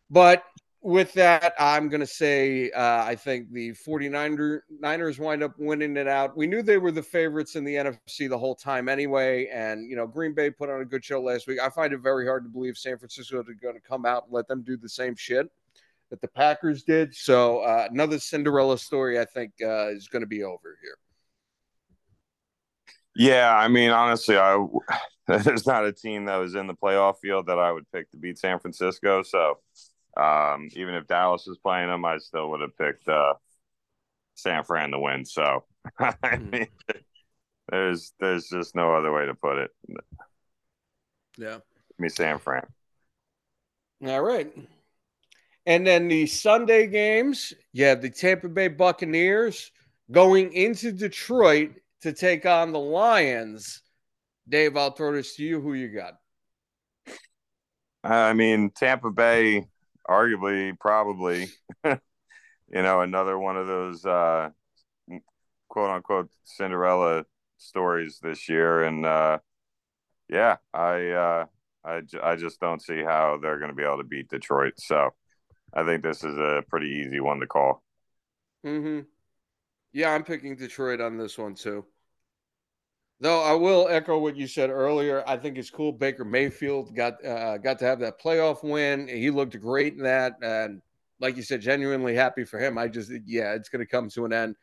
But 0.10 0.44
with 0.82 1.12
that, 1.14 1.54
I'm 1.60 1.90
going 1.90 2.02
to 2.02 2.08
say 2.08 2.72
uh, 2.72 3.04
I 3.04 3.16
think 3.16 3.52
the 3.52 3.72
49ers 3.72 5.20
wind 5.20 5.44
up 5.44 5.54
winning 5.58 5.98
it 5.98 6.08
out. 6.08 6.38
We 6.38 6.48
knew 6.48 6.62
they 6.62 6.78
were 6.78 6.92
the 6.92 7.04
favorites 7.04 7.56
in 7.56 7.64
the 7.64 7.76
NFC 7.76 8.30
the 8.30 8.38
whole 8.38 8.56
time 8.56 8.88
anyway. 8.88 9.48
And, 9.48 9.90
you 9.90 9.96
know, 9.96 10.08
Green 10.08 10.34
Bay 10.34 10.50
put 10.50 10.70
on 10.70 10.82
a 10.82 10.86
good 10.86 11.04
show 11.04 11.22
last 11.22 11.48
week. 11.48 11.60
I 11.60 11.70
find 11.70 11.94
it 11.94 12.00
very 12.00 12.26
hard 12.26 12.44
to 12.46 12.50
believe 12.50 12.78
San 12.78 12.98
Francisco 12.98 13.40
is 13.42 13.48
going 13.62 13.76
to 13.76 13.82
come 13.82 14.06
out 14.06 14.26
and 14.26 14.34
let 14.34 14.48
them 14.48 14.62
do 14.62 14.78
the 14.78 14.88
same 14.88 15.16
shit 15.16 15.52
that 16.10 16.22
the 16.22 16.28
Packers 16.28 16.84
did. 16.84 17.14
So 17.14 17.60
uh, 17.60 17.88
another 17.92 18.20
Cinderella 18.20 18.78
story, 18.78 19.20
I 19.20 19.26
think, 19.26 19.54
uh, 19.62 19.90
is 19.90 20.08
going 20.08 20.22
to 20.22 20.28
be 20.28 20.44
over 20.44 20.78
here. 20.82 20.98
Yeah, 23.16 23.54
I 23.54 23.68
mean, 23.68 23.90
honestly, 23.90 24.38
I 24.38 24.64
there's 25.28 25.66
not 25.66 25.86
a 25.86 25.92
team 25.92 26.26
that 26.26 26.38
was 26.38 26.56
in 26.56 26.68
the 26.68 26.76
playoff 26.76 27.16
field 27.22 27.48
that 27.48 27.60
I 27.60 27.72
would 27.72 27.92
pick 27.92 28.10
to 28.12 28.18
beat 28.18 28.38
San 28.38 28.60
Francisco. 28.60 29.24
So 29.24 29.58
um, 30.18 30.70
even 30.74 30.96
if 30.96 31.08
Dallas 31.08 31.46
was 31.48 31.58
playing 31.58 31.90
them, 31.90 32.06
I 32.06 32.18
still 32.18 32.50
would 32.52 32.62
have 32.62 32.78
picked 32.78 33.08
uh, 33.08 33.34
San 34.36 34.64
Fran 34.64 34.92
to 34.92 35.00
win. 35.00 35.26
So 35.26 35.64
I 36.00 36.14
hmm. 36.36 36.50
mean, 36.50 36.68
there's 37.70 38.14
there's 38.20 38.50
just 38.50 38.76
no 38.76 38.94
other 38.96 39.12
way 39.12 39.26
to 39.26 39.36
put 39.36 39.58
it. 39.58 39.72
Yeah, 41.38 41.60
Give 41.98 42.00
me 42.00 42.10
San 42.10 42.40
Fran. 42.40 42.66
All 44.06 44.22
right. 44.22 44.52
And 45.66 45.86
then 45.86 46.08
the 46.08 46.28
Sunday 46.28 46.88
games, 46.88 47.54
you 47.74 47.86
have 47.86 48.02
the 48.02 48.10
Tampa 48.10 48.48
Bay 48.48 48.70
Buccaneers 48.70 49.72
going 50.10 50.54
into 50.54 50.92
Detroit 50.94 51.72
to 52.02 52.14
take 52.14 52.46
on 52.46 52.72
the 52.72 52.80
Lions. 52.80 53.82
Dave, 54.48 54.78
I'll 54.78 54.92
throw 54.92 55.12
this 55.12 55.36
to 55.36 55.44
you. 55.44 55.60
Who 55.60 55.74
you 55.74 55.90
got? 55.90 56.14
I 58.04 58.34
mean, 58.34 58.70
Tampa 58.70 59.12
Bay 59.12 59.68
arguably, 60.10 60.78
probably, 60.80 61.50
you 61.86 61.98
know, 62.72 63.02
another 63.02 63.38
one 63.38 63.58
of 63.58 63.68
those 63.68 64.06
uh, 64.06 64.50
quote 65.70 65.90
unquote 65.90 66.30
Cinderella 66.44 67.26
stories 67.58 68.20
this 68.22 68.50
year. 68.50 68.84
And 68.84 69.06
uh, 69.06 69.40
yeah, 70.30 70.58
I, 70.74 71.10
uh, 71.10 71.46
I, 71.86 72.02
I 72.24 72.36
just 72.36 72.60
don't 72.60 72.82
see 72.82 73.04
how 73.04 73.40
they're 73.42 73.60
going 73.60 73.72
to 73.72 73.76
be 73.76 73.84
able 73.84 73.98
to 73.98 74.04
beat 74.04 74.30
Detroit. 74.30 74.74
So 74.78 75.12
I 75.74 75.84
think 75.86 76.04
this 76.04 76.24
is 76.24 76.38
a 76.38 76.64
pretty 76.70 76.88
easy 76.90 77.20
one 77.20 77.40
to 77.40 77.48
call. 77.48 77.84
mm-hmm 78.66 79.02
Yeah, 79.94 80.12
I'm 80.14 80.24
picking 80.24 80.56
Detroit 80.56 81.02
on 81.02 81.18
this 81.18 81.38
one 81.38 81.56
too. 81.56 81.86
Though 83.20 83.42
I 83.42 83.54
will 83.54 83.88
echo 83.90 84.20
what 84.20 84.36
you 84.36 84.48
said 84.48 84.70
earlier. 84.70 85.24
I 85.26 85.38
think 85.38 85.58
it's 85.58 85.72
cool. 85.72 85.92
Baker 85.92 86.24
Mayfield 86.24 86.96
got 86.96 87.24
uh, 87.26 87.58
got 87.58 87.80
to 87.80 87.86
have 87.86 88.00
that 88.00 88.22
playoff 88.22 88.64
win. 88.64 89.08
He 89.08 89.32
looked 89.32 89.60
great 89.60 89.94
in 89.94 90.04
that, 90.04 90.34
and 90.42 90.82
like 91.20 91.36
you 91.36 91.44
said, 91.44 91.62
genuinely 91.62 92.16
happy 92.16 92.44
for 92.44 92.60
him. 92.60 92.78
I 92.78 92.88
just, 92.88 93.12
yeah, 93.26 93.54
it's 93.54 93.70
going 93.70 93.84
to 93.84 93.90
come 93.90 94.10
to 94.10 94.26
an 94.26 94.34
end. 94.34 94.56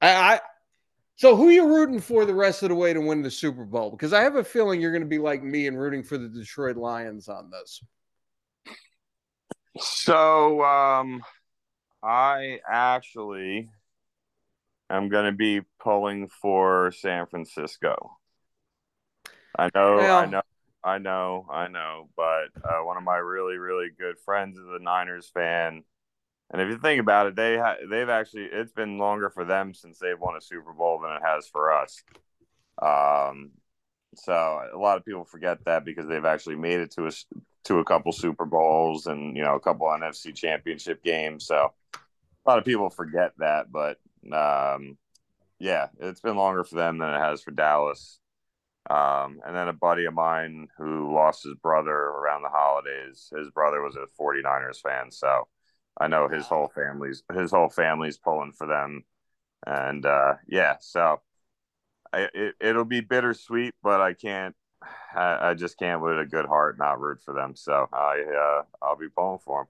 I, 0.00 0.08
I, 0.10 0.40
so 1.16 1.36
who 1.36 1.50
you 1.50 1.66
rooting 1.66 2.00
for 2.00 2.24
the 2.24 2.34
rest 2.34 2.62
of 2.62 2.70
the 2.70 2.74
way 2.74 2.94
to 2.94 3.00
win 3.00 3.22
the 3.22 3.30
Super 3.30 3.64
Bowl? 3.64 3.90
Because 3.90 4.12
I 4.12 4.22
have 4.22 4.36
a 4.36 4.44
feeling 4.44 4.80
you're 4.80 4.92
going 4.92 5.02
to 5.02 5.08
be 5.08 5.18
like 5.18 5.42
me 5.42 5.66
and 5.66 5.78
rooting 5.78 6.02
for 6.02 6.16
the 6.16 6.28
Detroit 6.28 6.76
Lions 6.76 7.28
on 7.28 7.50
this. 7.50 7.82
So, 9.80 10.64
um, 10.64 11.22
I 12.02 12.60
actually 12.68 13.68
I'm 14.90 15.08
going 15.08 15.26
to 15.26 15.36
be 15.36 15.62
pulling 15.80 16.28
for 16.28 16.92
San 16.92 17.26
Francisco. 17.26 18.18
I 19.58 19.70
know, 19.74 19.96
well, 19.96 20.18
I 20.18 20.26
know, 20.26 20.42
I 20.84 20.98
know, 20.98 21.46
I 21.50 21.68
know, 21.68 22.08
but 22.16 22.48
uh, 22.64 22.84
one 22.84 22.96
of 22.96 23.02
my 23.02 23.16
really, 23.16 23.56
really 23.56 23.88
good 23.98 24.16
friends 24.24 24.58
is 24.58 24.66
a 24.68 24.82
Niners 24.82 25.30
fan, 25.34 25.82
and 26.50 26.62
if 26.62 26.68
you 26.68 26.78
think 26.78 27.00
about 27.00 27.26
it, 27.26 27.36
they 27.36 27.58
ha- 27.58 27.76
they've 27.90 28.08
actually 28.08 28.44
it's 28.44 28.72
been 28.72 28.98
longer 28.98 29.30
for 29.30 29.44
them 29.44 29.74
since 29.74 29.98
they've 29.98 30.18
won 30.18 30.36
a 30.36 30.40
Super 30.40 30.72
Bowl 30.72 31.00
than 31.00 31.12
it 31.12 31.22
has 31.22 31.46
for 31.48 31.72
us. 31.72 32.02
Um, 32.80 33.50
so 34.14 34.32
a 34.72 34.78
lot 34.78 34.96
of 34.96 35.04
people 35.04 35.24
forget 35.24 35.64
that 35.66 35.84
because 35.84 36.06
they've 36.06 36.24
actually 36.24 36.56
made 36.56 36.80
it 36.80 36.92
to 36.92 37.06
a 37.06 37.10
to 37.64 37.78
a 37.80 37.84
couple 37.84 38.12
Super 38.12 38.46
Bowls 38.46 39.06
and 39.06 39.36
you 39.36 39.42
know 39.42 39.56
a 39.56 39.60
couple 39.60 39.86
NFC 39.88 40.34
Championship 40.34 41.02
games. 41.04 41.46
So 41.46 41.72
a 41.94 42.48
lot 42.48 42.58
of 42.58 42.64
people 42.64 42.88
forget 42.88 43.32
that, 43.38 43.70
but 43.70 43.98
um, 44.32 44.98
yeah, 45.58 45.88
it's 45.98 46.20
been 46.20 46.36
longer 46.36 46.64
for 46.64 46.76
them 46.76 46.98
than 46.98 47.14
it 47.14 47.18
has 47.18 47.42
for 47.42 47.50
Dallas. 47.50 48.20
Um, 48.88 49.40
and 49.46 49.54
then 49.54 49.68
a 49.68 49.72
buddy 49.72 50.06
of 50.06 50.14
mine 50.14 50.68
who 50.78 51.14
lost 51.14 51.44
his 51.44 51.54
brother 51.54 51.92
around 51.92 52.42
the 52.42 52.48
holidays. 52.48 53.30
His 53.36 53.50
brother 53.50 53.82
was 53.82 53.96
a 53.96 54.06
49ers 54.20 54.80
fan, 54.80 55.10
so 55.10 55.46
I 56.00 56.06
know 56.06 56.28
his 56.28 56.46
whole 56.46 56.70
family's 56.74 57.22
his 57.34 57.50
whole 57.50 57.68
family's 57.68 58.16
pulling 58.16 58.52
for 58.52 58.66
them. 58.66 59.04
And 59.66 60.06
uh, 60.06 60.34
yeah, 60.48 60.76
so 60.80 61.20
I, 62.12 62.28
it, 62.32 62.54
it'll 62.60 62.86
be 62.86 63.00
bittersweet, 63.00 63.74
but 63.82 64.00
I 64.00 64.14
can't. 64.14 64.54
I, 65.14 65.50
I, 65.50 65.54
just 65.54 65.76
can't 65.76 66.00
with 66.00 66.20
a 66.20 66.24
good 66.24 66.46
heart 66.46 66.78
not 66.78 67.00
root 67.00 67.20
for 67.24 67.34
them. 67.34 67.56
So 67.56 67.88
I 67.92 68.22
uh, 68.22 68.62
I'll 68.80 68.96
be 68.96 69.08
pulling 69.08 69.40
for 69.40 69.66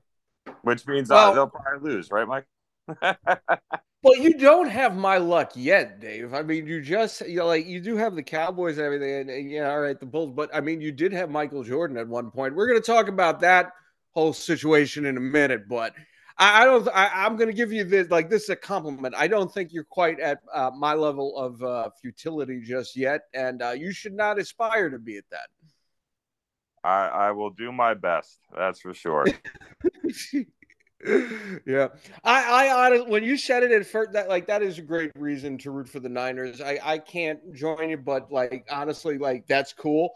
them, 0.46 0.55
which 0.62 0.86
means 0.86 1.11
uh, 1.11 1.14
well, 1.14 1.30
uh, 1.30 1.34
they'll 1.34 1.46
probably 1.49 1.90
lose, 1.90 2.11
right, 2.11 2.28
Mike? 2.28 2.46
But 4.03 4.18
you 4.18 4.34
don't 4.39 4.68
have 4.68 4.97
my 4.97 5.18
luck 5.18 5.53
yet, 5.57 6.01
Dave. 6.01 6.32
I 6.32 6.43
mean, 6.43 6.66
you 6.68 6.80
just 6.80 7.20
you 7.26 7.39
know, 7.39 7.47
like 7.47 7.66
you 7.66 7.80
do 7.80 7.97
have 7.97 8.14
the 8.14 8.22
Cowboys 8.22 8.78
and 8.78 8.86
everything, 8.86 9.12
and, 9.22 9.30
and 9.30 9.51
yeah, 9.51 9.70
all 9.70 9.80
right, 9.80 9.99
the 9.99 10.07
Bulls. 10.07 10.32
But 10.36 10.55
I 10.55 10.61
mean, 10.61 10.80
you 10.80 10.93
did 10.93 11.12
have 11.12 11.30
Michael 11.30 11.64
Jordan 11.64 11.97
at 11.97 12.07
one 12.07 12.30
point. 12.30 12.55
We're 12.55 12.68
going 12.68 12.80
to 12.80 12.86
talk 12.86 13.09
about 13.09 13.41
that 13.41 13.72
whole 14.12 14.32
situation 14.32 15.05
in 15.05 15.16
a 15.16 15.20
minute, 15.20 15.68
but 15.68 15.95
I, 16.39 16.62
I 16.62 16.64
don't. 16.64 16.89
I, 16.95 17.26
am 17.26 17.36
going 17.36 17.49
to 17.49 17.55
give 17.55 17.72
you 17.72 17.82
this 17.82 18.09
like 18.09 18.30
this 18.30 18.45
is 18.45 18.51
a 18.51 18.57
compliment. 18.57 19.16
I 19.18 19.26
don't 19.26 19.53
think 19.53 19.72
you're 19.72 19.82
quite 19.82 20.20
at 20.20 20.39
uh, 20.55 20.70
my 20.76 20.95
level 20.95 21.36
of 21.36 21.61
uh, 21.61 21.91
futility 22.01 22.61
just 22.64 22.97
yet, 22.97 23.22
and 23.34 23.61
uh, 23.62 23.70
you 23.70 23.91
should 23.91 24.14
not 24.14 24.39
aspire 24.39 24.91
to 24.91 24.99
be 25.01 25.16
at 25.16 25.24
that. 25.32 25.49
I, 26.84 27.09
I 27.09 27.30
will 27.32 27.51
do 27.51 27.72
my 27.72 27.95
best. 27.95 28.39
That's 28.57 28.80
for 28.80 28.95
sure. 28.95 29.26
yeah, 31.07 31.88
I, 32.24 32.66
I 32.66 32.86
honestly, 32.86 33.11
when 33.11 33.22
you 33.22 33.36
said 33.36 33.62
it 33.62 33.70
at 33.70 33.86
first, 33.86 34.12
that 34.12 34.28
like 34.28 34.46
that 34.49 34.62
is 34.62 34.78
a 34.78 34.82
great 34.82 35.12
reason 35.16 35.57
to 35.59 35.70
root 35.70 35.88
for 35.88 36.01
the 36.01 36.09
Niners. 36.09 36.61
I, 36.61 36.80
I 36.82 36.99
can't 36.99 37.55
join 37.55 37.90
you, 37.90 37.96
but 37.96 38.32
like 38.32 38.66
honestly, 38.70 39.16
like 39.16 39.46
that's 39.46 39.72
cool. 39.72 40.11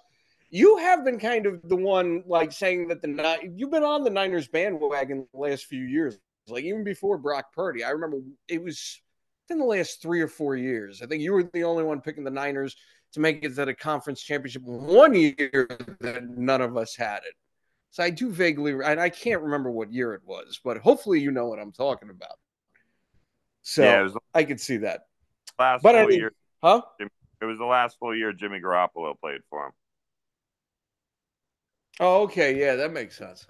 You 0.51 0.77
have 0.79 1.05
been 1.05 1.21
kind 1.21 1.47
of 1.47 1.61
the 1.69 1.77
one 1.77 2.25
like 2.27 2.53
saying 2.53 2.89
that 2.89 3.01
the 3.01 3.53
you've 3.57 3.71
been 3.71 3.85
on 3.85 4.03
the 4.03 4.11
Niners 4.11 4.49
bandwagon 4.49 5.27
the 5.33 5.41
last 5.41 5.67
few 5.67 5.85
years, 5.85 6.19
like 6.49 6.65
even 6.65 6.83
before 6.83 7.17
Brock 7.17 7.53
Purdy. 7.55 7.85
I 7.85 7.91
remember 7.91 8.19
it 8.49 8.63
was 8.63 9.01
in 9.49 9.59
the 9.59 9.65
last 9.65 10.03
three 10.03 10.21
or 10.21 10.29
four 10.29 10.57
years. 10.57 11.01
I 11.01 11.07
think 11.07 11.23
you 11.23 11.33
were 11.33 11.45
the 11.45 11.65
only 11.65 11.85
one 11.85 12.01
picking 12.01 12.25
the 12.25 12.31
Niners 12.31 12.77
to 13.13 13.21
make 13.21 13.45
it 13.45 13.55
to 13.55 13.65
the 13.65 13.75
conference 13.75 14.21
championship 14.21 14.63
one 14.63 15.15
year 15.15 15.69
that 16.01 16.25
none 16.29 16.61
of 16.61 16.77
us 16.77 16.97
had 16.97 17.19
it. 17.19 17.35
So 17.93 18.03
I 18.03 18.09
do 18.09 18.31
vaguely, 18.31 18.73
and 18.73 18.99
I 18.99 19.11
can't 19.11 19.43
remember 19.43 19.71
what 19.71 19.93
year 19.93 20.15
it 20.15 20.23
was, 20.25 20.59
but 20.65 20.79
hopefully 20.79 21.21
you 21.21 21.31
know 21.31 21.47
what 21.47 21.59
I'm 21.59 21.73
talking 21.73 22.09
about. 22.09 22.39
So 23.61 23.83
yeah, 23.83 24.09
I 24.35 24.45
could 24.45 24.61
see 24.61 24.79
that. 24.79 25.03
Last 25.59 25.83
but 25.83 25.93
full 25.93 26.01
I 26.01 26.07
mean, 26.07 26.19
year, 26.19 26.33
huh? 26.63 26.81
It 26.99 27.45
was 27.45 27.59
the 27.59 27.67
last 27.67 27.99
full 27.99 28.17
year 28.17 28.33
Jimmy 28.33 28.61
Garoppolo 28.61 29.19
played 29.21 29.43
for 29.51 29.67
him. 29.67 29.73
Oh, 32.01 32.23
okay, 32.23 32.59
yeah, 32.59 32.77
that 32.77 32.95
makes 32.95 33.19
sense. 33.19 33.47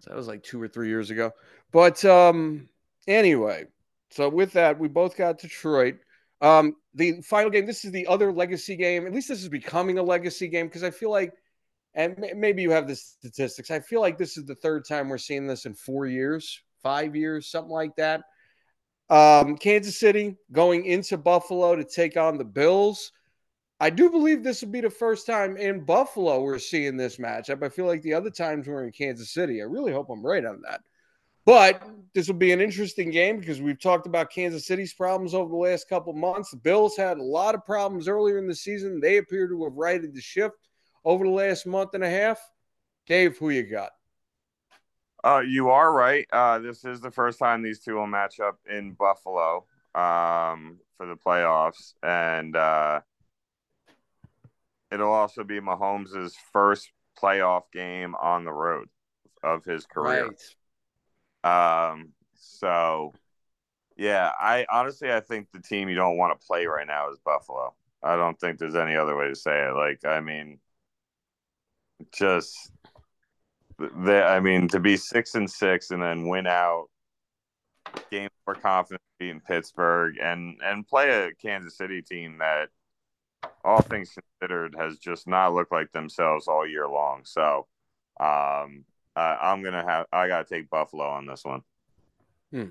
So 0.00 0.10
that 0.10 0.16
was 0.16 0.26
like 0.26 0.42
two 0.42 0.60
or 0.60 0.66
three 0.66 0.88
years 0.88 1.10
ago. 1.10 1.30
But 1.70 2.04
um, 2.04 2.68
anyway, 3.06 3.66
so 4.10 4.28
with 4.28 4.52
that, 4.54 4.80
we 4.80 4.88
both 4.88 5.16
got 5.16 5.38
Detroit. 5.38 5.94
Um, 6.40 6.74
the 6.92 7.20
final 7.22 7.50
game. 7.50 7.66
This 7.66 7.84
is 7.84 7.92
the 7.92 8.08
other 8.08 8.32
legacy 8.32 8.74
game. 8.74 9.06
At 9.06 9.12
least 9.12 9.28
this 9.28 9.42
is 9.42 9.48
becoming 9.48 9.98
a 9.98 10.02
legacy 10.02 10.48
game 10.48 10.66
because 10.66 10.82
I 10.82 10.90
feel 10.90 11.12
like 11.12 11.34
and 11.94 12.16
maybe 12.36 12.62
you 12.62 12.70
have 12.70 12.86
the 12.86 12.96
statistics. 12.96 13.70
I 13.70 13.80
feel 13.80 14.00
like 14.00 14.18
this 14.18 14.36
is 14.36 14.44
the 14.44 14.54
third 14.54 14.84
time 14.86 15.08
we're 15.08 15.18
seeing 15.18 15.46
this 15.46 15.66
in 15.66 15.74
four 15.74 16.06
years, 16.06 16.60
five 16.82 17.16
years, 17.16 17.50
something 17.50 17.72
like 17.72 17.96
that. 17.96 18.22
Um, 19.10 19.56
Kansas 19.56 19.98
City 19.98 20.36
going 20.52 20.84
into 20.84 21.16
Buffalo 21.16 21.74
to 21.76 21.84
take 21.84 22.16
on 22.16 22.36
the 22.36 22.44
Bills. 22.44 23.12
I 23.80 23.90
do 23.90 24.10
believe 24.10 24.42
this 24.42 24.62
will 24.62 24.70
be 24.70 24.80
the 24.80 24.90
first 24.90 25.26
time 25.26 25.56
in 25.56 25.84
Buffalo 25.84 26.40
we're 26.42 26.58
seeing 26.58 26.96
this 26.96 27.16
matchup. 27.16 27.62
I 27.62 27.68
feel 27.68 27.86
like 27.86 28.02
the 28.02 28.14
other 28.14 28.30
times 28.30 28.66
we're 28.66 28.84
in 28.84 28.92
Kansas 28.92 29.32
City. 29.32 29.60
I 29.62 29.64
really 29.64 29.92
hope 29.92 30.10
I'm 30.10 30.24
right 30.24 30.44
on 30.44 30.60
that. 30.62 30.80
But 31.46 31.82
this 32.12 32.26
will 32.26 32.34
be 32.34 32.52
an 32.52 32.60
interesting 32.60 33.10
game 33.10 33.38
because 33.40 33.62
we've 33.62 33.80
talked 33.80 34.06
about 34.06 34.30
Kansas 34.30 34.66
City's 34.66 34.92
problems 34.92 35.32
over 35.32 35.48
the 35.48 35.56
last 35.56 35.88
couple 35.88 36.12
months. 36.12 36.50
The 36.50 36.58
Bills 36.58 36.94
had 36.94 37.16
a 37.16 37.22
lot 37.22 37.54
of 37.54 37.64
problems 37.64 38.06
earlier 38.06 38.36
in 38.36 38.46
the 38.46 38.54
season. 38.54 39.00
They 39.00 39.16
appear 39.16 39.48
to 39.48 39.64
have 39.64 39.72
righted 39.72 40.14
the 40.14 40.20
ship 40.20 40.52
over 41.08 41.24
the 41.24 41.30
last 41.30 41.66
month 41.66 41.94
and 41.94 42.04
a 42.04 42.10
half. 42.10 42.38
Dave, 43.06 43.38
who 43.38 43.48
you 43.48 43.62
got? 43.62 43.92
Uh, 45.24 45.40
you 45.40 45.70
are 45.70 45.90
right. 45.90 46.26
Uh, 46.30 46.58
this 46.58 46.84
is 46.84 47.00
the 47.00 47.10
first 47.10 47.38
time 47.38 47.62
these 47.62 47.80
two 47.80 47.94
will 47.94 48.06
match 48.06 48.40
up 48.40 48.58
in 48.70 48.92
Buffalo 48.92 49.64
um, 49.94 50.78
for 50.98 51.06
the 51.06 51.16
playoffs, 51.16 51.94
and 52.02 52.54
uh, 52.54 53.00
it'll 54.92 55.10
also 55.10 55.44
be 55.44 55.60
Mahomes' 55.60 56.34
first 56.52 56.92
playoff 57.20 57.62
game 57.72 58.14
on 58.14 58.44
the 58.44 58.52
road 58.52 58.88
of 59.42 59.64
his 59.64 59.86
career. 59.86 60.30
Right. 61.42 61.90
Um, 61.90 62.10
so, 62.34 63.14
yeah, 63.96 64.30
I 64.38 64.66
honestly 64.70 65.10
I 65.10 65.20
think 65.20 65.48
the 65.52 65.62
team 65.62 65.88
you 65.88 65.96
don't 65.96 66.18
want 66.18 66.38
to 66.38 66.46
play 66.46 66.66
right 66.66 66.86
now 66.86 67.10
is 67.10 67.18
Buffalo. 67.24 67.74
I 68.02 68.16
don't 68.16 68.38
think 68.38 68.58
there's 68.58 68.76
any 68.76 68.94
other 68.94 69.16
way 69.16 69.28
to 69.28 69.34
say 69.34 69.68
it. 69.68 69.74
Like, 69.74 70.04
I 70.04 70.20
mean, 70.20 70.60
just 72.12 72.70
they, 73.78 74.22
I 74.22 74.40
mean, 74.40 74.68
to 74.68 74.80
be 74.80 74.96
six 74.96 75.34
and 75.34 75.50
six 75.50 75.90
and 75.90 76.02
then 76.02 76.28
win 76.28 76.46
out 76.46 76.88
game 78.10 78.28
for 78.44 78.54
confidence 78.54 79.02
beating 79.18 79.40
Pittsburgh 79.40 80.16
and 80.20 80.58
and 80.62 80.86
play 80.86 81.10
a 81.10 81.34
Kansas 81.34 81.76
City 81.76 82.02
team 82.02 82.38
that 82.38 82.68
all 83.64 83.82
things 83.82 84.14
considered 84.40 84.74
has 84.78 84.98
just 84.98 85.26
not 85.26 85.54
looked 85.54 85.72
like 85.72 85.92
themselves 85.92 86.48
all 86.48 86.66
year 86.66 86.88
long. 86.88 87.22
So 87.24 87.66
um 88.20 88.84
uh, 89.16 89.36
I'm 89.40 89.62
gonna 89.62 89.84
have 89.84 90.06
I 90.12 90.28
gotta 90.28 90.44
take 90.44 90.70
Buffalo 90.70 91.04
on 91.04 91.26
this 91.26 91.44
one. 91.44 91.62
Hmm. 92.52 92.70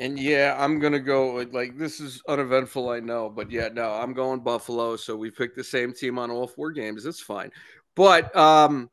And 0.00 0.18
yeah, 0.18 0.56
I'm 0.58 0.78
gonna 0.78 1.00
go 1.00 1.34
like 1.52 1.76
this 1.76 2.00
is 2.00 2.22
uneventful, 2.26 2.88
I 2.88 3.00
know, 3.00 3.28
but 3.28 3.50
yeah, 3.50 3.68
no, 3.68 3.90
I'm 3.90 4.14
going 4.14 4.40
Buffalo. 4.40 4.96
So 4.96 5.16
we 5.16 5.30
picked 5.30 5.56
the 5.56 5.64
same 5.64 5.92
team 5.92 6.18
on 6.18 6.30
all 6.30 6.46
four 6.46 6.72
games. 6.72 7.04
It's 7.04 7.20
fine. 7.20 7.50
But 7.94 8.34
um 8.34 8.88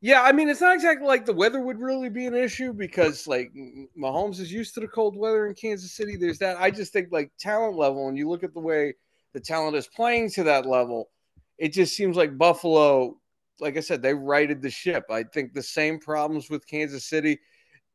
yeah, 0.00 0.22
I 0.22 0.32
mean 0.32 0.48
it's 0.48 0.62
not 0.62 0.74
exactly 0.74 1.06
like 1.06 1.26
the 1.26 1.34
weather 1.34 1.60
would 1.60 1.78
really 1.78 2.08
be 2.08 2.24
an 2.24 2.34
issue 2.34 2.72
because 2.72 3.26
like 3.26 3.52
Mahomes 3.98 4.40
is 4.40 4.50
used 4.50 4.72
to 4.74 4.80
the 4.80 4.88
cold 4.88 5.14
weather 5.14 5.46
in 5.46 5.54
Kansas 5.54 5.92
City. 5.92 6.16
There's 6.16 6.38
that. 6.38 6.56
I 6.58 6.70
just 6.70 6.92
think 6.92 7.08
like 7.12 7.30
talent 7.38 7.76
level, 7.76 8.08
and 8.08 8.16
you 8.16 8.28
look 8.28 8.42
at 8.42 8.54
the 8.54 8.60
way 8.60 8.94
the 9.34 9.40
talent 9.40 9.76
is 9.76 9.86
playing 9.88 10.30
to 10.30 10.42
that 10.44 10.64
level, 10.64 11.10
it 11.58 11.74
just 11.74 11.94
seems 11.94 12.16
like 12.16 12.38
Buffalo, 12.38 13.18
like 13.60 13.76
I 13.76 13.80
said, 13.80 14.00
they 14.00 14.14
righted 14.14 14.62
the 14.62 14.70
ship. 14.70 15.04
I 15.10 15.22
think 15.22 15.52
the 15.52 15.62
same 15.62 15.98
problems 15.98 16.48
with 16.48 16.66
Kansas 16.66 17.04
City 17.04 17.38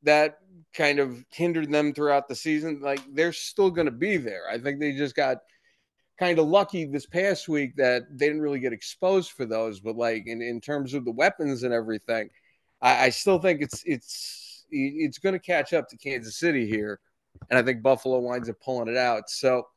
that 0.04 0.40
kind 0.74 1.00
of 1.00 1.24
hindered 1.32 1.72
them 1.72 1.94
throughout 1.94 2.28
the 2.28 2.36
season, 2.36 2.82
like 2.82 3.00
they're 3.14 3.34
still 3.34 3.72
going 3.72 3.86
to 3.86 3.92
be 3.92 4.18
there. 4.18 4.44
I 4.50 4.58
think 4.58 4.80
they 4.80 4.94
just 4.94 5.16
got 5.16 5.38
kind 6.20 6.40
of 6.40 6.48
lucky 6.48 6.86
this 6.86 7.06
past 7.06 7.48
week 7.48 7.76
that 7.78 8.04
they 8.12 8.28
didn't 8.28 8.42
really 8.42 8.60
get 8.60 8.74
exposed 8.74 9.32
for 9.32 9.46
those. 9.46 9.80
But 9.80 9.96
like 9.96 10.28
in, 10.28 10.42
in 10.42 10.62
terms 10.62 10.94
of 10.94 11.06
the 11.06 11.12
weapons 11.12 11.64
and 11.64 11.74
everything, 11.74 12.30
I, 12.82 13.06
I 13.06 13.10
still 13.10 13.40
think 13.40 13.62
it's 13.62 13.84
it's 13.86 14.66
it's 14.70 15.20
going 15.20 15.34
to 15.34 15.40
catch 15.40 15.74
up 15.74 15.88
to 15.90 15.98
Kansas 15.98 16.38
City 16.38 16.68
here, 16.68 17.00
and 17.50 17.58
I 17.58 17.64
think 17.64 17.82
Buffalo 17.82 18.20
winds 18.20 18.50
up 18.50 18.60
pulling 18.64 18.90
it 18.90 18.98
out. 18.98 19.30
So 19.30 19.68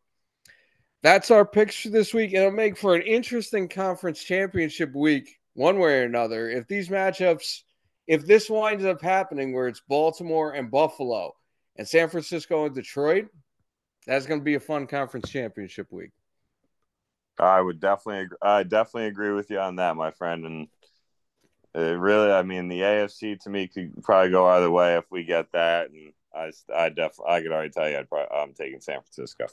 that's 1.02 1.30
our 1.30 1.44
for 1.44 1.88
this 1.90 2.12
week, 2.12 2.32
it'll 2.34 2.50
make 2.50 2.76
for 2.76 2.94
an 2.94 3.02
interesting 3.02 3.68
conference 3.68 4.22
championship 4.22 4.94
week, 4.94 5.38
one 5.54 5.78
way 5.78 6.00
or 6.00 6.04
another. 6.04 6.50
If 6.50 6.66
these 6.66 6.88
matchups 6.88 7.62
if 8.08 8.26
this 8.26 8.48
winds 8.48 8.84
up 8.84 9.02
happening 9.02 9.52
where 9.52 9.68
it's 9.68 9.82
Baltimore 9.86 10.52
and 10.52 10.70
Buffalo 10.70 11.34
and 11.76 11.86
San 11.86 12.08
Francisco 12.08 12.64
and 12.64 12.74
Detroit, 12.74 13.26
that's 14.06 14.26
going 14.26 14.40
to 14.40 14.44
be 14.44 14.54
a 14.54 14.60
fun 14.60 14.86
conference 14.86 15.28
championship 15.28 15.92
week. 15.92 16.10
I 17.38 17.60
would 17.60 17.78
definitely, 17.78 18.34
I 18.42 18.62
definitely 18.62 19.08
agree 19.08 19.32
with 19.32 19.50
you 19.50 19.60
on 19.60 19.76
that, 19.76 19.94
my 19.94 20.10
friend. 20.10 20.44
And 20.46 20.68
it 21.74 21.98
really, 21.98 22.32
I 22.32 22.42
mean, 22.42 22.68
the 22.68 22.80
AFC 22.80 23.38
to 23.40 23.50
me 23.50 23.68
could 23.68 24.02
probably 24.02 24.30
go 24.30 24.46
either 24.46 24.70
way 24.70 24.96
if 24.96 25.04
we 25.10 25.24
get 25.24 25.52
that. 25.52 25.90
And 25.90 26.12
I, 26.34 26.50
I 26.74 26.88
definitely, 26.88 27.32
I 27.34 27.42
could 27.42 27.52
already 27.52 27.70
tell 27.70 27.88
you, 27.88 27.98
I'd 27.98 28.08
probably, 28.08 28.36
I'm 28.36 28.54
taking 28.54 28.80
San 28.80 29.00
Francisco. 29.02 29.46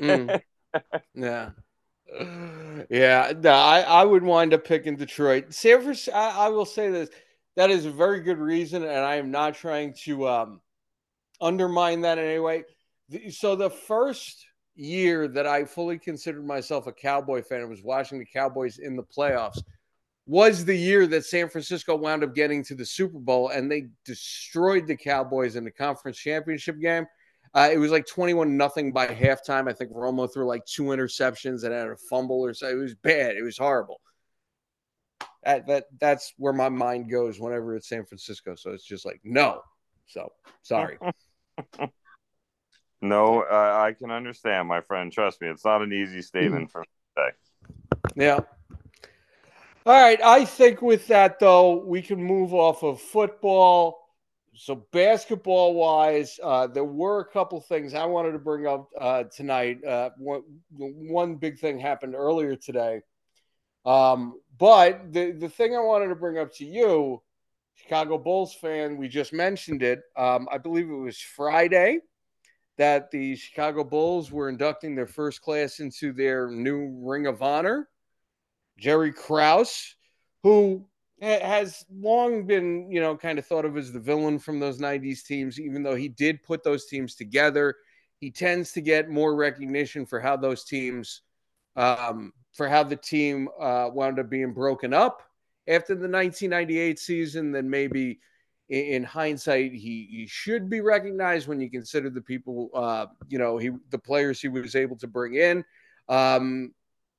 mm. 0.00 0.40
Yeah. 1.14 1.50
Yeah, 2.88 3.32
no, 3.40 3.50
I, 3.50 3.80
I 3.80 4.04
would 4.04 4.22
wind 4.22 4.54
up 4.54 4.64
picking 4.64 4.96
Detroit. 4.96 5.52
San 5.52 5.82
Francisco, 5.82 6.12
I, 6.12 6.46
I 6.46 6.48
will 6.50 6.64
say 6.64 6.90
this 6.90 7.08
that 7.56 7.70
is 7.70 7.86
a 7.86 7.90
very 7.90 8.20
good 8.20 8.38
reason, 8.38 8.82
and 8.82 9.04
I 9.04 9.16
am 9.16 9.30
not 9.30 9.54
trying 9.54 9.94
to 10.04 10.28
um, 10.28 10.60
undermine 11.40 12.02
that 12.02 12.18
in 12.18 12.24
any 12.24 12.38
way. 12.38 12.64
So 13.30 13.56
the 13.56 13.70
first 13.70 14.46
year 14.74 15.26
that 15.28 15.46
I 15.46 15.64
fully 15.64 15.98
considered 15.98 16.46
myself 16.46 16.86
a 16.86 16.92
Cowboy 16.92 17.42
fan 17.42 17.60
and 17.60 17.70
was 17.70 17.82
watching 17.82 18.18
the 18.18 18.26
Cowboys 18.26 18.78
in 18.78 18.94
the 18.94 19.02
playoffs 19.02 19.58
was 20.26 20.64
the 20.64 20.76
year 20.76 21.06
that 21.06 21.24
San 21.24 21.48
Francisco 21.48 21.96
wound 21.96 22.24
up 22.24 22.34
getting 22.34 22.62
to 22.64 22.74
the 22.74 22.84
Super 22.84 23.18
Bowl 23.18 23.48
and 23.48 23.70
they 23.70 23.86
destroyed 24.04 24.86
the 24.86 24.96
Cowboys 24.96 25.56
in 25.56 25.64
the 25.64 25.70
conference 25.70 26.18
championship 26.18 26.78
game. 26.80 27.06
Uh, 27.54 27.70
it 27.72 27.78
was 27.78 27.92
like 27.92 28.06
21 28.06 28.54
nothing 28.56 28.92
by 28.92 29.06
halftime. 29.06 29.68
I 29.68 29.72
think 29.72 29.92
Romo 29.92 30.30
threw 30.30 30.44
like 30.46 30.66
two 30.66 30.84
interceptions 30.84 31.64
and 31.64 31.72
had 31.72 31.86
a 31.86 31.96
fumble 31.96 32.44
or 32.44 32.52
so. 32.52 32.68
It 32.68 32.74
was 32.74 32.94
bad. 32.96 33.36
It 33.36 33.42
was 33.42 33.56
horrible 33.56 34.00
that, 35.46 35.66
that 35.68 35.84
that's 36.00 36.34
where 36.38 36.52
my 36.52 36.68
mind 36.68 37.08
goes 37.08 37.38
whenever 37.38 37.76
it's 37.76 37.88
San 37.88 38.04
Francisco. 38.04 38.56
So 38.56 38.72
it's 38.72 38.84
just 38.84 39.06
like 39.06 39.20
no. 39.22 39.62
So 40.06 40.32
sorry. 40.62 40.98
no, 43.00 43.42
uh, 43.42 43.78
I 43.78 43.92
can 43.92 44.10
understand, 44.10 44.66
my 44.68 44.80
friend. 44.80 45.12
Trust 45.12 45.40
me, 45.40 45.48
it's 45.48 45.64
not 45.64 45.82
an 45.82 45.92
easy 45.92 46.20
statement 46.20 46.70
for 46.70 46.80
me 46.80 46.86
to 47.16 47.22
say. 47.22 47.30
Yeah. 48.16 48.40
All 49.86 49.92
right. 49.92 50.20
I 50.20 50.44
think 50.44 50.82
with 50.82 51.06
that 51.06 51.38
though, 51.38 51.84
we 51.84 52.02
can 52.02 52.20
move 52.20 52.52
off 52.52 52.82
of 52.82 53.00
football. 53.00 54.02
So 54.58 54.86
basketball 54.90 55.74
wise, 55.74 56.40
uh, 56.42 56.66
there 56.66 56.82
were 56.82 57.20
a 57.20 57.24
couple 57.24 57.60
things 57.60 57.94
I 57.94 58.06
wanted 58.06 58.32
to 58.32 58.38
bring 58.38 58.66
up 58.66 58.88
uh, 58.98 59.24
tonight. 59.24 59.84
Uh, 59.84 60.10
one, 60.18 60.42
one 60.70 61.36
big 61.36 61.58
thing 61.60 61.78
happened 61.78 62.14
earlier 62.16 62.56
today. 62.56 63.02
Um, 63.86 64.40
but 64.58 65.12
the, 65.12 65.30
the 65.32 65.48
thing 65.48 65.74
I 65.74 65.80
wanted 65.80 66.08
to 66.08 66.16
bring 66.16 66.38
up 66.38 66.52
to 66.56 66.66
you 66.66 67.22
Chicago 67.76 68.18
Bulls 68.18 68.54
fan, 68.54 68.96
we 68.96 69.08
just 69.08 69.32
mentioned 69.32 69.82
it. 69.82 70.00
Um, 70.16 70.48
I 70.50 70.58
believe 70.58 70.90
it 70.90 70.94
was 70.94 71.18
Friday 71.18 72.00
that 72.78 73.10
the 73.10 73.36
Chicago 73.36 73.84
Bulls 73.84 74.30
were 74.30 74.48
inducting 74.48 74.94
their 74.94 75.06
first 75.06 75.40
class 75.40 75.78
into 75.80 76.12
their 76.12 76.50
new 76.50 77.00
Ring 77.02 77.26
of 77.26 77.42
Honor. 77.42 77.88
Jerry 78.78 79.12
Krause, 79.12 79.94
who 80.42 80.86
has 81.22 81.84
long 81.90 82.46
been, 82.46 82.90
you 82.90 83.00
know, 83.00 83.16
kind 83.16 83.38
of 83.38 83.46
thought 83.46 83.64
of 83.64 83.76
as 83.76 83.92
the 83.92 84.00
villain 84.00 84.38
from 84.38 84.60
those 84.60 84.78
90s 84.78 85.24
teams, 85.24 85.58
even 85.58 85.82
though 85.82 85.94
he 85.94 86.08
did 86.08 86.42
put 86.42 86.62
those 86.62 86.86
teams 86.86 87.14
together. 87.14 87.74
He 88.20 88.30
tends 88.30 88.72
to 88.72 88.80
get 88.80 89.08
more 89.08 89.34
recognition 89.34 90.04
for 90.04 90.20
how 90.20 90.36
those 90.36 90.64
teams, 90.64 91.22
um, 91.76 92.32
for 92.56 92.68
how 92.68 92.82
the 92.82 92.96
team 92.96 93.48
uh, 93.60 93.90
wound 93.92 94.18
up 94.18 94.30
being 94.30 94.52
broken 94.52 94.94
up 94.94 95.22
after 95.68 95.94
the 95.94 96.08
1998 96.08 96.98
season 96.98 97.52
than 97.52 97.68
maybe 97.68 98.18
in, 98.68 98.84
in 98.86 99.04
hindsight 99.04 99.72
he, 99.72 100.08
he, 100.10 100.26
should 100.26 100.70
be 100.70 100.80
recognized 100.80 101.48
when 101.48 101.60
you 101.60 101.70
consider 101.70 102.08
the 102.08 102.20
people, 102.20 102.70
uh, 102.74 103.06
you 103.28 103.38
know, 103.38 103.58
he 103.58 103.70
the 103.90 103.98
players 103.98 104.40
he 104.40 104.48
was 104.48 104.74
able 104.74 104.96
to 104.96 105.06
bring 105.06 105.34
in. 105.34 105.64
Um, 106.08 106.72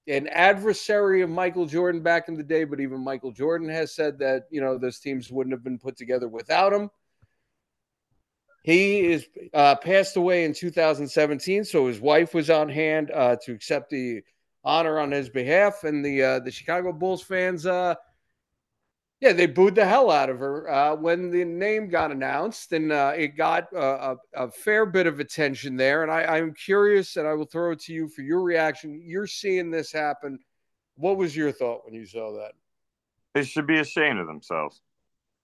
an 0.07 0.27
adversary 0.27 1.21
of 1.21 1.29
Michael 1.29 1.65
Jordan 1.65 2.01
back 2.01 2.29
in 2.29 2.35
the 2.35 2.43
day, 2.43 2.63
but 2.63 2.79
even 2.79 3.03
Michael 3.03 3.31
Jordan 3.31 3.67
has 3.69 3.93
said 3.93 4.19
that, 4.19 4.43
you 4.49 4.61
know, 4.61 4.77
those 4.77 4.99
teams 4.99 5.29
wouldn't 5.29 5.53
have 5.53 5.63
been 5.63 5.77
put 5.77 5.97
together 5.97 6.29
without 6.29 6.71
him. 6.71 6.89
He 8.63 9.05
is 9.05 9.27
uh, 9.53 9.75
passed 9.75 10.15
away 10.15 10.45
in 10.45 10.53
2017, 10.53 11.65
so 11.65 11.87
his 11.87 11.99
wife 11.99 12.33
was 12.33 12.49
on 12.49 12.69
hand 12.69 13.11
uh, 13.13 13.35
to 13.45 13.53
accept 13.53 13.89
the 13.89 14.23
honor 14.63 14.99
on 14.99 15.11
his 15.11 15.29
behalf, 15.29 15.83
and 15.83 16.03
the 16.03 16.21
uh, 16.21 16.39
the 16.39 16.51
Chicago 16.51 16.91
Bulls 16.91 17.23
fans, 17.23 17.65
uh, 17.65 17.95
yeah, 19.19 19.33
they 19.33 19.47
booed 19.47 19.75
the 19.75 19.85
hell 19.85 20.11
out 20.11 20.29
of 20.29 20.39
her 20.39 20.69
uh, 20.69 20.95
when 20.95 21.31
the 21.31 21.43
name 21.43 21.89
got 21.89 22.11
announced, 22.11 22.71
and 22.71 22.91
uh, 22.91 23.13
it 23.15 23.29
got 23.29 23.67
a, 23.73 24.15
a, 24.35 24.51
fair 24.51 24.85
bit 24.85 25.07
of 25.07 25.19
attention 25.19 25.75
there. 25.75 26.03
And 26.03 26.11
I, 26.11 26.23
I'm 26.23 26.53
curious, 26.53 27.17
and 27.17 27.27
I 27.27 27.33
will 27.33 27.45
throw 27.45 27.71
it 27.71 27.79
to 27.81 27.93
you 27.93 28.09
for 28.09 28.21
your 28.21 28.41
reaction. 28.41 29.01
You're 29.03 29.27
seeing 29.27 29.71
this 29.71 29.91
happen. 29.91 30.37
What 30.95 31.17
was 31.17 31.35
your 31.35 31.51
thought 31.51 31.83
when 31.83 31.95
you 31.95 32.05
saw 32.05 32.33
that? 32.33 32.51
They 33.33 33.43
should 33.43 33.65
be 33.67 33.79
ashamed 33.79 34.19
of 34.19 34.27
themselves. 34.27 34.81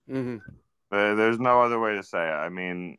Mm-hmm. 0.09 0.37
there's 0.91 1.39
no 1.39 1.61
other 1.61 1.79
way 1.79 1.95
to 1.95 2.03
say 2.03 2.27
it. 2.27 2.33
I 2.33 2.49
mean, 2.49 2.97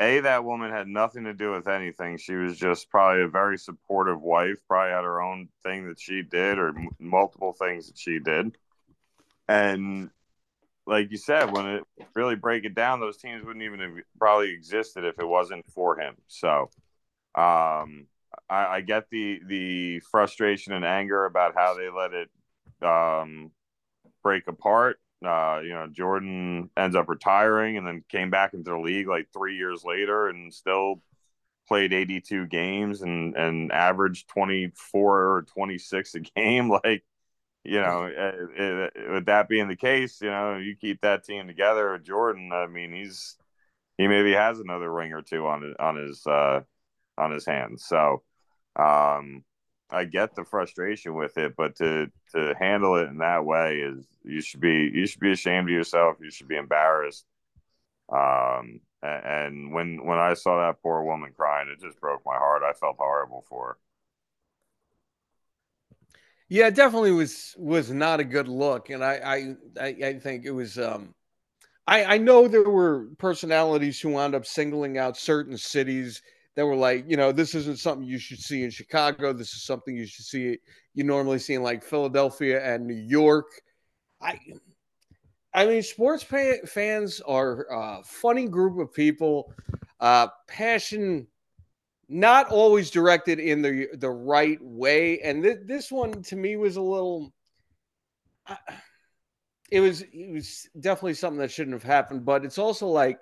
a 0.00 0.20
that 0.20 0.44
woman 0.44 0.70
had 0.70 0.86
nothing 0.86 1.24
to 1.24 1.34
do 1.34 1.52
with 1.52 1.66
anything. 1.66 2.18
She 2.18 2.34
was 2.34 2.56
just 2.56 2.90
probably 2.90 3.22
a 3.22 3.28
very 3.28 3.58
supportive 3.58 4.20
wife. 4.20 4.58
Probably 4.68 4.92
had 4.92 5.04
her 5.04 5.20
own 5.20 5.48
thing 5.62 5.88
that 5.88 6.00
she 6.00 6.22
did, 6.22 6.58
or 6.58 6.68
m- 6.68 6.90
multiple 6.98 7.52
things 7.52 7.88
that 7.88 7.98
she 7.98 8.18
did. 8.18 8.56
And 9.48 10.10
like 10.86 11.10
you 11.10 11.16
said, 11.16 11.52
when 11.52 11.66
it 11.66 11.84
really 12.14 12.36
break 12.36 12.64
it 12.64 12.74
down, 12.74 13.00
those 13.00 13.16
teams 13.16 13.44
wouldn't 13.44 13.64
even 13.64 13.80
have 13.80 13.92
probably 14.18 14.52
existed 14.52 15.04
if 15.04 15.18
it 15.18 15.26
wasn't 15.26 15.70
for 15.72 15.98
him. 15.98 16.14
So, 16.28 16.70
um, 17.34 18.06
I, 18.48 18.66
I 18.66 18.80
get 18.82 19.10
the 19.10 19.40
the 19.46 20.00
frustration 20.00 20.72
and 20.72 20.84
anger 20.84 21.24
about 21.24 21.54
how 21.56 21.74
they 21.74 21.88
let 21.90 22.12
it 22.12 22.30
um, 22.86 23.50
break 24.22 24.46
apart 24.46 25.00
uh, 25.24 25.60
you 25.62 25.70
know, 25.70 25.88
Jordan 25.88 26.70
ends 26.76 26.94
up 26.94 27.08
retiring 27.08 27.76
and 27.76 27.86
then 27.86 28.04
came 28.08 28.30
back 28.30 28.54
into 28.54 28.70
the 28.70 28.78
league 28.78 29.08
like 29.08 29.28
three 29.32 29.56
years 29.56 29.84
later 29.84 30.28
and 30.28 30.52
still 30.52 31.02
played 31.66 31.92
82 31.92 32.46
games 32.46 33.02
and, 33.02 33.36
and 33.36 33.72
averaged 33.72 34.28
24 34.28 35.36
or 35.36 35.42
26 35.42 36.14
a 36.14 36.20
game. 36.20 36.70
Like, 36.84 37.04
you 37.64 37.80
know, 37.80 38.04
it, 38.04 38.14
it, 38.96 39.10
with 39.10 39.26
that 39.26 39.48
being 39.48 39.68
the 39.68 39.76
case, 39.76 40.20
you 40.20 40.30
know, 40.30 40.56
you 40.56 40.76
keep 40.76 41.00
that 41.02 41.24
team 41.24 41.46
together. 41.46 41.98
Jordan, 41.98 42.50
I 42.52 42.66
mean, 42.66 42.92
he's 42.92 43.36
he 43.98 44.06
maybe 44.06 44.32
has 44.32 44.60
another 44.60 44.90
ring 44.90 45.12
or 45.12 45.22
two 45.22 45.46
on 45.46 45.74
on 45.78 45.96
his 45.96 46.26
uh, 46.26 46.60
on 47.18 47.32
his 47.32 47.44
hands. 47.44 47.84
So, 47.84 48.22
um, 48.76 49.44
I 49.90 50.04
get 50.04 50.34
the 50.34 50.44
frustration 50.44 51.14
with 51.14 51.38
it, 51.38 51.56
but 51.56 51.76
to 51.76 52.10
to 52.34 52.54
handle 52.58 52.96
it 52.96 53.08
in 53.08 53.18
that 53.18 53.44
way 53.44 53.78
is 53.80 54.06
you 54.22 54.40
should 54.40 54.60
be 54.60 54.90
you 54.92 55.06
should 55.06 55.20
be 55.20 55.32
ashamed 55.32 55.68
of 55.68 55.74
yourself. 55.74 56.16
You 56.20 56.30
should 56.30 56.48
be 56.48 56.56
embarrassed. 56.56 57.24
Um, 58.10 58.80
and 59.02 59.72
when 59.72 60.04
when 60.04 60.18
I 60.18 60.34
saw 60.34 60.58
that 60.66 60.82
poor 60.82 61.02
woman 61.02 61.32
crying, 61.36 61.68
it 61.68 61.80
just 61.80 62.00
broke 62.00 62.22
my 62.26 62.36
heart. 62.36 62.62
I 62.62 62.72
felt 62.72 62.96
horrible 62.98 63.44
for 63.48 63.66
her. 63.66 63.76
Yeah, 66.48 66.68
it 66.68 66.74
definitely 66.74 67.12
was 67.12 67.54
was 67.58 67.90
not 67.90 68.20
a 68.20 68.24
good 68.24 68.48
look, 68.48 68.90
and 68.90 69.04
I 69.04 69.54
I 69.80 69.86
I 69.86 70.18
think 70.18 70.44
it 70.44 70.50
was. 70.50 70.78
Um, 70.78 71.14
I 71.86 72.04
I 72.04 72.18
know 72.18 72.48
there 72.48 72.68
were 72.68 73.08
personalities 73.18 74.00
who 74.00 74.10
wound 74.10 74.34
up 74.34 74.46
singling 74.46 74.98
out 74.98 75.16
certain 75.16 75.58
cities 75.58 76.22
that 76.58 76.66
were 76.66 76.74
like, 76.74 77.04
you 77.06 77.16
know, 77.16 77.30
this 77.30 77.54
isn't 77.54 77.78
something 77.78 78.04
you 78.04 78.18
should 78.18 78.40
see 78.40 78.64
in 78.64 78.70
Chicago. 78.70 79.32
This 79.32 79.52
is 79.52 79.62
something 79.62 79.96
you 79.96 80.06
should 80.06 80.24
see 80.24 80.58
you 80.92 81.04
normally 81.04 81.38
see 81.38 81.54
in 81.54 81.62
like 81.62 81.84
Philadelphia 81.84 82.60
and 82.60 82.84
New 82.84 82.96
York. 82.96 83.46
I 84.20 84.40
I 85.54 85.66
mean, 85.66 85.84
sports 85.84 86.24
fans 86.24 87.20
are 87.20 87.64
a 87.70 88.02
funny 88.02 88.48
group 88.48 88.80
of 88.80 88.92
people. 88.92 89.52
Uh, 90.00 90.26
passion 90.48 91.28
not 92.08 92.50
always 92.50 92.90
directed 92.90 93.38
in 93.38 93.62
the 93.62 93.90
the 93.92 94.10
right 94.10 94.58
way, 94.60 95.20
and 95.20 95.44
th- 95.44 95.58
this 95.64 95.92
one 95.92 96.24
to 96.24 96.34
me 96.34 96.56
was 96.56 96.74
a 96.74 96.82
little. 96.82 97.32
Uh, 98.48 98.56
it 99.70 99.78
was 99.78 100.02
it 100.02 100.32
was 100.32 100.68
definitely 100.80 101.14
something 101.14 101.38
that 101.38 101.52
shouldn't 101.52 101.80
have 101.80 101.84
happened, 101.84 102.24
but 102.24 102.44
it's 102.44 102.58
also 102.58 102.88
like 102.88 103.20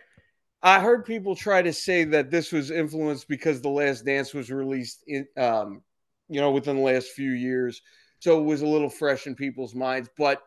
I 0.63 0.81
heard 0.81 1.05
people 1.05 1.37
try 1.37 1.63
to 1.63 1.73
say 1.73 2.05
that 2.05 2.31
this 2.31 2.51
was 2.51 2.71
influenced 2.71 3.29
because 3.29 3.61
The 3.61 3.69
Last 3.69 4.05
Dance 4.05 4.35
was 4.35 4.51
released 4.51 5.05
in, 5.07 5.27
um, 5.37 5.83
you 6.29 6.41
know, 6.41 6.51
within 6.51 6.77
the 6.77 6.83
last 6.83 7.09
few 7.09 7.31
years, 7.31 7.83
so 8.19 8.41
it 8.41 8.45
was 8.45 8.63
a 8.63 8.67
little 8.67 8.89
fresh 8.89 9.27
in 9.27 9.35
people's 9.35 9.75
minds. 9.75 10.09
But, 10.17 10.43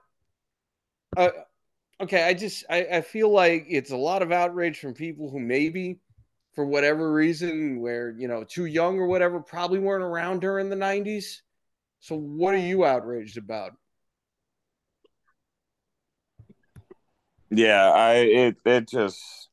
uh, 1.16 1.30
okay, 2.02 2.24
I 2.24 2.34
just 2.34 2.66
I, 2.70 2.86
I 2.86 3.02
feel 3.02 3.30
like 3.30 3.66
it's 3.70 3.92
a 3.92 3.98
lot 3.98 4.22
of 4.22 4.32
outrage 4.32 4.80
from 4.80 4.94
people 4.94 5.30
who 5.30 5.40
maybe, 5.40 6.00
for 6.54 6.66
whatever 6.66 7.12
reason, 7.14 7.80
were 7.80 8.14
you 8.18 8.28
know 8.28 8.44
too 8.44 8.66
young 8.66 9.00
or 9.00 9.08
whatever, 9.08 9.40
probably 9.40 9.80
weren't 9.80 10.04
around 10.04 10.42
during 10.42 10.70
the 10.70 10.76
'90s. 10.76 11.42
So, 12.00 12.16
what 12.16 12.54
are 12.54 12.58
you 12.58 12.86
outraged 12.86 13.38
about? 13.38 13.74
Yeah, 17.50 17.90
I 17.92 18.14
it 18.16 18.58
it 18.66 18.88
just 18.88 19.49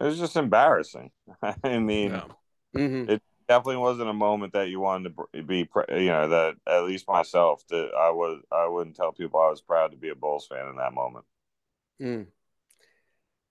it 0.00 0.04
was 0.04 0.18
just 0.18 0.36
embarrassing. 0.36 1.10
I 1.42 1.78
mean, 1.78 2.10
yeah. 2.10 2.24
mm-hmm. 2.76 3.10
it 3.10 3.22
definitely 3.48 3.78
wasn't 3.78 4.10
a 4.10 4.14
moment 4.14 4.52
that 4.52 4.68
you 4.68 4.80
wanted 4.80 5.14
to 5.34 5.42
be, 5.42 5.68
you 5.88 6.06
know, 6.06 6.28
that 6.28 6.54
at 6.66 6.84
least 6.84 7.08
myself 7.08 7.62
that 7.68 7.90
I 7.98 8.10
was, 8.10 8.42
I 8.52 8.66
wouldn't 8.66 8.96
tell 8.96 9.12
people 9.12 9.40
I 9.40 9.50
was 9.50 9.60
proud 9.60 9.92
to 9.92 9.96
be 9.96 10.10
a 10.10 10.14
Bulls 10.14 10.46
fan 10.46 10.68
in 10.68 10.76
that 10.76 10.94
moment. 10.94 11.24
Mm. 12.00 12.26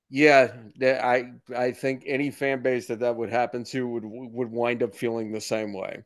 Yeah, 0.09 0.53
I 0.81 1.31
I 1.53 1.71
think 1.71 2.03
any 2.05 2.31
fan 2.31 2.61
base 2.61 2.87
that 2.87 2.99
that 2.99 3.17
would 3.17 3.29
happen 3.29 3.65
to 3.65 3.85
would 3.87 4.05
would 4.05 4.51
wind 4.51 4.81
up 4.81 4.95
feeling 4.95 5.33
the 5.33 5.41
same 5.41 5.73
way. 5.73 6.03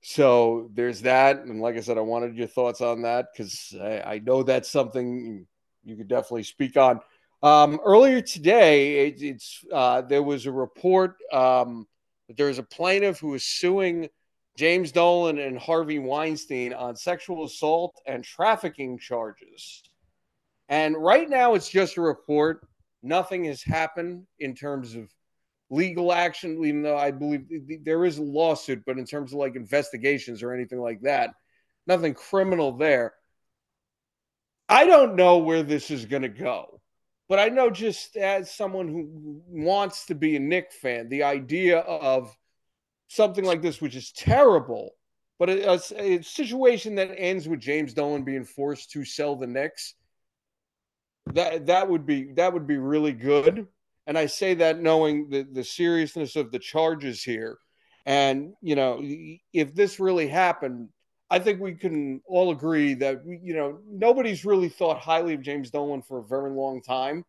So 0.00 0.70
there's 0.74 1.02
that, 1.02 1.38
and 1.38 1.60
like 1.60 1.76
I 1.76 1.80
said, 1.80 1.98
I 1.98 2.02
wanted 2.02 2.36
your 2.36 2.46
thoughts 2.46 2.80
on 2.80 3.02
that 3.02 3.26
because 3.32 3.74
I, 3.80 4.00
I 4.00 4.18
know 4.20 4.44
that's 4.44 4.70
something 4.70 5.44
you 5.84 5.96
could 5.96 6.06
definitely 6.06 6.44
speak 6.44 6.76
on. 6.76 7.00
Um, 7.42 7.80
earlier 7.84 8.20
today, 8.20 9.06
it, 9.06 9.22
it's 9.22 9.64
uh, 9.72 10.02
there 10.02 10.22
was 10.22 10.46
a 10.46 10.52
report 10.52 11.16
um, 11.32 11.86
that 12.28 12.36
there 12.36 12.48
is 12.48 12.58
a 12.58 12.62
plaintiff 12.62 13.18
who 13.18 13.34
is 13.34 13.44
suing 13.44 14.08
James 14.56 14.90
Dolan 14.90 15.38
and 15.38 15.58
Harvey 15.58 15.98
Weinstein 15.98 16.72
on 16.72 16.96
sexual 16.96 17.44
assault 17.44 18.00
and 18.06 18.24
trafficking 18.24 18.98
charges. 18.98 19.82
And 20.68 20.96
right 20.96 21.28
now, 21.28 21.54
it's 21.54 21.68
just 21.68 21.98
a 21.98 22.02
report. 22.02 22.66
Nothing 23.02 23.44
has 23.44 23.62
happened 23.62 24.26
in 24.40 24.54
terms 24.54 24.96
of 24.96 25.08
legal 25.68 26.12
action, 26.12 26.64
even 26.64 26.82
though 26.82 26.96
I 26.96 27.10
believe 27.10 27.46
there 27.84 28.04
is 28.04 28.18
a 28.18 28.22
lawsuit, 28.22 28.82
but 28.86 28.98
in 28.98 29.04
terms 29.04 29.32
of 29.32 29.38
like 29.38 29.56
investigations 29.56 30.42
or 30.42 30.52
anything 30.52 30.80
like 30.80 31.02
that, 31.02 31.34
nothing 31.86 32.14
criminal 32.14 32.72
there. 32.72 33.14
I 34.68 34.86
don't 34.86 35.14
know 35.14 35.38
where 35.38 35.62
this 35.62 35.90
is 35.90 36.06
going 36.06 36.22
to 36.22 36.28
go. 36.28 36.80
But 37.28 37.40
I 37.40 37.48
know 37.48 37.70
just 37.70 38.16
as 38.16 38.54
someone 38.54 38.88
who 38.88 39.42
wants 39.48 40.06
to 40.06 40.14
be 40.14 40.36
a 40.36 40.40
Knick 40.40 40.72
fan, 40.72 41.08
the 41.08 41.24
idea 41.24 41.78
of 41.78 42.36
something 43.08 43.44
like 43.44 43.62
this, 43.62 43.80
which 43.80 43.96
is 43.96 44.12
terrible, 44.12 44.90
but 45.38 45.50
a, 45.50 45.72
a, 45.98 46.22
situation 46.22 46.94
that 46.94 47.10
ends 47.16 47.48
with 47.48 47.60
James 47.60 47.92
Dolan 47.92 48.22
being 48.22 48.44
forced 48.44 48.92
to 48.92 49.04
sell 49.04 49.36
the 49.36 49.46
Knicks, 49.46 49.94
that 51.34 51.66
that 51.66 51.88
would 51.88 52.06
be 52.06 52.32
that 52.34 52.52
would 52.52 52.66
be 52.66 52.78
really 52.78 53.12
good. 53.12 53.66
And 54.06 54.16
I 54.16 54.26
say 54.26 54.54
that 54.54 54.80
knowing 54.80 55.28
the, 55.28 55.42
the 55.42 55.64
seriousness 55.64 56.36
of 56.36 56.52
the 56.52 56.60
charges 56.60 57.22
here. 57.22 57.58
And, 58.06 58.54
you 58.62 58.76
know, 58.76 59.02
if 59.52 59.74
this 59.74 59.98
really 59.98 60.28
happened, 60.28 60.90
I 61.28 61.38
think 61.38 61.60
we 61.60 61.74
can 61.74 62.20
all 62.26 62.52
agree 62.52 62.94
that 62.94 63.22
you 63.26 63.54
know 63.54 63.78
nobody's 63.88 64.44
really 64.44 64.68
thought 64.68 64.98
highly 64.98 65.34
of 65.34 65.42
James 65.42 65.70
Dolan 65.70 66.02
for 66.02 66.18
a 66.18 66.24
very 66.24 66.50
long 66.50 66.82
time. 66.82 67.24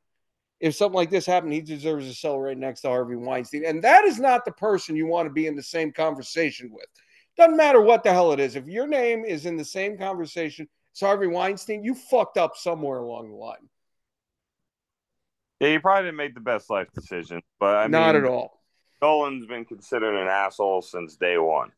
If 0.60 0.76
something 0.76 0.96
like 0.96 1.10
this 1.12 1.26
happened, 1.26 1.54
he 1.54 1.62
deserves 1.62 2.08
a 2.08 2.14
cell 2.14 2.40
right 2.40 2.58
next 2.58 2.82
to 2.82 2.90
Harvey 2.90 3.16
Weinstein, 3.16 3.66
and 3.66 3.84
that 3.84 4.06
is 4.06 4.20
not 4.20 4.46
the 4.46 4.52
person 4.52 4.96
you 4.96 5.08
want 5.08 5.28
to 5.28 5.34
be 5.34 5.48
in 5.48 5.56
the 5.56 5.64
same 5.64 5.92
conversation 5.92 6.72
with. 6.72 6.88
Doesn't 7.38 7.58
matter 7.58 7.82
what 7.82 8.04
the 8.04 8.12
hell 8.12 8.32
it 8.34 8.40
is. 8.40 8.56
If 8.56 8.68
your 8.68 8.88
name 8.88 9.24
is 9.24 9.46
in 9.46 9.58
the 9.58 9.66
same 9.66 9.98
conversation 9.98 10.68
as 10.96 11.00
Harvey 11.00 11.28
Weinstein, 11.28 11.84
you 11.84 11.94
fucked 11.94 12.38
up 12.38 12.58
somewhere 12.58 12.98
along 12.98 13.30
the 13.30 13.36
line. 13.36 13.70
Yeah, 15.60 15.70
you 15.70 15.80
probably 15.80 16.08
didn't 16.08 16.18
make 16.18 16.34
the 16.34 16.40
best 16.40 16.70
life 16.70 16.88
decision, 16.94 17.42
but 17.60 17.78
I 17.78 17.88
not 17.88 18.16
mean, 18.16 18.26
at 18.26 18.30
all. 18.30 18.62
Dolan's 19.02 19.46
been 19.46 19.66
considered 19.66 20.16
an 20.16 20.28
asshole 20.28 20.82
since 20.82 21.16
day 21.16 21.38
one. 21.38 21.72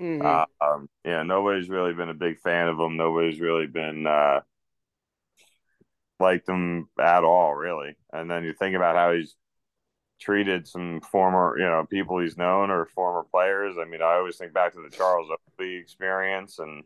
Mhm. 0.00 0.24
Uh, 0.24 0.46
um, 0.60 0.88
yeah, 1.04 1.22
nobody's 1.22 1.68
really 1.68 1.92
been 1.92 2.08
a 2.08 2.14
big 2.14 2.38
fan 2.40 2.68
of 2.68 2.78
him. 2.78 2.96
Nobody's 2.96 3.38
really 3.38 3.66
been 3.66 4.06
uh, 4.06 4.40
liked 6.18 6.48
him 6.48 6.88
at 6.98 7.22
all, 7.22 7.54
really. 7.54 7.96
And 8.12 8.30
then 8.30 8.44
you 8.44 8.54
think 8.54 8.74
about 8.74 8.96
how 8.96 9.12
he's 9.12 9.36
treated 10.20 10.66
some 10.66 11.00
former, 11.00 11.58
you 11.58 11.64
know, 11.64 11.84
people 11.88 12.18
he's 12.18 12.36
known 12.36 12.70
or 12.70 12.86
former 12.86 13.24
players. 13.30 13.76
I 13.78 13.84
mean, 13.84 14.02
I 14.02 14.14
always 14.14 14.36
think 14.36 14.52
back 14.52 14.72
to 14.72 14.82
the 14.82 14.94
Charles 14.94 15.28
Oakley 15.30 15.76
experience, 15.76 16.58
and 16.58 16.84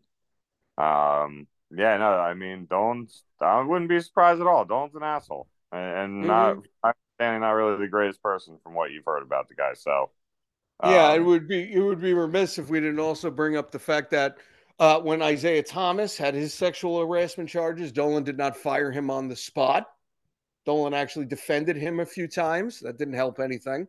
um, 0.76 1.46
yeah, 1.70 1.96
no, 1.96 2.18
I 2.18 2.34
mean, 2.34 2.66
Dolan's. 2.66 3.22
I 3.40 3.60
wouldn't 3.62 3.88
be 3.88 4.00
surprised 4.00 4.40
at 4.40 4.46
all. 4.46 4.64
Dolan's 4.64 4.94
an 4.96 5.02
asshole, 5.02 5.46
and, 5.70 5.98
and 5.98 6.26
not, 6.26 6.56
not 6.82 6.96
standing, 7.16 7.42
not 7.42 7.52
really 7.52 7.78
the 7.78 7.88
greatest 7.88 8.22
person 8.22 8.58
from 8.62 8.74
what 8.74 8.90
you've 8.90 9.04
heard 9.06 9.22
about 9.22 9.48
the 9.48 9.54
guy. 9.54 9.74
So. 9.74 10.10
Yeah, 10.84 11.12
it 11.14 11.18
um, 11.18 11.24
would 11.24 11.48
be 11.48 11.72
it 11.72 11.80
would 11.80 12.00
be 12.00 12.14
remiss 12.14 12.58
if 12.58 12.68
we 12.68 12.78
didn't 12.80 13.00
also 13.00 13.28
bring 13.30 13.56
up 13.56 13.70
the 13.72 13.78
fact 13.80 14.10
that 14.12 14.38
uh, 14.78 15.00
when 15.00 15.20
Isiah 15.22 15.62
Thomas 15.64 16.16
had 16.16 16.34
his 16.34 16.54
sexual 16.54 17.00
harassment 17.00 17.48
charges, 17.50 17.90
Dolan 17.92 18.22
did 18.24 18.36
not 18.38 18.56
fire 18.56 18.92
him 18.92 19.10
on 19.10 19.28
the 19.28 19.36
spot. 19.36 19.86
Dolan 20.66 20.94
actually 20.94 21.26
defended 21.26 21.76
him 21.76 22.00
a 22.00 22.06
few 22.06 22.28
times. 22.28 22.80
That 22.80 22.98
didn't 22.98 23.14
help 23.14 23.40
anything. 23.40 23.88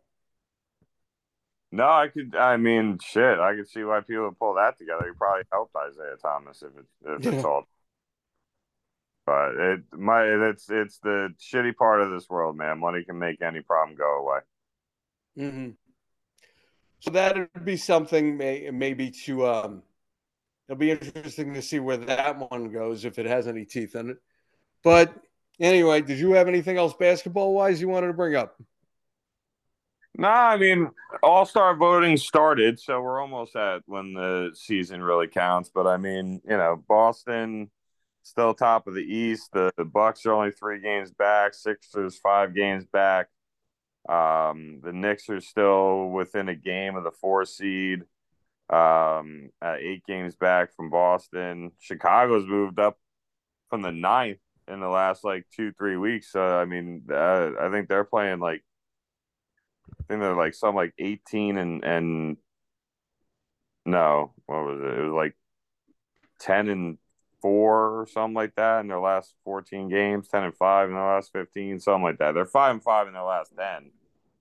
No, 1.72 1.86
I 1.90 2.08
could. 2.08 2.36
I 2.36 2.58
mean, 2.58 3.00
shit. 3.00 3.40
I 3.40 3.56
could 3.56 3.68
see 3.68 3.84
why 3.84 4.00
people 4.02 4.26
would 4.26 4.40
pull 4.40 4.54
that 4.56 4.78
together. 4.78 5.06
He 5.08 5.14
probably 5.14 5.44
helped 5.52 5.76
Isiah 5.90 6.16
Thomas 6.22 6.62
if 6.64 6.72
it's 6.78 6.94
if 7.06 7.26
it's 7.26 7.44
Yeah. 7.44 7.46
all. 7.46 7.68
But 9.26 9.56
it 9.56 9.84
my 9.94 10.24
it's 10.50 10.70
it's 10.70 11.00
the 11.00 11.34
shitty 11.40 11.76
part 11.76 12.02
of 12.02 12.12
this 12.12 12.30
world, 12.30 12.58
man. 12.58 12.80
Money 12.80 13.04
can 13.04 13.18
make 13.20 13.42
any 13.42 13.62
problem 13.62 13.98
go 13.98 14.20
away. 14.20 14.40
hmm 15.36 15.76
So 17.06 17.12
that 17.12 17.38
would 17.38 17.66
be 17.66 17.78
something, 17.78 18.36
may, 18.36 18.72
maybe 18.72 19.12
to. 19.12 19.46
Um, 19.46 19.84
it'll 20.68 20.80
be 20.80 20.90
interesting 20.90 21.54
to 21.54 21.62
see 21.62 21.78
where 21.80 21.98
that 21.98 22.52
one 22.52 22.72
goes 22.72 23.06
if 23.06 23.20
it 23.20 23.28
has 23.28 23.48
any 23.48 23.64
teeth 23.64 23.96
in 23.96 24.10
it. 24.10 24.18
But 24.84 25.14
anyway, 25.60 26.02
did 26.02 26.18
you 26.18 26.32
have 26.32 26.48
anything 26.48 26.78
else 26.78 26.96
basketball 26.96 27.54
wise 27.54 27.80
you 27.80 27.90
wanted 27.90 28.08
to 28.08 28.14
bring 28.14 28.36
up? 28.36 28.60
No, 30.18 30.30
I 30.30 30.58
mean, 30.58 30.90
All 31.22 31.46
Star 31.46 31.76
voting 31.76 32.18
started, 32.18 32.80
so 32.80 33.00
we're 33.02 33.22
almost 33.22 33.56
at 33.56 33.84
when 33.86 34.14
the 34.14 34.52
season 34.56 35.04
really 35.04 35.28
counts. 35.28 35.70
But 35.72 35.86
I 35.86 35.98
mean, 35.98 36.42
you 36.44 36.58
know, 36.58 36.84
Boston 36.88 37.70
still 38.24 38.56
top 38.56 38.88
of 38.88 38.96
the 38.96 39.02
East. 39.02 39.52
The, 39.54 39.72
the 39.78 39.86
Bucks 39.86 40.26
are 40.26 40.34
only 40.34 40.52
three 40.52 40.82
games 40.82 41.12
back. 41.12 41.54
Sixers 41.54 42.18
five 42.18 42.56
games 42.56 42.86
back. 42.92 43.28
Um, 44.08 44.82
the 44.84 44.94
Knicks 44.94 45.30
are 45.30 45.42
still 45.42 46.10
within 46.10 46.50
a 46.50 46.56
game 46.56 46.96
of 46.96 47.04
the 47.04 47.12
four 47.12 47.46
seed. 47.46 48.04
Um, 48.70 49.50
eight 49.64 50.04
games 50.08 50.36
back 50.36 50.76
from 50.76 50.90
Boston. 50.90 51.72
Chicago's 51.80 52.48
moved 52.48 52.80
up 52.80 52.98
from 53.70 53.82
the 53.82 53.92
ninth 53.92 54.40
in 54.68 54.80
the 54.80 54.88
last 54.88 55.24
like 55.24 55.46
two 55.56 55.72
three 55.74 55.98
weeks. 55.98 56.32
So 56.32 56.42
I 56.42 56.66
mean, 56.66 57.04
uh, 57.12 57.52
I 57.60 57.70
think 57.72 57.88
they're 57.88 58.04
playing 58.04 58.40
like 58.40 58.64
I 59.92 60.04
think 60.08 60.22
they're 60.22 60.36
like 60.36 60.54
some 60.54 60.76
like 60.76 60.94
18 60.98 61.58
and 61.58 61.84
and 61.84 62.38
no, 63.86 64.34
what 64.46 64.64
was 64.64 64.80
it? 64.82 65.00
It 65.00 65.04
was 65.04 65.14
like 65.14 65.36
10 66.40 66.70
and 66.70 66.98
4 67.46 68.02
or 68.02 68.08
something 68.08 68.34
like 68.34 68.56
that 68.56 68.80
in 68.80 68.88
their 68.88 69.00
last 69.00 69.36
14 69.44 69.88
games, 69.88 70.28
10 70.30 70.46
and 70.46 70.56
5 70.56 70.90
in 70.90 70.96
their 70.96 71.06
last 71.06 71.32
15, 71.32 71.80
something 71.80 72.02
like 72.02 72.18
that. 72.18 72.32
They're 72.32 72.48
5 72.48 72.72
and 72.72 72.84
5 72.84 73.06
in 73.06 73.14
their 73.14 73.22
last 73.22 73.52
10. 73.56 73.92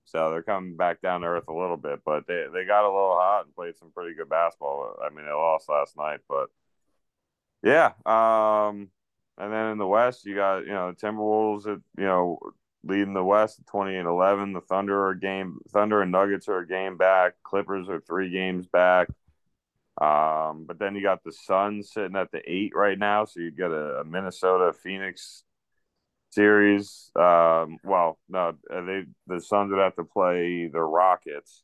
So 0.05 0.31
they're 0.31 0.41
coming 0.41 0.75
back 0.75 1.01
down 1.01 1.21
to 1.21 1.27
earth 1.27 1.47
a 1.47 1.53
little 1.53 1.77
bit, 1.77 1.99
but 2.03 2.25
they 2.25 2.45
they 2.51 2.65
got 2.65 2.83
a 2.83 2.89
little 2.89 3.15
hot 3.15 3.45
and 3.45 3.53
played 3.53 3.77
some 3.77 3.91
pretty 3.91 4.15
good 4.15 4.27
basketball. 4.27 4.97
I 5.03 5.09
mean, 5.13 5.23
they 5.23 5.31
lost 5.31 5.69
last 5.69 5.95
night, 5.95 6.21
but 6.27 6.47
yeah, 7.61 7.91
um 8.07 8.89
and 9.37 9.53
then 9.53 9.71
in 9.71 9.77
the 9.77 9.85
West, 9.87 10.25
you 10.25 10.33
got, 10.33 10.61
you 10.61 10.73
know, 10.73 10.95
Timberwolves 10.99 11.67
at, 11.67 11.79
you 11.97 12.05
know, 12.05 12.39
leading 12.83 13.13
the 13.13 13.23
West 13.23 13.59
at 13.59 13.67
28 13.67 13.99
11. 13.99 14.53
The 14.53 14.61
Thunder 14.61 15.07
are 15.07 15.13
game, 15.13 15.59
Thunder 15.69 16.01
and 16.01 16.11
Nuggets 16.11 16.47
are 16.47 16.59
a 16.59 16.67
game 16.67 16.97
back. 16.97 17.33
Clippers 17.43 17.87
are 17.87 17.99
three 17.99 18.31
games 18.31 18.65
back. 18.65 19.09
Um, 20.01 20.65
but 20.67 20.77
then 20.77 20.95
you 20.95 21.01
got 21.01 21.23
the 21.23 21.31
Suns 21.31 21.91
sitting 21.93 22.17
at 22.17 22.31
the 22.31 22.41
eight 22.45 22.73
right 22.75 22.99
now. 22.99 23.25
So 23.25 23.39
you 23.39 23.51
get 23.51 23.71
a, 23.71 23.99
a 24.01 24.03
Minnesota 24.03 24.73
Phoenix 24.73 25.43
series. 26.31 27.11
Um, 27.15 27.77
well, 27.83 28.19
no, 28.27 28.53
they 28.69 29.05
the 29.27 29.39
Suns 29.39 29.71
would 29.71 29.79
have 29.79 29.95
to 29.95 30.03
play 30.03 30.67
the 30.67 30.81
Rockets 30.81 31.63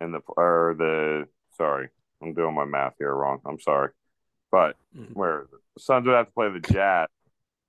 and 0.00 0.14
the 0.14 0.20
or 0.28 0.74
the 0.78 1.28
sorry, 1.56 1.88
I'm 2.22 2.34
doing 2.34 2.54
my 2.54 2.64
math 2.64 2.94
here 2.98 3.14
wrong. 3.14 3.40
I'm 3.44 3.60
sorry. 3.60 3.90
But 4.50 4.76
Mhm. 4.96 5.14
where 5.14 5.46
the 5.74 5.80
Suns 5.80 6.06
would 6.06 6.14
have 6.14 6.26
to 6.26 6.32
play 6.32 6.50
the 6.50 6.60
Jazz 6.60 7.08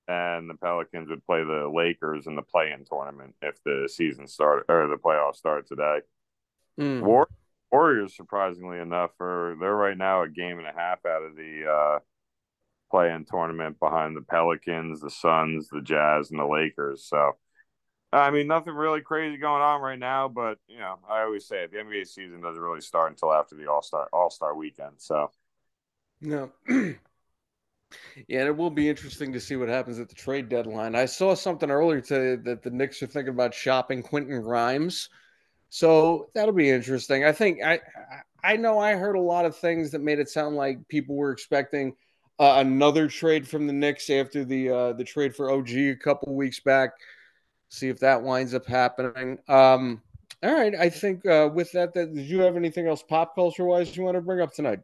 and 0.07 0.49
the 0.49 0.55
Pelicans 0.55 1.09
would 1.09 1.25
play 1.25 1.43
the 1.43 1.67
Lakers 1.67 2.25
in 2.25 2.35
the 2.35 2.41
play-in 2.41 2.85
tournament 2.85 3.35
if 3.41 3.61
the 3.65 3.89
season 3.91 4.27
started 4.27 4.63
or 4.69 4.87
the 4.87 4.95
playoffs 4.95 5.35
start 5.35 5.67
today. 5.67 5.99
Mm. 6.79 7.01
War- 7.03 7.27
Warriors, 7.71 8.15
surprisingly 8.15 8.79
enough, 8.79 9.11
are 9.21 9.55
they're 9.59 9.75
right 9.75 9.97
now 9.97 10.23
a 10.23 10.29
game 10.29 10.57
and 10.57 10.67
a 10.67 10.73
half 10.73 11.05
out 11.05 11.23
of 11.23 11.35
the 11.35 11.65
uh, 11.69 11.99
play-in 12.91 13.25
tournament 13.25 13.79
behind 13.79 14.15
the 14.15 14.21
Pelicans, 14.21 15.01
the 15.01 15.09
Suns, 15.09 15.69
the 15.69 15.81
Jazz, 15.81 16.31
and 16.31 16.39
the 16.39 16.45
Lakers. 16.45 17.05
So, 17.05 17.33
I 18.11 18.31
mean, 18.31 18.47
nothing 18.47 18.73
really 18.73 19.01
crazy 19.01 19.37
going 19.37 19.61
on 19.61 19.81
right 19.81 19.99
now. 19.99 20.27
But 20.27 20.57
you 20.67 20.79
know, 20.79 20.99
I 21.07 21.21
always 21.21 21.47
say 21.47 21.63
it, 21.63 21.71
the 21.71 21.77
NBA 21.77 22.07
season 22.07 22.41
doesn't 22.41 22.61
really 22.61 22.81
start 22.81 23.11
until 23.11 23.31
after 23.31 23.55
the 23.55 23.67
All 23.69 23.81
Star 23.83 24.07
All 24.11 24.29
Star 24.29 24.55
weekend. 24.55 24.95
So, 24.97 25.31
No. 26.21 26.51
yeah, 26.69 26.95
and 28.29 28.47
it 28.47 28.57
will 28.57 28.69
be 28.69 28.89
interesting 28.89 29.33
to 29.33 29.39
see 29.39 29.55
what 29.55 29.69
happens 29.69 29.99
at 29.99 30.09
the 30.09 30.15
trade 30.15 30.49
deadline. 30.49 30.95
I 30.95 31.05
saw 31.05 31.35
something 31.35 31.69
earlier 31.69 32.01
today 32.01 32.41
that 32.43 32.61
the 32.63 32.71
Knicks 32.71 33.01
are 33.03 33.07
thinking 33.07 33.33
about 33.33 33.53
shopping 33.53 34.03
Quentin 34.03 34.41
Grimes. 34.41 35.09
So 35.69 36.29
that'll 36.33 36.53
be 36.53 36.69
interesting. 36.69 37.23
I 37.25 37.31
think 37.31 37.63
I 37.63 37.79
I 38.43 38.55
know 38.57 38.79
I 38.79 38.93
heard 38.95 39.15
a 39.15 39.21
lot 39.21 39.45
of 39.45 39.55
things 39.55 39.91
that 39.91 39.99
made 40.01 40.19
it 40.19 40.29
sound 40.29 40.55
like 40.55 40.87
people 40.87 41.15
were 41.15 41.31
expecting 41.31 41.95
uh, 42.39 42.55
another 42.57 43.07
trade 43.07 43.47
from 43.47 43.67
the 43.67 43.73
Knicks 43.73 44.09
after 44.09 44.45
the 44.45 44.69
uh, 44.69 44.93
the 44.93 45.03
trade 45.03 45.35
for 45.35 45.49
OG 45.49 45.91
a 45.91 45.95
couple 45.95 46.35
weeks 46.35 46.59
back. 46.59 46.91
See 47.69 47.89
if 47.89 47.99
that 47.99 48.23
winds 48.23 48.53
up 48.53 48.65
happening. 48.65 49.39
Um, 49.47 50.01
all 50.43 50.53
right, 50.53 50.75
I 50.75 50.89
think 50.89 51.25
uh, 51.25 51.49
with 51.53 51.71
that, 51.73 51.93
that 51.95 52.13
did 52.13 52.25
you 52.27 52.39
have 52.41 52.55
anything 52.57 52.87
else 52.87 53.03
pop 53.03 53.35
culture 53.35 53.65
wise 53.65 53.95
you 53.95 54.03
want 54.03 54.15
to 54.15 54.21
bring 54.21 54.41
up 54.41 54.53
tonight? 54.53 54.79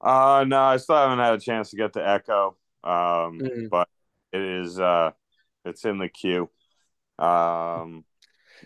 uh, 0.00 0.44
no, 0.46 0.60
I 0.60 0.76
still 0.76 0.96
haven't 0.96 1.18
had 1.18 1.34
a 1.34 1.40
chance 1.40 1.70
to 1.70 1.76
get 1.76 1.92
to 1.94 2.06
Echo, 2.08 2.56
um, 2.84 3.46
Mhm. 3.46 3.70
but 3.70 3.88
it 4.32 4.40
is 4.42 4.78
uh, 4.78 5.12
it's 5.64 5.84
in 5.84 5.98
the 5.98 6.08
queue. 6.08 6.50
Um, 7.18 8.04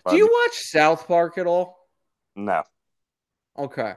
Do 0.07 0.15
you 0.17 0.27
watch 0.27 0.57
South 0.59 1.07
Park 1.07 1.37
at 1.37 1.47
all? 1.47 1.87
no, 2.35 2.63
Okay. 3.57 3.93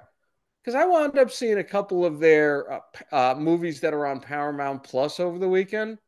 Because 0.62 0.74
I 0.74 0.84
wound 0.84 1.16
up 1.16 1.30
seeing 1.30 1.58
a 1.58 1.64
couple 1.64 2.04
of 2.04 2.18
their 2.18 2.72
uh, 2.72 2.80
uh, 3.12 3.34
movies 3.38 3.80
that 3.80 3.94
are 3.94 4.06
on 4.06 4.20
Paramount 4.20 4.82
Plus 4.82 5.20
over 5.20 5.38
the 5.38 5.48
weekend. 5.48 5.98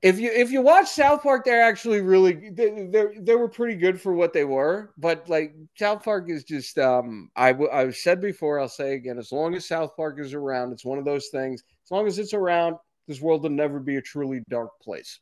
If 0.00 0.20
you 0.20 0.30
if 0.30 0.52
you 0.52 0.62
watch 0.62 0.86
South 0.88 1.24
Park, 1.24 1.44
they're 1.44 1.62
actually 1.62 2.00
really 2.02 2.50
they 2.50 2.86
they 2.86 3.06
they 3.18 3.34
were 3.34 3.48
pretty 3.48 3.74
good 3.74 4.00
for 4.00 4.12
what 4.12 4.32
they 4.32 4.44
were. 4.44 4.92
But 4.96 5.28
like 5.28 5.54
South 5.76 6.04
Park 6.04 6.30
is 6.30 6.44
just 6.44 6.78
um 6.78 7.30
I 7.34 7.52
w- 7.52 7.70
I've 7.72 7.96
said 7.96 8.20
before, 8.20 8.60
I'll 8.60 8.68
say 8.68 8.94
again, 8.94 9.18
as 9.18 9.32
long 9.32 9.54
as 9.56 9.66
South 9.66 9.96
Park 9.96 10.20
is 10.20 10.34
around, 10.34 10.72
it's 10.72 10.84
one 10.84 10.98
of 10.98 11.04
those 11.04 11.28
things. 11.28 11.64
As 11.84 11.90
long 11.90 12.06
as 12.06 12.18
it's 12.20 12.34
around, 12.34 12.76
this 13.08 13.20
world 13.20 13.42
will 13.42 13.50
never 13.50 13.80
be 13.80 13.96
a 13.96 14.02
truly 14.02 14.42
dark 14.48 14.78
place. 14.80 15.18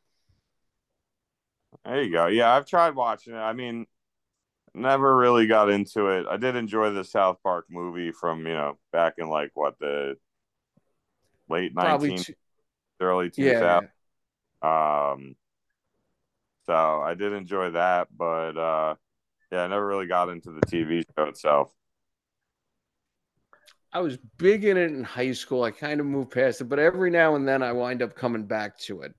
There 1.85 2.03
you 2.03 2.12
go. 2.12 2.27
Yeah, 2.27 2.53
I've 2.53 2.66
tried 2.66 2.95
watching 2.95 3.35
it. 3.35 3.39
I 3.39 3.53
mean, 3.53 3.87
never 4.74 5.16
really 5.16 5.47
got 5.47 5.70
into 5.70 6.09
it. 6.09 6.27
I 6.29 6.37
did 6.37 6.57
enjoy 6.57 6.91
the 6.91 7.05
South 7.05 7.39
Park 7.43 7.66
movie 7.70 8.12
from, 8.12 8.47
you 8.47 8.53
know, 8.53 8.79
back 8.93 9.14
in 9.18 9.29
like 9.29 9.51
what 9.55 9.79
the 9.79 10.16
late 11.49 11.74
Probably 11.74 12.11
19 12.11 12.24
t- 12.24 12.35
early 13.01 13.31
yeah. 13.37 13.61
2000. 13.61 13.89
Um 14.62 15.37
so 16.66 16.74
I 16.74 17.14
did 17.14 17.33
enjoy 17.33 17.70
that, 17.70 18.09
but 18.16 18.57
uh 18.59 18.95
yeah, 19.53 19.62
I 19.62 19.68
never 19.68 19.87
really 19.87 20.07
got 20.07 20.29
into 20.29 20.51
the 20.51 20.61
TV 20.62 21.05
show 21.16 21.24
itself. 21.24 21.72
I 23.93 24.01
was 24.01 24.18
big 24.37 24.64
in 24.64 24.77
it 24.77 24.91
in 24.91 25.05
high 25.05 25.33
school. 25.33 25.62
I 25.62 25.70
kind 25.70 26.01
of 26.01 26.07
moved 26.07 26.33
past 26.33 26.61
it, 26.61 26.64
but 26.64 26.79
every 26.79 27.11
now 27.11 27.35
and 27.37 27.49
then 27.49 27.62
I 27.62 27.72
wind 27.72 28.03
up 28.03 28.14
coming 28.14 28.45
back 28.45 28.79
to 28.81 29.03
it. 29.03 29.14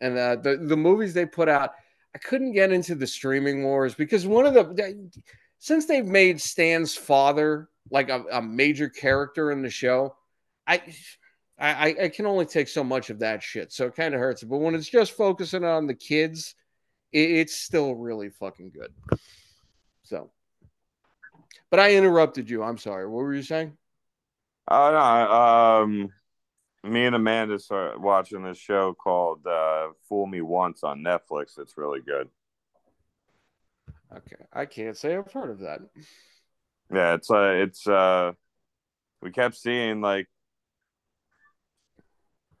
And 0.00 0.16
uh, 0.18 0.36
the 0.36 0.56
the 0.58 0.76
movies 0.76 1.14
they 1.14 1.26
put 1.26 1.48
out, 1.48 1.72
I 2.14 2.18
couldn't 2.18 2.52
get 2.52 2.72
into 2.72 2.94
the 2.94 3.06
streaming 3.06 3.64
wars 3.64 3.94
because 3.94 4.26
one 4.26 4.46
of 4.46 4.54
the 4.54 5.10
since 5.58 5.86
they've 5.86 6.04
made 6.04 6.40
Stan's 6.40 6.94
father 6.94 7.68
like 7.90 8.08
a, 8.08 8.24
a 8.32 8.42
major 8.42 8.88
character 8.88 9.50
in 9.52 9.62
the 9.62 9.70
show, 9.70 10.14
I, 10.66 10.82
I 11.58 11.96
I 12.02 12.08
can 12.08 12.26
only 12.26 12.46
take 12.46 12.68
so 12.68 12.84
much 12.84 13.10
of 13.10 13.20
that 13.20 13.42
shit. 13.42 13.72
So 13.72 13.86
it 13.86 13.96
kind 13.96 14.14
of 14.14 14.20
hurts. 14.20 14.42
But 14.42 14.58
when 14.58 14.74
it's 14.74 14.88
just 14.88 15.12
focusing 15.12 15.64
on 15.64 15.86
the 15.86 15.94
kids, 15.94 16.54
it, 17.12 17.30
it's 17.30 17.54
still 17.54 17.94
really 17.94 18.28
fucking 18.28 18.70
good. 18.70 18.92
So, 20.02 20.30
but 21.70 21.80
I 21.80 21.94
interrupted 21.94 22.50
you. 22.50 22.62
I'm 22.62 22.78
sorry. 22.78 23.06
What 23.06 23.22
were 23.22 23.34
you 23.34 23.42
saying? 23.42 23.76
Oh 24.68 24.90
no, 24.92 25.82
um, 25.82 26.12
me 26.84 27.04
and 27.04 27.14
Amanda 27.14 27.58
started 27.58 28.00
watching 28.00 28.42
this 28.42 28.58
show 28.58 28.94
called 28.94 29.46
uh, 29.46 29.88
"Fool 30.08 30.26
Me 30.26 30.40
Once" 30.40 30.82
on 30.82 31.00
Netflix. 31.00 31.58
It's 31.58 31.76
really 31.76 32.00
good. 32.00 32.28
Okay, 34.14 34.44
I 34.52 34.66
can't 34.66 34.96
say 34.96 35.16
I've 35.16 35.32
heard 35.32 35.50
of 35.50 35.60
that. 35.60 35.80
Yeah, 36.92 37.14
it's 37.14 37.30
uh, 37.30 37.52
it's 37.54 37.86
uh, 37.86 38.32
we 39.22 39.30
kept 39.30 39.56
seeing 39.56 40.00
like 40.00 40.28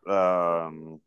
um 0.06 1.00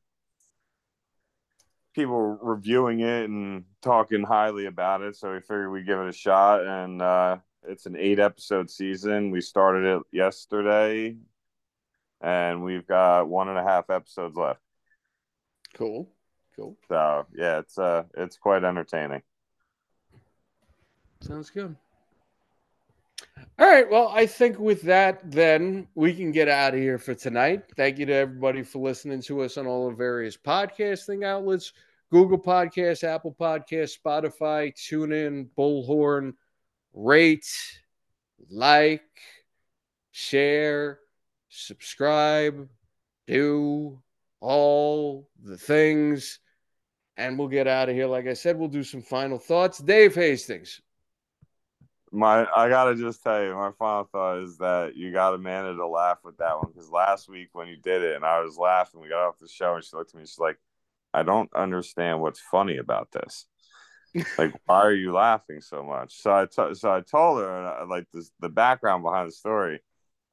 people 1.95 2.38
reviewing 2.41 2.99
it 2.99 3.30
and 3.30 3.63
talking 3.82 4.24
highly 4.24 4.66
about 4.66 5.01
it, 5.01 5.16
so 5.16 5.32
we 5.32 5.39
figured 5.39 5.72
we'd 5.72 5.86
give 5.86 5.99
it 5.99 6.09
a 6.09 6.13
shot. 6.13 6.66
And 6.66 7.01
uh, 7.01 7.38
it's 7.63 7.86
an 7.86 7.95
eight 7.97 8.20
episode 8.20 8.70
season. 8.70 9.32
We 9.32 9.41
started 9.41 9.86
it 9.86 10.03
yesterday, 10.11 11.16
and 12.26 12.63
we've 12.63 12.88
got 12.88 13.30
one 13.30 13.49
and 13.49 13.57
a 13.57 13.63
half 13.63 13.91
episodes 13.91 14.36
left. 14.36 14.59
Cool, 15.76 16.09
cool. 16.55 16.76
So 16.89 17.28
yeah, 17.36 17.59
it's 17.59 17.78
uh, 17.78 18.03
it's 18.17 18.38
quite 18.38 18.63
entertaining. 18.63 19.21
Sounds 21.21 21.51
good. 21.51 21.76
All 23.59 23.67
right. 23.67 23.89
Well, 23.89 24.09
I 24.13 24.26
think 24.26 24.59
with 24.59 24.82
that, 24.84 25.32
then 25.32 25.88
we 25.95 26.13
can 26.13 26.32
get 26.32 26.49
out 26.49 26.73
of 26.73 26.80
here 26.80 26.97
for 26.97 27.13
tonight. 27.13 27.63
Thank 27.78 27.99
you 27.99 28.05
to 28.07 28.13
everybody 28.13 28.63
for 28.63 28.80
listening 28.80 29.21
to 29.23 29.41
us 29.41 29.57
on 29.57 29.67
all 29.67 29.89
the 29.89 29.95
various 29.95 30.36
podcasting 30.36 31.23
outlets 31.23 31.71
Google 32.11 32.39
Podcasts, 32.39 33.03
Apple 33.03 33.36
Podcasts, 33.39 33.97
Spotify, 33.99 34.73
TuneIn, 34.73 35.49
Bullhorn. 35.57 36.34
Rate, 36.93 37.45
like, 38.49 39.03
share, 40.11 40.99
subscribe, 41.55 42.67
do 43.27 44.01
all 44.39 45.29
the 45.43 45.57
things. 45.57 46.39
And 47.17 47.39
we'll 47.39 47.47
get 47.47 47.67
out 47.67 47.87
of 47.87 47.95
here. 47.95 48.07
Like 48.07 48.27
I 48.27 48.33
said, 48.33 48.57
we'll 48.57 48.67
do 48.67 48.83
some 48.83 49.01
final 49.01 49.39
thoughts. 49.39 49.79
Dave 49.79 50.15
Hastings 50.15 50.81
my 52.15 52.47
I 52.55 52.69
gotta 52.69 52.95
just 52.95 53.21
tell 53.21 53.43
you, 53.43 53.53
my 53.53 53.71
final 53.77 54.05
thought 54.05 54.39
is 54.39 54.57
that 54.57 54.95
you 54.95 55.11
gotta 55.11 55.37
manage 55.37 55.77
to 55.77 55.87
laugh 55.87 56.19
with 56.23 56.37
that 56.37 56.57
one 56.57 56.71
because 56.73 56.89
last 56.89 57.29
week 57.29 57.49
when 57.53 57.67
you 57.67 57.77
did 57.77 58.01
it 58.01 58.15
and 58.15 58.25
I 58.25 58.39
was 58.39 58.57
laughing, 58.57 59.01
we 59.01 59.09
got 59.09 59.27
off 59.27 59.37
the 59.39 59.47
show 59.47 59.75
and 59.75 59.83
she 59.83 59.95
looked 59.95 60.13
at 60.15 60.19
me, 60.19 60.25
she's 60.25 60.39
like, 60.39 60.57
I 61.13 61.23
don't 61.23 61.53
understand 61.53 62.21
what's 62.21 62.39
funny 62.39 62.77
about 62.77 63.11
this. 63.11 63.45
like, 64.37 64.53
why 64.65 64.81
are 64.81 64.93
you 64.93 65.11
laughing 65.11 65.59
so 65.61 65.83
much? 65.83 66.21
So 66.21 66.31
I 66.33 66.45
t- 66.45 66.75
so 66.75 66.91
I 66.91 67.01
told 67.01 67.39
her 67.39 67.85
like 67.89 68.05
this, 68.13 68.31
the 68.39 68.49
background 68.49 69.03
behind 69.03 69.27
the 69.27 69.33
story. 69.33 69.81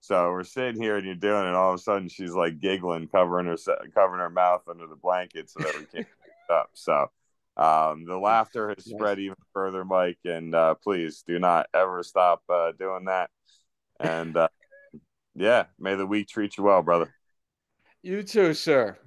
So 0.02 0.32
we're 0.32 0.42
sitting 0.42 0.82
here 0.82 0.96
and 0.96 1.06
you're 1.06 1.14
doing 1.14 1.46
it. 1.46 1.54
All 1.54 1.72
of 1.72 1.78
a 1.78 1.82
sudden, 1.82 2.08
she's 2.08 2.32
like 2.32 2.58
giggling, 2.58 3.06
covering 3.06 3.46
her 3.46 3.56
covering 3.94 4.20
her 4.20 4.30
mouth 4.30 4.62
under 4.68 4.88
the 4.88 4.96
blanket 4.96 5.48
so 5.48 5.60
that 5.60 5.74
we 5.78 5.84
can't 5.84 5.92
pick 6.24 6.50
up. 6.50 6.70
So 6.74 7.06
um, 7.56 8.04
the 8.04 8.18
laughter 8.18 8.68
has 8.70 8.84
spread 8.84 9.20
even 9.20 9.36
further, 9.52 9.84
Mike, 9.84 10.18
and 10.24 10.56
uh, 10.56 10.74
please 10.74 11.22
do 11.24 11.38
not 11.38 11.68
ever 11.72 12.02
stop 12.02 12.42
uh, 12.48 12.72
doing 12.72 13.04
that. 13.04 13.30
And 14.00 14.36
uh, 14.36 14.48
yeah, 15.36 15.66
may 15.78 15.94
the 15.94 16.06
week 16.06 16.26
treat 16.26 16.56
you 16.56 16.64
well, 16.64 16.82
brother. 16.82 17.14
You 18.02 18.24
too, 18.24 18.54
sir. 18.54 18.98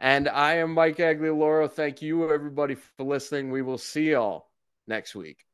And 0.00 0.28
I 0.28 0.54
am 0.54 0.74
Mike 0.74 0.96
Aglioloro. 0.96 1.70
Thank 1.70 2.02
you, 2.02 2.32
everybody, 2.32 2.74
for 2.74 3.04
listening. 3.04 3.52
We 3.52 3.62
will 3.62 3.78
see 3.78 4.10
y'all 4.10 4.48
next 4.88 5.14
week. 5.14 5.46